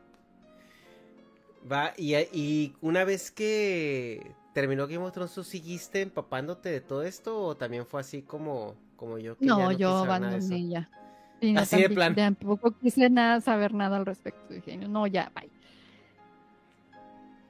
[1.70, 7.02] Va, y, y una vez que terminó Game of Thrones, ¿tú seguiste empapándote de todo
[7.02, 9.36] esto o también fue así como, como yo?
[9.36, 10.90] Que no, yo abandoné ya.
[11.56, 12.14] Así de plan.
[12.14, 14.55] Tampoco quise nada, saber nada al respecto.
[14.55, 15.51] Dije, no, ya, bye.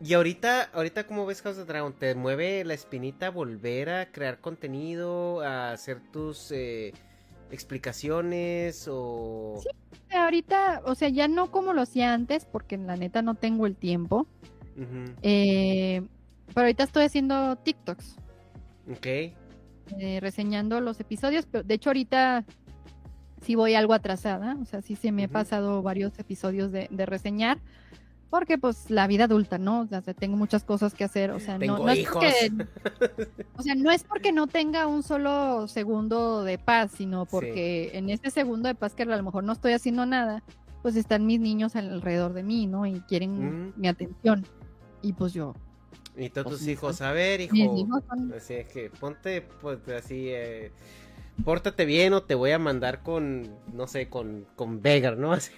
[0.04, 1.92] Y ahorita, ahorita ¿cómo ves House of Dragon?
[1.92, 6.92] ¿Te mueve la espinita volver a crear contenido, a hacer tus eh,
[7.52, 9.60] explicaciones o...?
[9.62, 13.66] Sí, ahorita, o sea, ya no como lo hacía antes, porque la neta no tengo
[13.66, 14.26] el tiempo.
[15.22, 16.02] eh,
[16.48, 18.16] pero ahorita estoy haciendo TikToks.
[18.90, 19.06] Ok.
[19.06, 22.44] Eh, reseñando los episodios, pero de hecho ahorita
[23.42, 27.06] sí voy algo atrasada, o sea, sí se me he pasado varios episodios de, de
[27.06, 27.58] reseñar
[28.32, 29.82] porque pues la vida adulta, ¿no?
[29.82, 32.50] O sea, tengo muchas cosas que hacer, o sea, no, es porque,
[33.56, 38.08] o sea, no es porque no tenga un solo segundo de paz, sino porque en
[38.08, 40.42] ese segundo de paz que a lo mejor no estoy haciendo nada,
[40.80, 42.86] pues están mis niños alrededor de mí, ¿no?
[42.86, 43.72] Y quieren mm.
[43.76, 44.46] mi atención.
[45.02, 45.52] Y pues yo.
[46.16, 47.54] Y todos pues, tus hijos, a ver, hijo.
[48.34, 50.72] Así es que ponte, pues así, eh,
[51.44, 55.32] pórtate bien o te voy a mandar con, no sé, con, con Vegar, ¿no?
[55.32, 55.52] Así.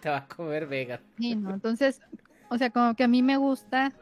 [0.00, 1.00] Te va a comer Vega.
[1.18, 2.00] Sí, no, entonces,
[2.50, 3.92] o sea, como que a mí me gusta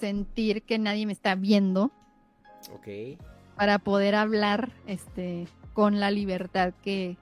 [0.00, 1.90] sentir que nadie me está viendo.
[2.72, 3.18] Ok.
[3.56, 7.16] Para poder hablar, este, con la libertad que,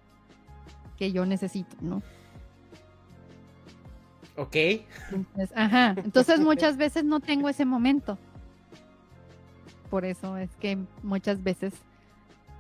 [0.99, 2.03] que yo necesito, ¿no?
[4.37, 4.57] Ok.
[5.13, 5.95] Entonces, ajá.
[6.03, 8.19] Entonces muchas veces no tengo ese momento.
[9.93, 11.75] Por eso es que muchas veces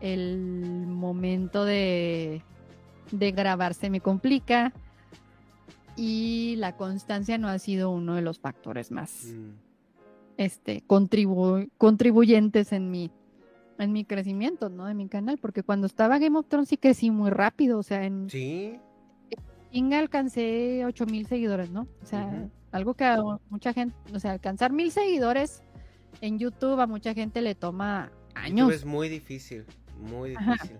[0.03, 2.43] el momento de
[3.13, 4.73] de grabarse me complica
[5.97, 9.51] y la constancia no ha sido uno de los factores más mm.
[10.39, 13.11] este, contribuyentes en mi,
[13.79, 14.87] en mi crecimiento, ¿no?
[14.87, 18.05] De mi canal, porque cuando estaba Game of Thrones sí crecí muy rápido, o sea,
[18.05, 18.29] en...
[18.31, 18.79] Sí.
[19.75, 21.87] En alcancé ocho mil seguidores, ¿no?
[22.03, 23.11] O sea, algo que
[23.49, 25.63] mucha gente, o sea, alcanzar mil seguidores
[26.21, 28.73] en YouTube a mucha gente le toma años.
[28.73, 29.65] es muy difícil,
[30.01, 30.79] muy difícil.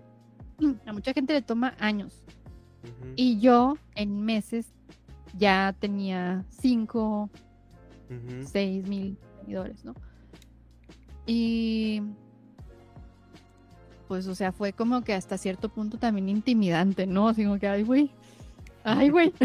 [0.85, 2.21] A mucha gente le toma años.
[3.15, 4.67] Y yo en meses
[5.37, 7.29] ya tenía 5,
[8.45, 9.95] 6 mil seguidores, ¿no?
[11.25, 12.01] Y
[14.07, 17.29] pues, o sea, fue como que hasta cierto punto también intimidante, ¿no?
[17.29, 18.11] Así como que, ay, güey,
[18.83, 19.33] ay, güey.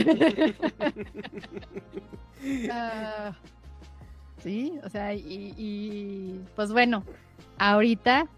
[2.70, 3.36] Ah,
[4.43, 7.05] sí, o sea, y, y pues bueno,
[7.59, 8.28] ahorita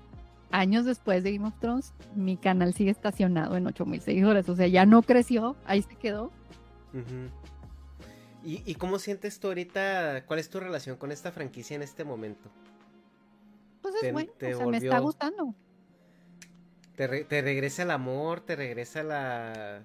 [0.50, 4.48] años después de Game of Thrones, mi canal sigue estacionado en 8000 seguidores.
[4.48, 6.30] O sea, ya no creció, ahí se quedó.
[8.42, 10.24] ¿Y, cómo sientes tú ahorita?
[10.26, 12.50] ¿Cuál es tu relación con esta franquicia en este momento?
[13.82, 15.54] Pues es bueno, o sea, me está gustando.
[16.96, 19.82] Te, regresa el amor, te regresa la.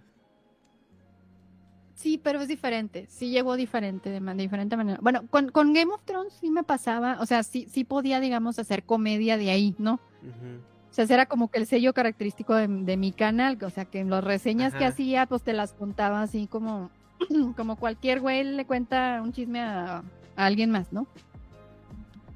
[1.96, 3.08] Sí, pero es diferente.
[3.10, 5.00] Sí llegó diferente, de, diferente manera.
[5.02, 8.60] Bueno, con, con, Game of Thrones sí me pasaba, o sea, sí, sí podía, digamos,
[8.60, 9.94] hacer comedia de ahí, ¿no?
[9.94, 14.10] O sea, era como que el sello característico de, mi canal, o sea, que en
[14.10, 16.90] las reseñas que hacía, pues te las contaba así como,
[17.56, 20.04] como cualquier güey le cuenta un chisme a,
[20.36, 21.08] alguien más, ¿no?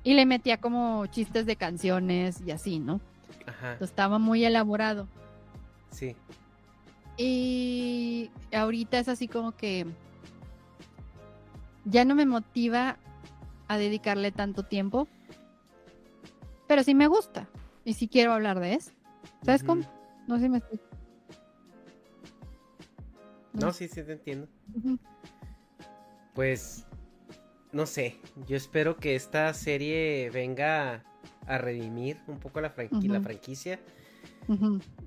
[0.04, 3.02] Y le metía como chistes de canciones y así, ¿no?
[3.46, 3.78] Ajá.
[3.82, 5.08] estaba muy elaborado.
[5.92, 6.16] Sí.
[7.22, 9.86] Y ahorita es así como que
[11.84, 12.98] ya no me motiva
[13.68, 15.10] a dedicarle tanto tiempo,
[16.66, 17.50] pero sí me gusta.
[17.84, 18.92] Y si quiero hablar de eso.
[19.44, 19.84] ¿Sabes cómo?
[20.28, 20.80] No sé si me estoy...
[23.52, 24.48] No, sí, sí te entiendo.
[26.34, 26.86] Pues,
[27.74, 28.18] no sé,
[28.48, 31.04] yo espero que esta serie venga
[31.48, 33.78] a redimir un poco la, la franquicia.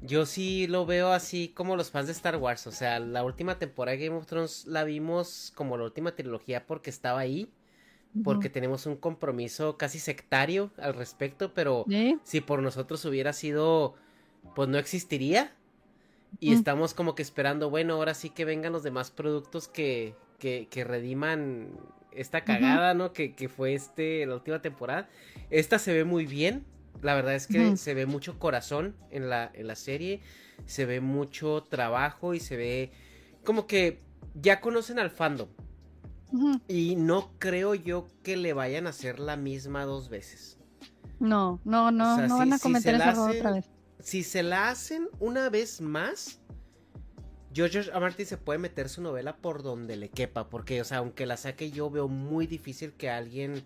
[0.03, 3.59] Yo sí lo veo así como los fans de Star Wars, o sea, la última
[3.59, 7.51] temporada de Game of Thrones la vimos como la última trilogía porque estaba ahí
[8.25, 11.87] porque tenemos un compromiso casi sectario al respecto, pero
[12.25, 13.95] si por nosotros hubiera sido,
[14.55, 15.53] pues no existiría.
[16.41, 20.67] Y estamos como que esperando, bueno, ahora sí que vengan los demás productos que, que,
[20.71, 21.71] que rediman
[22.11, 23.13] esta cagada, ¿no?
[23.13, 25.09] Que, que, fue este, la última temporada.
[25.51, 26.65] Esta se ve muy bien.
[27.01, 30.21] La verdad es que se ve mucho corazón en la, en la serie.
[30.67, 32.93] Se ve mucho trabajo y se ve
[33.45, 34.03] como que
[34.35, 35.49] ya conocen al fandom.
[36.67, 40.59] Y no creo yo que le vayan a hacer la misma dos veces.
[41.21, 43.71] No, no, no, no van a cometer esa otra vez.
[44.01, 46.41] Si se la hacen una vez más,
[47.55, 48.01] George R.
[48.01, 51.37] Martin se puede meter su novela por donde le quepa, porque, o sea, aunque la
[51.37, 53.63] saque yo veo muy difícil que alguien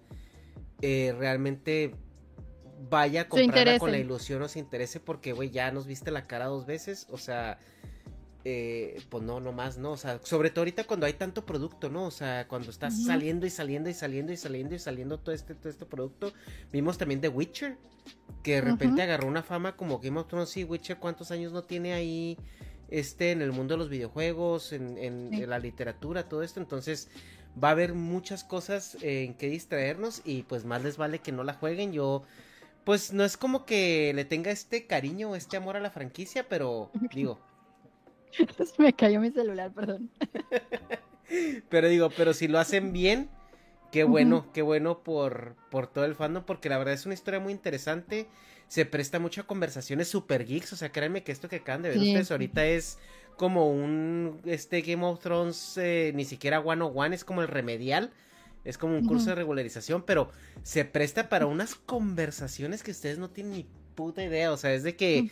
[0.83, 1.95] eh, realmente
[2.91, 6.27] vaya a comprarla con la ilusión o se interese, porque, güey, ya nos viste la
[6.27, 7.59] cara dos veces, o sea,
[8.45, 9.93] eh, pues no, no más, ¿no?
[9.93, 12.07] O sea, sobre todo ahorita cuando hay tanto producto, ¿no?
[12.07, 15.57] O sea, cuando está saliendo y saliendo y saliendo y saliendo y saliendo todo este,
[15.57, 16.33] todo este producto.
[16.71, 17.77] Vimos también The Witcher,
[18.45, 21.65] que de repente agarró una fama como Game of Thrones y Witcher, ¿cuántos años no
[21.65, 22.39] tiene ahí?
[22.89, 26.61] Este, en el mundo de los videojuegos, en, en, la literatura, todo esto.
[26.61, 27.09] Entonces,
[27.63, 31.43] va a haber muchas cosas en que distraernos y pues más les vale que no
[31.43, 31.93] la jueguen.
[31.93, 32.23] Yo,
[32.87, 36.49] pues no es como que le tenga este cariño o este amor a la franquicia,
[36.49, 37.41] pero digo.
[38.79, 40.09] Me cayó mi celular, perdón.
[41.69, 43.29] pero digo, pero si lo hacen bien,
[43.91, 47.41] qué bueno, qué bueno por, por todo el fandom, porque la verdad es una historia
[47.41, 48.29] muy interesante.
[48.69, 51.89] Se presta mucho a conversaciones super geeks, o sea, créanme que esto que acaban de
[51.89, 52.99] ver ustedes ahorita es
[53.37, 57.49] como un este Game of Thrones, eh, ni siquiera one on one, es como el
[57.49, 58.13] remedial.
[58.67, 60.31] Es como un curso de regularización, pero
[60.63, 64.53] se presta para unas conversaciones que ustedes no tienen ni puta idea.
[64.53, 65.31] O sea, es de que,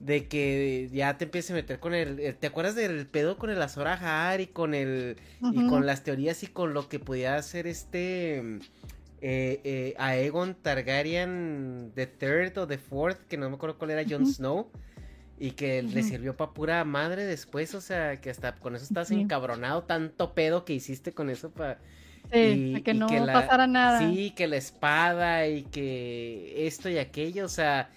[0.00, 3.60] de que ya te empieces a meter con el, ¿te acuerdas del pedo con el
[3.60, 5.16] Azor Ahar y con el,
[5.52, 8.38] y con las teorías y con lo que podía hacer este,
[9.26, 14.04] eh, eh, Aegon Targaryen the Third o the Fourth, que no me acuerdo cuál era
[14.08, 14.70] Jon Snow?
[15.36, 19.10] Y que le sirvió para pura madre después, o sea, que hasta con eso estás
[19.10, 21.80] encabronado, tanto pedo que hiciste con eso para...
[22.34, 24.00] Sí, que no pasara nada.
[24.00, 27.90] Sí, que la espada y que esto y aquello, o sea...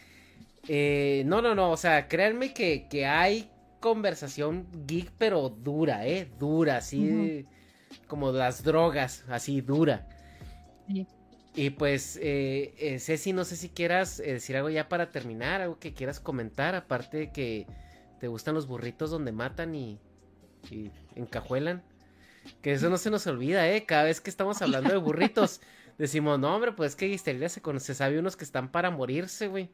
[0.70, 3.50] Eh, no, no, no, o sea, créanme que, que, hay
[3.80, 6.30] conversación geek, pero dura, ¿eh?
[6.38, 7.46] Dura, así
[8.08, 10.06] como las drogas, así dura.
[10.88, 11.08] Sí.
[11.58, 15.62] Y pues, eh, eh, Ceci, no sé si quieras eh, decir algo ya para terminar,
[15.62, 17.66] algo que quieras comentar, aparte de que
[18.20, 20.00] te gustan los burritos donde matan y,
[21.16, 21.82] encajuelan.
[22.62, 23.86] Que eso no se nos olvida, ¿eh?
[23.86, 25.62] Cada vez que estamos hablando de burritos,
[25.98, 29.48] decimos, no, hombre, pues es que Histeria se, se sabe unos que están para morirse,
[29.48, 29.70] güey.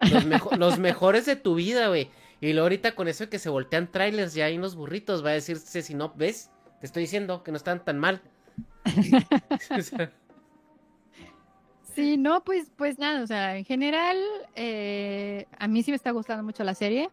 [0.00, 0.24] Los,
[0.58, 2.10] los mejores de tu vida, güey.
[2.40, 5.30] Y luego ahorita con eso de que se voltean trailers ya hay unos burritos, va
[5.30, 6.50] a decirse si no, ¿ves?
[6.80, 8.20] Te estoy diciendo que no están tan mal.
[11.94, 14.16] Sí, no, pues, pues nada, o sea, en general,
[14.54, 17.10] eh, a mí sí me está gustando mucho la serie.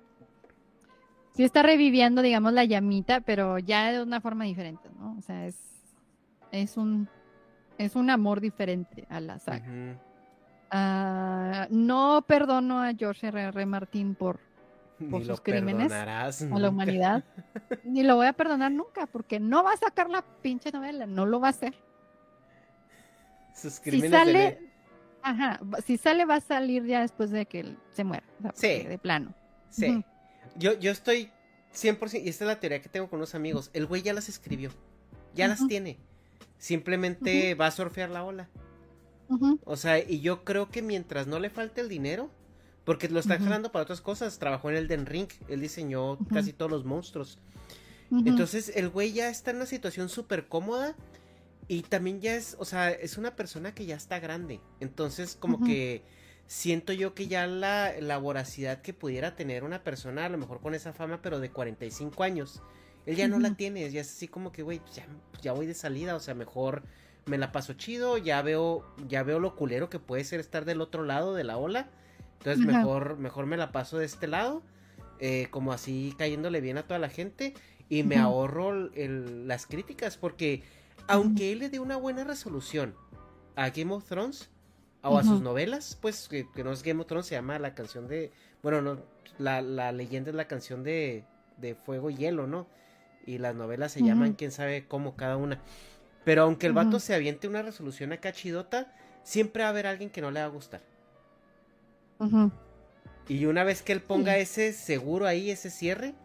[1.36, 5.16] Sí está reviviendo, digamos, la llamita, pero ya de una forma diferente, ¿no?
[5.18, 5.58] O sea, es,
[6.52, 7.08] es un,
[7.78, 9.66] es un amor diferente a la saga.
[10.72, 13.42] Ah, no perdono a George R.
[13.42, 13.66] R.
[13.66, 14.40] Martin por,
[15.10, 17.24] por sus crímenes a la humanidad.
[17.84, 21.26] Ni lo voy a perdonar nunca, porque no va a sacar la pinche novela, no
[21.26, 21.74] lo va a hacer.
[23.56, 24.70] Sus crímenes si sale,
[25.22, 28.24] Ajá, si sale va a salir ya después de que se muera.
[28.54, 28.84] sí.
[28.84, 29.34] De plano.
[29.70, 30.04] Sí.
[30.60, 31.32] Yo, yo estoy
[31.74, 34.30] 100%, y esta es la teoría que tengo con unos amigos, el güey ya las
[34.30, 34.72] escribió,
[35.34, 35.98] ya las tiene.
[36.58, 38.50] Simplemente va a surfear la ola.
[39.64, 42.32] O sea, y yo creo que mientras no le falte el dinero,
[42.84, 46.54] porque lo está jalando para otras cosas, trabajó en el Den Ring, él diseñó casi
[46.54, 47.40] todos los monstruos.
[48.12, 50.96] Entonces, el güey ya está en una situación súper cómoda
[51.68, 54.60] y también ya es, o sea, es una persona que ya está grande.
[54.80, 56.04] Entonces, como que
[56.50, 60.62] siento yo que ya la, la, voracidad que pudiera tener una persona, a lo mejor
[60.62, 62.64] con esa fama, pero de 45 años,
[63.06, 63.90] él ya no la tiene.
[63.92, 65.06] Ya es así como que, güey, ya,
[65.44, 66.16] ya voy de salida.
[66.16, 66.82] O sea, mejor
[67.26, 68.18] me la paso chido.
[68.18, 71.58] Ya veo, ya veo lo culero que puede ser estar del otro lado de la
[71.58, 71.88] ola.
[72.40, 74.64] Entonces, mejor, mejor me la paso de este lado.
[75.20, 77.54] Eh, como así cayéndole bien a toda la gente.
[77.90, 80.18] Y me ahorro las críticas.
[80.18, 80.64] Porque
[81.08, 82.96] aunque él le dé una buena resolución
[83.56, 84.50] a Game of Thrones
[85.02, 88.08] o a sus novelas, pues que, no es Game of Thrones, se llama la canción
[88.08, 88.32] de,
[88.62, 89.00] bueno, no,
[89.38, 91.24] la, leyenda es la canción de,
[91.58, 92.68] de Fuego y Hielo, ¿no?
[93.26, 95.60] Y las novelas se llaman quién sabe cómo cada una.
[96.26, 98.94] Pero aunque el vato se aviente una resolución acá chidota,
[99.24, 100.82] siempre va a haber alguien que no le va a gustar.
[103.28, 106.16] Y una vez que él ponga ese seguro ahí, ese cierre,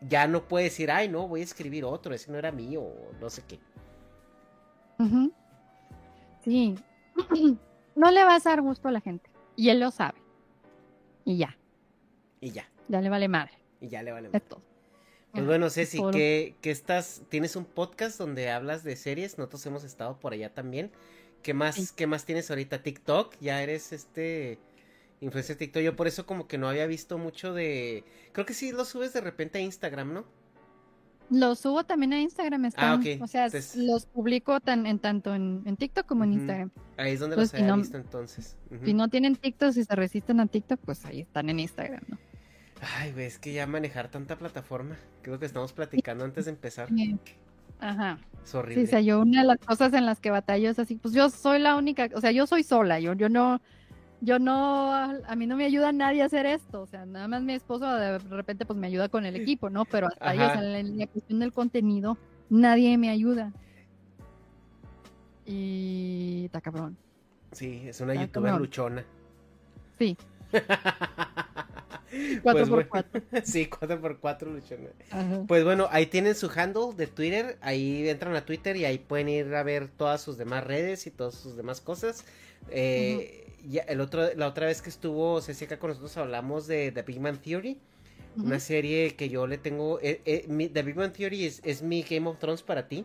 [0.00, 3.12] ya no puede decir, ay, no, voy a escribir otro, ese no era mío, o
[3.20, 3.60] no sé qué.
[6.44, 6.74] Sí.
[8.00, 9.28] no le vas a dar gusto a la gente.
[9.56, 10.18] Y él lo sabe.
[11.26, 11.58] Y ya.
[12.40, 12.66] Y ya.
[12.88, 13.52] Ya le vale madre.
[13.78, 14.42] Y ya le vale madre.
[15.32, 19.84] Pues bueno, Ceci, que, que estás, tienes un podcast donde hablas de series, nosotros hemos
[19.84, 20.90] estado por allá también.
[21.42, 22.82] ¿Qué más, ¿qué más tienes ahorita?
[22.82, 24.58] TikTok, ya eres este
[25.20, 25.82] influencer TikTok.
[25.82, 28.04] Yo por eso como que no había visto mucho de.
[28.32, 30.24] Creo que sí lo subes de repente a Instagram, ¿no?
[31.30, 32.64] Los subo también a Instagram.
[32.64, 36.70] Están, ah, O sea, los publico tan, en tanto en, TikTok como en Instagram.
[36.96, 38.56] Ahí es donde los he visto entonces.
[38.84, 42.18] Si no tienen TikTok, si se resisten a TikTok, pues ahí están en Instagram, ¿no?
[42.96, 44.96] Ay, ves que ya manejar tanta plataforma.
[45.22, 46.88] Creo que estamos platicando antes de empezar.
[47.78, 48.18] Ajá.
[48.42, 48.82] Es horrible.
[48.82, 51.14] Sí, o sea, yo una de las cosas en las que batallo es así, pues
[51.14, 53.60] yo soy la única, o sea, yo soy sola, yo, yo no,
[54.20, 57.42] yo no, a mí no me ayuda nadie a hacer esto, o sea, nada más
[57.42, 59.84] mi esposo de repente pues me ayuda con el equipo, ¿no?
[59.84, 62.18] Pero hasta ahí, o sea, en la cuestión del contenido,
[62.48, 63.52] nadie me ayuda.
[65.46, 66.96] Y está cabrón.
[67.52, 69.04] Sí, es una youtuber luchona.
[69.98, 70.16] Sí.
[72.42, 74.92] 4 por 4 Sí, 4 por 4 luchones.
[75.46, 77.58] Pues bueno, ahí tienen su handle de Twitter.
[77.60, 81.10] Ahí entran a Twitter y ahí pueden ir a ver todas sus demás redes y
[81.10, 82.24] todas sus demás cosas.
[82.70, 86.92] Eh, ya, el otro, la otra vez que estuvo Ceci acá con nosotros hablamos de
[86.92, 87.78] The Big Man Theory.
[88.36, 89.98] Una serie que yo le tengo.
[90.00, 93.04] Eh, eh, The Big Man Theory es, es, mi Game of Thrones para ti.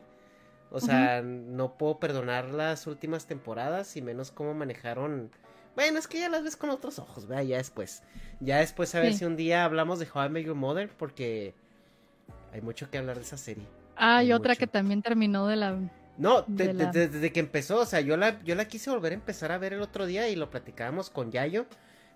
[0.72, 5.32] O sea, no puedo perdonar las últimas temporadas y menos cómo manejaron.
[5.76, 8.02] Bueno, es que ya las ves con otros ojos, vea, ya después.
[8.40, 11.54] Ya después a ver si un día hablamos de How I Met Your Mother, porque
[12.54, 13.68] hay mucho que hablar de esa serie.
[13.98, 15.78] Ah, y otra que también terminó de la
[16.18, 19.58] no, desde que empezó, o sea, yo la, yo la quise volver a empezar a
[19.58, 21.66] ver el otro día y lo platicábamos con Yayo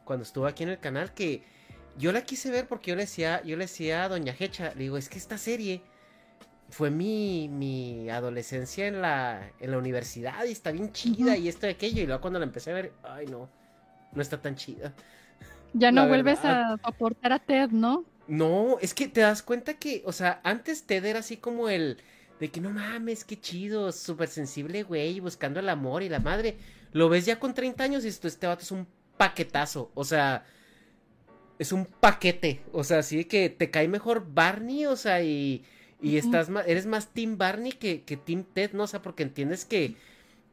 [0.06, 1.44] cuando estuvo aquí en el canal que
[1.98, 4.84] yo la quise ver porque yo le decía, yo le decía a Doña Hecha, le
[4.84, 5.82] digo, es que esta serie
[6.70, 11.68] fue mi, mi adolescencia en la, en la universidad y está bien chida y esto
[11.68, 13.50] y aquello y luego cuando la empecé a ver, ay no,
[14.14, 14.94] no está tan chida.
[15.72, 18.04] Ya no vuelves a aportar a Ted, ¿no?
[18.28, 21.98] No, es que te das cuenta que, o sea, antes Ted era así como el
[22.40, 26.58] de que no mames, qué chido, súper sensible, güey, buscando el amor y la madre.
[26.92, 28.88] Lo ves ya con 30 años y esto, este vato es un
[29.18, 29.92] paquetazo.
[29.94, 30.46] O sea,
[31.60, 32.62] es un paquete.
[32.72, 35.64] O sea, así que te cae mejor Barney, o sea, y,
[36.02, 38.84] y estás más, eres más Team Barney que, que Team Ted, ¿no?
[38.84, 39.96] O sea, porque entiendes que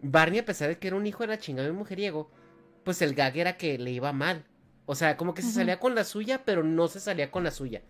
[0.00, 2.30] Barney, a pesar de que era un hijo de la chingada de un mujeriego,
[2.84, 4.44] pues el gag era que le iba mal.
[4.86, 7.50] O sea, como que se salía con la suya, pero no se salía con la
[7.50, 7.82] suya.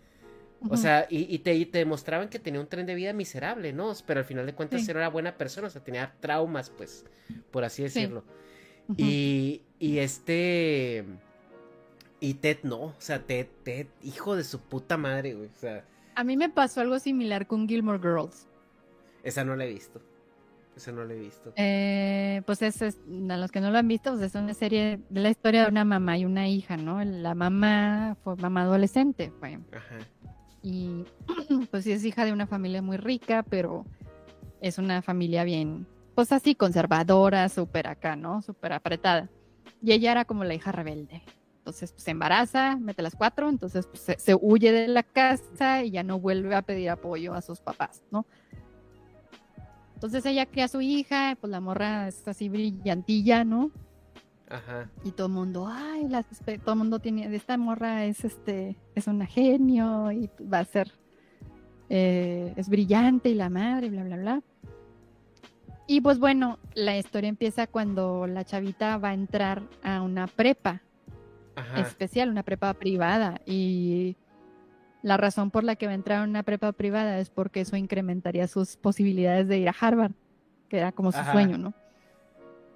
[0.70, 3.92] O sea, y, te, demostraban que tenía un tren de vida miserable, ¿no?
[4.06, 7.04] Pero al final de cuentas era buena persona, o sea, tenía traumas, pues,
[7.50, 8.24] por así decirlo.
[8.96, 11.04] y, y este...
[12.18, 15.84] Y Ted no, o sea, Ted, Ted, hijo de su puta madre, güey, o sea...
[16.16, 18.48] A mí me pasó algo similar con Gilmore Girls.
[19.22, 20.02] Esa no la he visto.
[20.76, 21.52] Esa no la he visto.
[21.56, 25.20] Eh, pues es, a los que no lo han visto, pues es una serie de
[25.20, 27.02] la historia de una mamá y una hija, ¿no?
[27.04, 29.58] La mamá fue mamá adolescente, fue.
[29.72, 29.98] Ajá
[30.66, 31.04] y
[31.70, 33.86] pues sí es hija de una familia muy rica, pero
[34.60, 35.86] es una familia bien,
[36.16, 38.42] pues así conservadora, súper acá, ¿no?
[38.42, 39.30] Súper apretada.
[39.80, 41.22] Y ella era como la hija rebelde.
[41.66, 45.90] Entonces pues, se embaraza, mete las cuatro, entonces pues, se, huye de la casa y
[45.90, 48.24] ya no vuelve a pedir apoyo a sus papás, ¿no?
[49.94, 53.72] Entonces ella cría a su hija, pues la morra es así brillantilla, ¿no?
[54.48, 54.88] Ajá.
[55.02, 56.08] Y todo el mundo, ay,
[56.62, 60.92] todo el mundo tiene, esta morra es este, es una genio y va a ser,
[61.88, 64.42] eh, es brillante y la madre, bla, bla, bla.
[65.88, 70.82] Y pues bueno, la historia empieza cuando la chavita va a entrar a una prepa
[71.76, 73.40] especial, una prepa privada.
[73.46, 74.16] Y
[75.02, 77.76] la razón por la que va a entrar a una prepa privada es porque eso
[77.76, 80.12] incrementaría sus posibilidades de ir a Harvard,
[80.68, 81.74] que era como su sueño, ¿no?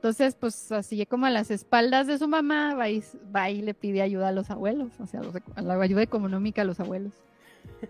[0.00, 3.04] Entonces, pues así como a las espaldas de su mamá, va y,
[3.36, 5.20] va y le pide ayuda a los abuelos, o sea,
[5.56, 7.12] la ayuda económica a los abuelos.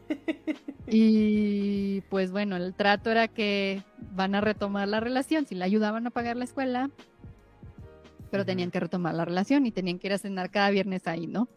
[0.88, 6.04] y pues bueno, el trato era que van a retomar la relación, si le ayudaban
[6.08, 6.90] a pagar la escuela,
[8.30, 11.26] pero tenían que retomar la relación y tenían que ir a cenar cada viernes ahí,
[11.26, 11.48] ¿no?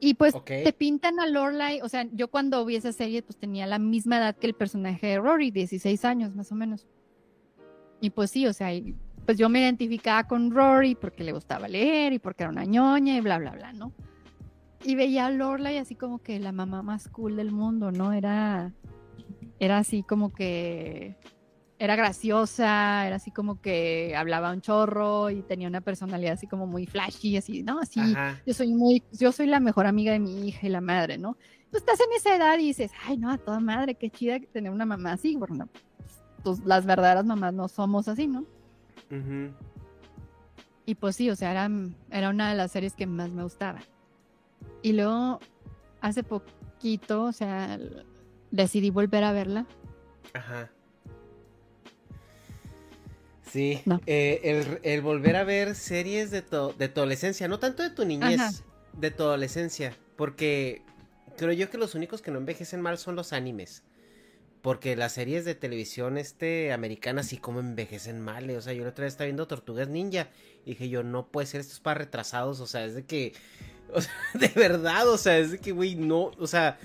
[0.00, 3.66] Y pues te pintan a Lorelai, o sea, yo cuando vi esa serie pues tenía
[3.66, 6.86] la misma edad que el personaje de Rory, 16 años más o menos.
[8.00, 8.70] Y pues sí, o sea,
[9.26, 13.16] pues yo me identificaba con Rory porque le gustaba leer y porque era una ñoña
[13.16, 13.92] y bla, bla, bla, ¿no?
[14.84, 18.12] Y veía a Lorelai así como que la mamá más cool del mundo, ¿no?
[18.12, 18.72] Era,
[19.58, 21.16] era así como que
[21.78, 26.66] era graciosa, era así como que hablaba un chorro y tenía una personalidad así como
[26.66, 27.78] muy flashy, así, ¿no?
[27.78, 28.00] Así,
[28.44, 31.36] yo soy muy, yo soy la mejor amiga de mi hija y la madre, ¿no?
[31.70, 34.72] Tú estás en esa edad y dices, ay, no, a toda madre, qué chida tener
[34.72, 35.68] una mamá así, bueno,
[36.42, 38.44] pues, las verdaderas mamás no somos así, ¿no?
[40.84, 41.70] Y pues sí, o sea, era,
[42.10, 43.80] era una de las series que más me gustaba.
[44.82, 45.38] Y luego,
[46.00, 47.78] hace poquito, o sea,
[48.50, 49.66] decidí volver a verla.
[50.34, 50.70] Ajá.
[53.52, 57.90] Sí, eh, el, volver a ver series de tu, de tu adolescencia, no tanto de
[57.90, 58.62] tu niñez,
[58.92, 60.82] de tu adolescencia, porque
[61.36, 63.84] creo yo que los únicos que no envejecen mal son los animes.
[64.60, 68.82] Porque las series de televisión este americanas sí como envejecen mal, eh, o sea, yo
[68.82, 70.28] la otra vez estaba viendo Tortugas Ninja
[70.64, 73.34] y dije yo, no puede ser, esto es para retrasados, o sea, es de que,
[73.92, 76.78] o sea, de verdad, o sea, es de que, güey, no, o sea,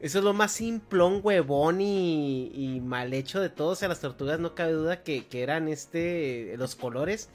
[0.00, 4.40] eso es lo más simplón, huevón y, mal hecho de todo, o sea, las tortugas
[4.40, 7.28] no cabe duda que, que eran este, los colores,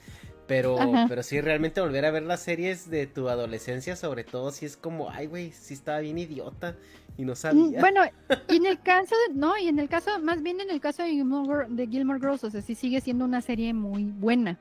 [0.47, 0.77] pero,
[1.07, 4.77] pero sí, realmente volver a ver las series de tu adolescencia, sobre todo, si es
[4.77, 6.75] como, ay, güey, sí estaba bien idiota
[7.17, 7.79] y no mm, sabía.
[7.79, 8.01] Bueno,
[8.49, 11.03] y en el caso, de, no, y en el caso, más bien en el caso
[11.03, 14.59] de Gilmore, de Gilmore Girls, o sea, sí sigue siendo una serie muy buena.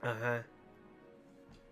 [0.00, 0.44] Ajá.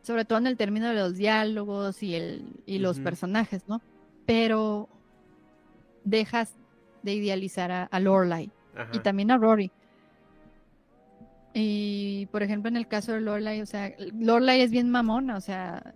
[0.03, 3.81] sobre todo en el término de los diálogos y, el, y los personajes, ¿no?
[4.27, 4.89] Pero
[6.07, 6.55] dejas
[7.03, 8.51] de idealizar a, a Lorelai
[8.93, 9.71] y también a Rory.
[11.55, 15.41] Y por ejemplo, en el caso de Lorelai, o sea, Lorelai es bien mamona, o
[15.41, 15.95] sea,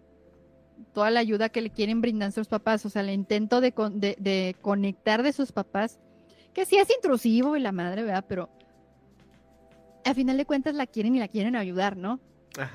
[0.95, 3.73] toda la ayuda que le quieren brindar sus papás, o sea, el intento de,
[4.19, 6.01] de, conectar de sus papás,
[6.55, 8.24] que sí es intrusivo y la madre, ¿verdad?
[8.27, 8.49] Pero
[10.05, 12.20] al final de cuentas la quieren y la quieren ayudar, ¿no?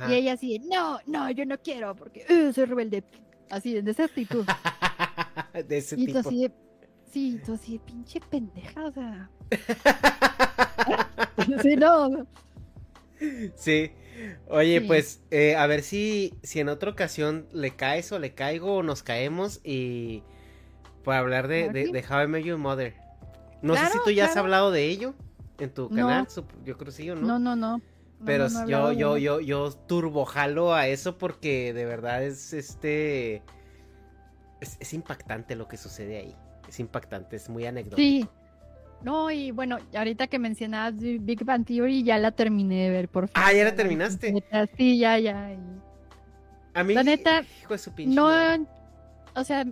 [0.07, 3.03] Y ella así, no, no, yo no quiero porque uh, soy rebelde.
[3.49, 4.45] Así, de esa actitud.
[5.67, 6.19] de ese y tipo.
[6.19, 6.51] Así de,
[7.11, 9.29] sí, tú así pinche pendeja, o sea.
[11.61, 12.25] sí, no.
[13.55, 13.91] Sí.
[14.47, 18.75] Oye, pues eh, a ver si, si en otra ocasión le caes o le caigo
[18.75, 20.23] o nos caemos y
[21.03, 22.95] para hablar de, de, de How I Met Your Mother.
[23.61, 25.13] No sé si tú ya has hablado de ello
[25.59, 26.27] en tu canal,
[26.63, 27.21] yo creo que sí o no.
[27.21, 27.81] No, no, no.
[28.25, 33.43] Pero yo, yo, yo, yo turbojalo a eso porque de verdad es este.
[34.61, 36.35] Es, impactante lo que sucede ahí.
[36.67, 37.97] Es impactante, es muy anecdótico.
[37.97, 38.27] Sí.
[39.03, 43.27] No, y bueno, ahorita que mencionabas Big Bang Theory, ya la terminé de ver, por
[43.27, 43.49] favor.
[43.49, 44.33] Ah, ya la terminaste.
[44.77, 45.55] Sí, ya, ya.
[46.73, 48.27] A mí, la neta, hijo de su pinche no,
[49.35, 49.65] o sea,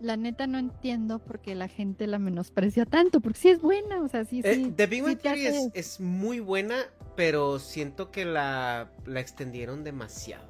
[0.00, 4.02] la neta no entiendo por qué la gente la menosprecia tanto, porque sí es buena,
[4.02, 4.72] o sea, sí, eh, sí.
[4.76, 6.76] The Big Bang Theory es, muy buena,
[7.16, 10.48] pero siento que la, la extendieron demasiado,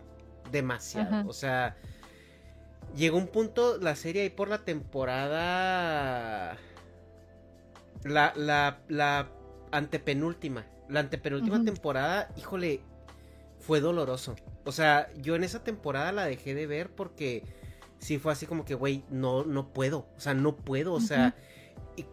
[0.51, 1.77] demasiado, o sea,
[2.97, 6.57] llegó un punto la serie ahí por la temporada,
[8.05, 9.31] la, la, la
[9.73, 12.81] antepenúltima, la antepenúltima temporada, híjole,
[13.59, 17.45] fue doloroso, o sea, yo en esa temporada la dejé de ver porque
[17.99, 21.35] sí fue así como que, güey, no, no puedo, o sea, no puedo, o sea,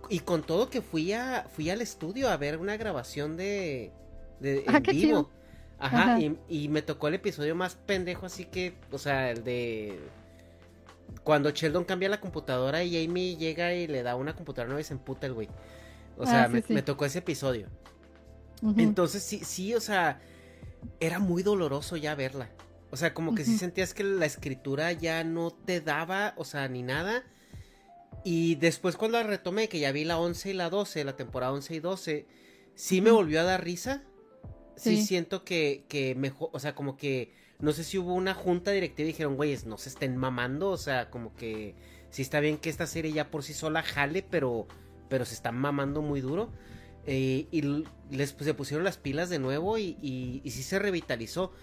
[0.09, 3.91] y, con todo que fui a, fui al estudio a ver una grabación de,
[4.39, 5.29] de ah, en vivo.
[5.79, 9.99] Ajá, Y, me tocó el episodio más pendejo, así que, o sea, el de
[11.23, 14.84] cuando Sheldon cambia la computadora y Amy llega y le da una computadora nueva y
[14.84, 15.49] se emputa el güey.
[16.17, 17.67] O sea, ah, me, tocó ese episodio.
[18.77, 20.19] Entonces, sí, sí, o sea,
[20.99, 22.49] era muy doloroso ya verla.
[22.89, 26.67] O sea, como que sí sentías que la escritura ya no te daba, o sea,
[26.69, 27.23] ni nada.
[28.23, 31.51] Y después cuando la retomé, que ya vi la 11 y la 12, la temporada
[31.51, 32.25] 11 y 12,
[32.75, 34.03] sí me volvió a dar risa.
[34.75, 38.71] Sí, siento que, que mejor, o sea, como que, no sé si hubo una junta
[38.71, 41.75] directiva y dijeron, güeyes, no se estén mamando, o sea, como que
[42.09, 44.67] sí está bien que esta serie ya por sí sola jale, pero,
[45.09, 46.51] pero se están mamando muy duro.
[47.05, 47.61] Eh, y
[48.11, 51.53] les pues, se pusieron las pilas de nuevo y, y, y sí se revitalizó.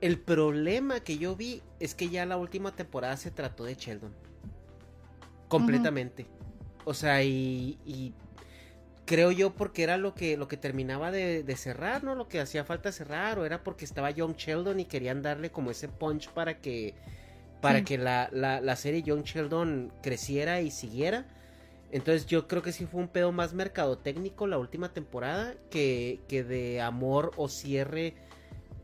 [0.00, 4.12] El problema que yo vi es que ya la última temporada se trató de Sheldon.
[5.48, 6.26] Completamente.
[6.84, 8.14] O sea, y,
[9.06, 12.14] creo yo porque era lo que, lo que terminaba de, cerrar, ¿no?
[12.14, 15.70] Lo que hacía falta cerrar, o era porque estaba Young Sheldon y querían darle como
[15.70, 16.94] ese punch para que,
[17.62, 21.24] para que la, la, serie Young Sheldon creciera y siguiera.
[21.92, 26.42] Entonces yo creo que sí fue un pedo más mercadotécnico la última temporada que, que
[26.42, 28.14] de amor o cierre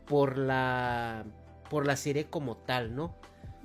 [0.07, 1.25] por la
[1.69, 3.15] por la serie como tal, ¿no?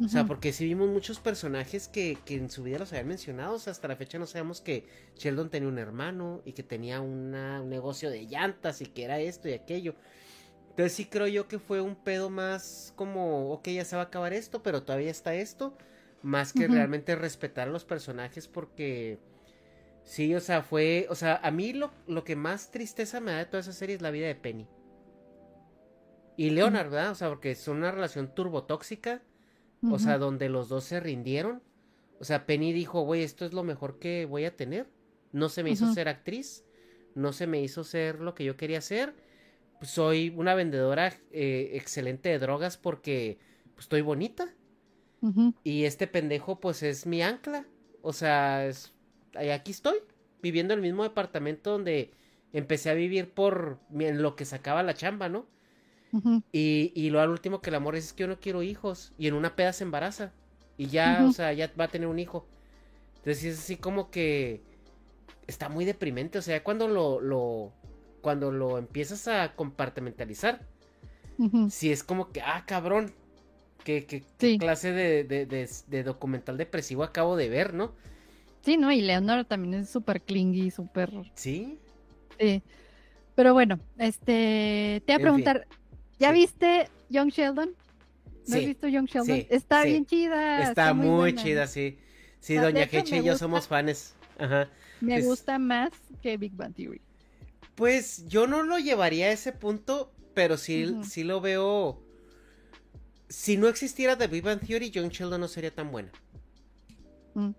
[0.05, 3.55] O sea, porque si vimos muchos personajes que, que, en su vida los habían mencionado,
[3.55, 7.01] o sea, hasta la fecha no sabemos que Sheldon tenía un hermano y que tenía
[7.01, 7.33] un
[7.69, 9.97] negocio de llantas y que era esto y aquello.
[10.71, 14.05] Entonces sí creo yo que fue un pedo más como, ok, ya se va a
[14.07, 15.77] acabar esto, pero todavía está esto,
[16.23, 19.19] más que realmente respetar a los personajes porque...
[20.05, 23.39] Sí, o sea, fue, o sea, a mí lo, lo que más tristeza me da
[23.39, 24.67] de toda esa serie es la vida de Penny.
[26.37, 27.11] Y Leonard, ¿verdad?
[27.11, 29.21] O sea, porque son una relación turbotóxica.
[29.83, 31.63] O sea, donde los dos se rindieron.
[32.21, 34.89] O sea, Penny dijo, güey, esto es lo mejor que voy a tener.
[35.33, 36.65] No se me hizo ser actriz.
[37.15, 39.15] No se me hizo ser lo que yo quería ser.
[39.79, 43.39] Pues soy una vendedora eh, excelente de drogas porque
[43.75, 44.53] pues, estoy bonita.
[45.65, 47.67] Y este pendejo, pues es mi ancla.
[48.03, 48.95] O sea, es...
[49.53, 49.99] aquí estoy,
[50.43, 52.13] viviendo en el mismo departamento donde
[52.53, 55.47] empecé a vivir por en lo que sacaba la chamba, ¿no?
[56.53, 59.13] Y, y, lo al último que el amor es, es que yo no quiero hijos.
[59.19, 60.33] Y en una peda se embaraza.
[60.77, 62.47] Y ya, o sea, ya va a tener un hijo.
[63.17, 64.63] Entonces es así como que
[65.47, 66.39] está muy deprimente.
[66.39, 67.73] O sea, cuando lo, lo
[68.21, 70.61] cuando lo empiezas a compartimentalizar,
[71.71, 73.13] si es como que, ah, cabrón,
[73.85, 75.47] qué, qué, clase de, de,
[75.87, 77.93] de, documental depresivo acabo de ver, ¿no?
[78.63, 78.91] Sí, ¿no?
[78.91, 81.13] Y Leonor también es súper clingy, súper...
[81.35, 81.79] Sí.
[82.39, 82.63] Sí.
[83.35, 85.69] Pero bueno, este, te voy a preguntar,
[86.19, 87.75] ¿Ya viste Young Sheldon?
[88.47, 89.47] ¿No has visto Young Sheldon?
[89.51, 90.69] está bien chida.
[90.69, 91.99] Está, muy, chida, sí.
[92.41, 94.15] Sí, Doña Heche y yo somos fans.
[94.39, 94.71] Ajá.
[95.01, 95.91] Me gusta más
[96.23, 97.01] que Big Bang Theory.
[97.75, 102.03] Pues yo no lo llevaría a ese punto, pero sí, sí lo veo.
[103.29, 106.11] si no existiera The Big Bang Theory, John Sheldon no sería tan buena.
[107.35, 107.51] Mm.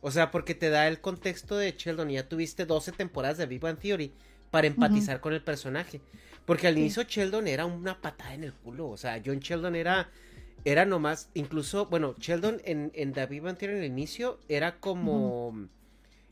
[0.00, 3.46] O sea, porque te da el contexto de Sheldon y ya tuviste 12 temporadas de
[3.46, 4.12] Big Bang Theory
[4.50, 6.00] para empatizar con el personaje.
[6.44, 8.88] Porque al inicio Sheldon era una patada en el culo.
[8.88, 10.08] O sea, John Sheldon era,
[10.64, 15.68] era nomás, incluso, bueno, Sheldon en, en Bang Theory en el inicio era como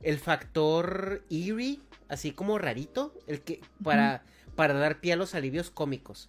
[0.02, 4.22] el factor eerie, así como rarito, el que, para,
[4.54, 6.28] para dar pie a los alivios cómicos.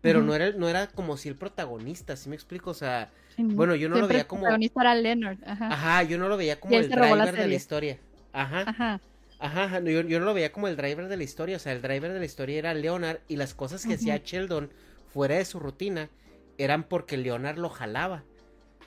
[0.00, 2.70] Pero no, era, no era como si el protagonista, ¿sí me explico?
[2.70, 4.40] O sea, bueno, yo no lo veía como...
[4.40, 5.68] El protagonista era Leonard, ajá.
[5.72, 7.98] Ajá, yo no lo veía como el driver de la historia.
[8.32, 8.62] Ajá.
[8.66, 9.00] Ajá.
[9.40, 11.80] Ajá, yo, yo, no lo veía como el driver de la historia, o sea, el
[11.80, 14.70] driver de la historia era Leonard y las cosas que hacía Sheldon
[15.12, 16.10] fuera de su rutina
[16.58, 18.22] eran porque Leonard lo jalaba.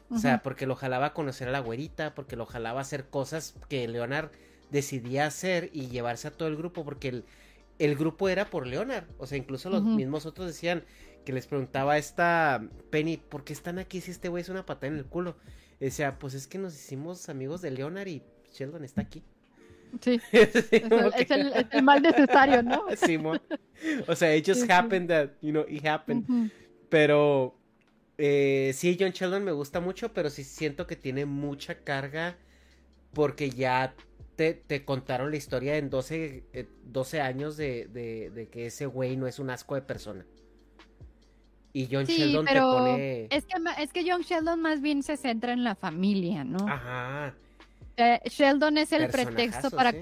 [0.10, 3.06] O sea, porque lo jalaba a conocer a la güerita, porque lo jalaba a hacer
[3.06, 4.30] cosas que Leonard
[4.70, 7.26] decidía hacer y llevarse a todo el grupo, porque el,
[7.80, 9.06] el grupo era por Leonard.
[9.18, 10.84] O sea, incluso los mismos otros decían
[11.26, 14.68] que les preguntaba a esta Penny, ¿por qué están aquí si este güey es una
[14.68, 15.36] patada en el culo?
[15.80, 18.22] Y decía, pues es que nos hicimos amigos de Leonard y
[18.52, 19.24] Sheldon está aquí.
[20.02, 20.20] Sí.
[20.32, 20.72] es,
[21.32, 22.86] el, mal necesario, ¿no?
[22.96, 23.42] Simón.
[24.08, 26.52] O sea, it just happened that, you know, it happened.
[26.90, 27.56] Pero
[28.18, 32.38] eh, sí, John Sheldon me gusta mucho, pero sí siento que tiene mucha carga
[33.14, 33.94] porque ya
[34.36, 36.44] te, te contaron la historia en 12,
[36.86, 40.26] 12 eh, años de, de, que ese güey no es un asco de persona.
[41.76, 43.28] Y John Sheldon te pone.
[43.32, 46.68] Es que, es que John Sheldon más bien se centra en la familia, ¿no?
[46.68, 47.36] Ajá.
[47.98, 49.94] Eh, Sheldon es el pretexto para,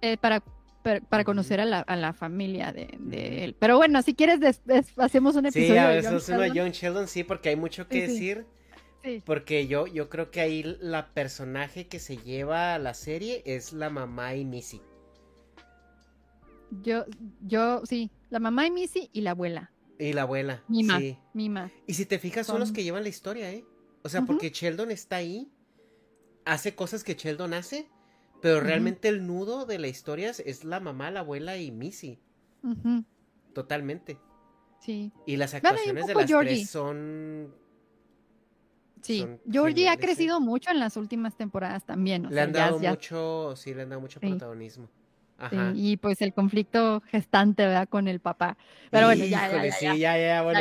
[0.00, 0.42] eh, para,
[0.82, 3.56] para, conocer a la, a la familia de, de, él.
[3.58, 4.60] Pero bueno, si quieres,
[4.96, 5.72] hacemos un episodio.
[5.72, 8.46] Sí, a veces de John, John Sheldon, sí, porque hay mucho que decir.
[9.04, 9.22] Sí.
[9.24, 13.72] Porque yo, yo creo que ahí la personaje que se lleva a la serie es
[13.72, 14.82] la mamá y Missy.
[16.82, 17.04] Yo,
[17.40, 19.72] yo, sí, la mamá y Missy y la abuela.
[19.98, 20.62] Y la abuela.
[20.68, 20.98] Mima.
[20.98, 21.18] Sí.
[21.32, 21.70] Mima.
[21.86, 23.64] Y si te fijas, son, los que llevan la historia, ¿eh?
[24.02, 25.50] O sea, porque Sheldon está ahí,
[26.44, 27.88] hace cosas que Sheldon hace,
[28.40, 32.18] pero realmente el nudo de la historia es la mamá, la abuela y Missy.
[33.52, 34.18] Totalmente.
[34.80, 35.12] Sí.
[35.26, 37.54] Y las actuaciones de las tres son.
[39.00, 39.98] Sí, Georgie ha ¿eh?
[39.98, 42.28] crecido mucho en las últimas temporadas también.
[42.30, 44.88] le han dado mucho, sí, le han dado mucho protagonismo.
[45.40, 45.70] Ajá.
[45.72, 47.88] y pues el conflicto gestante, ¿verdad?
[47.88, 48.56] Con el papá.
[48.90, 50.58] Pero bueno, ya, ya, ya, Sí, ya, ya, bueno.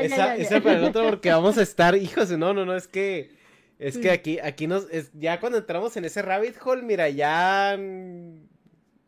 [0.00, 3.41] Esa, esa para el otro porque vamos a estar, hijos, no, no, no, es que
[3.82, 7.76] es que aquí, aquí nos, es, ya cuando entramos en ese rabbit hole, mira, ya,
[7.76, 8.46] mm,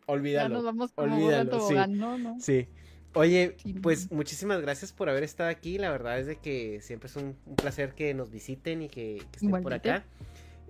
[0.07, 0.49] olvídalo.
[0.49, 1.75] Ya nos vamos como olvídalo, sí.
[1.91, 2.19] ¿no?
[2.19, 2.41] ¿no?
[2.41, 2.67] Sí.
[3.15, 5.79] Oye, pues muchísimas gracias por haber estado aquí.
[5.79, 9.63] La verdad es de que siempre es un, placer que nos visiten y que, estén
[9.63, 10.05] por acá.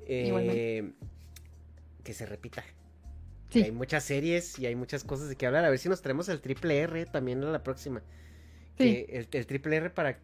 [0.06, 0.92] Eh,
[2.02, 2.62] que se repita.
[3.48, 3.62] Sí.
[3.62, 5.64] hay muchas series y hay muchas cosas de que hablar.
[5.64, 8.02] A ver si nos traemos el triple R también en la próxima.
[8.76, 9.06] Sí.
[9.08, 10.18] el, el triple R para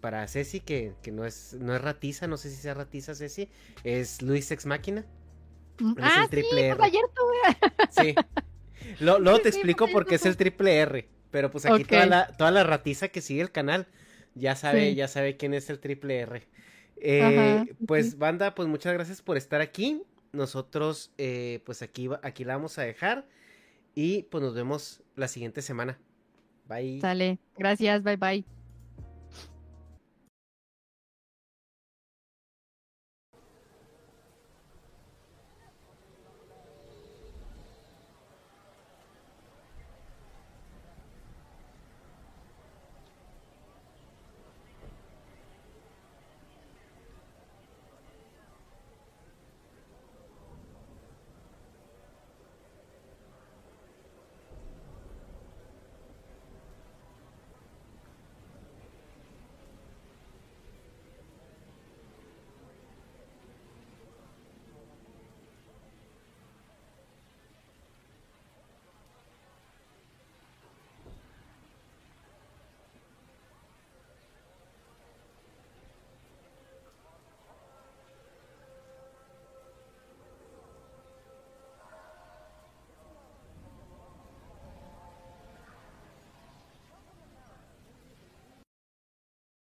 [0.00, 3.48] para Ceci, que, no, es, no es ratiza, no sé si sea ratiza Ceci,
[3.84, 5.04] es Luis Ex Máquina.
[6.00, 6.82] Ah, el triple sí, R.
[6.82, 7.04] Ayer
[7.90, 8.14] Sí.
[9.00, 11.08] luego te explico por qué es el triple R.
[11.30, 13.86] Pero pues aquí toda, la, toda la ratiza que sigue el canal
[14.34, 16.46] ya sabe, ya sabe quién es el triple R.
[17.00, 20.02] Eh, pues, banda, pues muchas gracias por estar aquí.
[20.32, 23.26] Nosotros, eh, pues aquí, aquí la vamos a dejar.
[23.94, 25.98] Y pues nos vemos la siguiente semana.
[26.68, 27.00] Bye.
[27.00, 27.38] Sale.
[27.56, 28.02] Gracias.
[28.02, 28.57] Bye bye.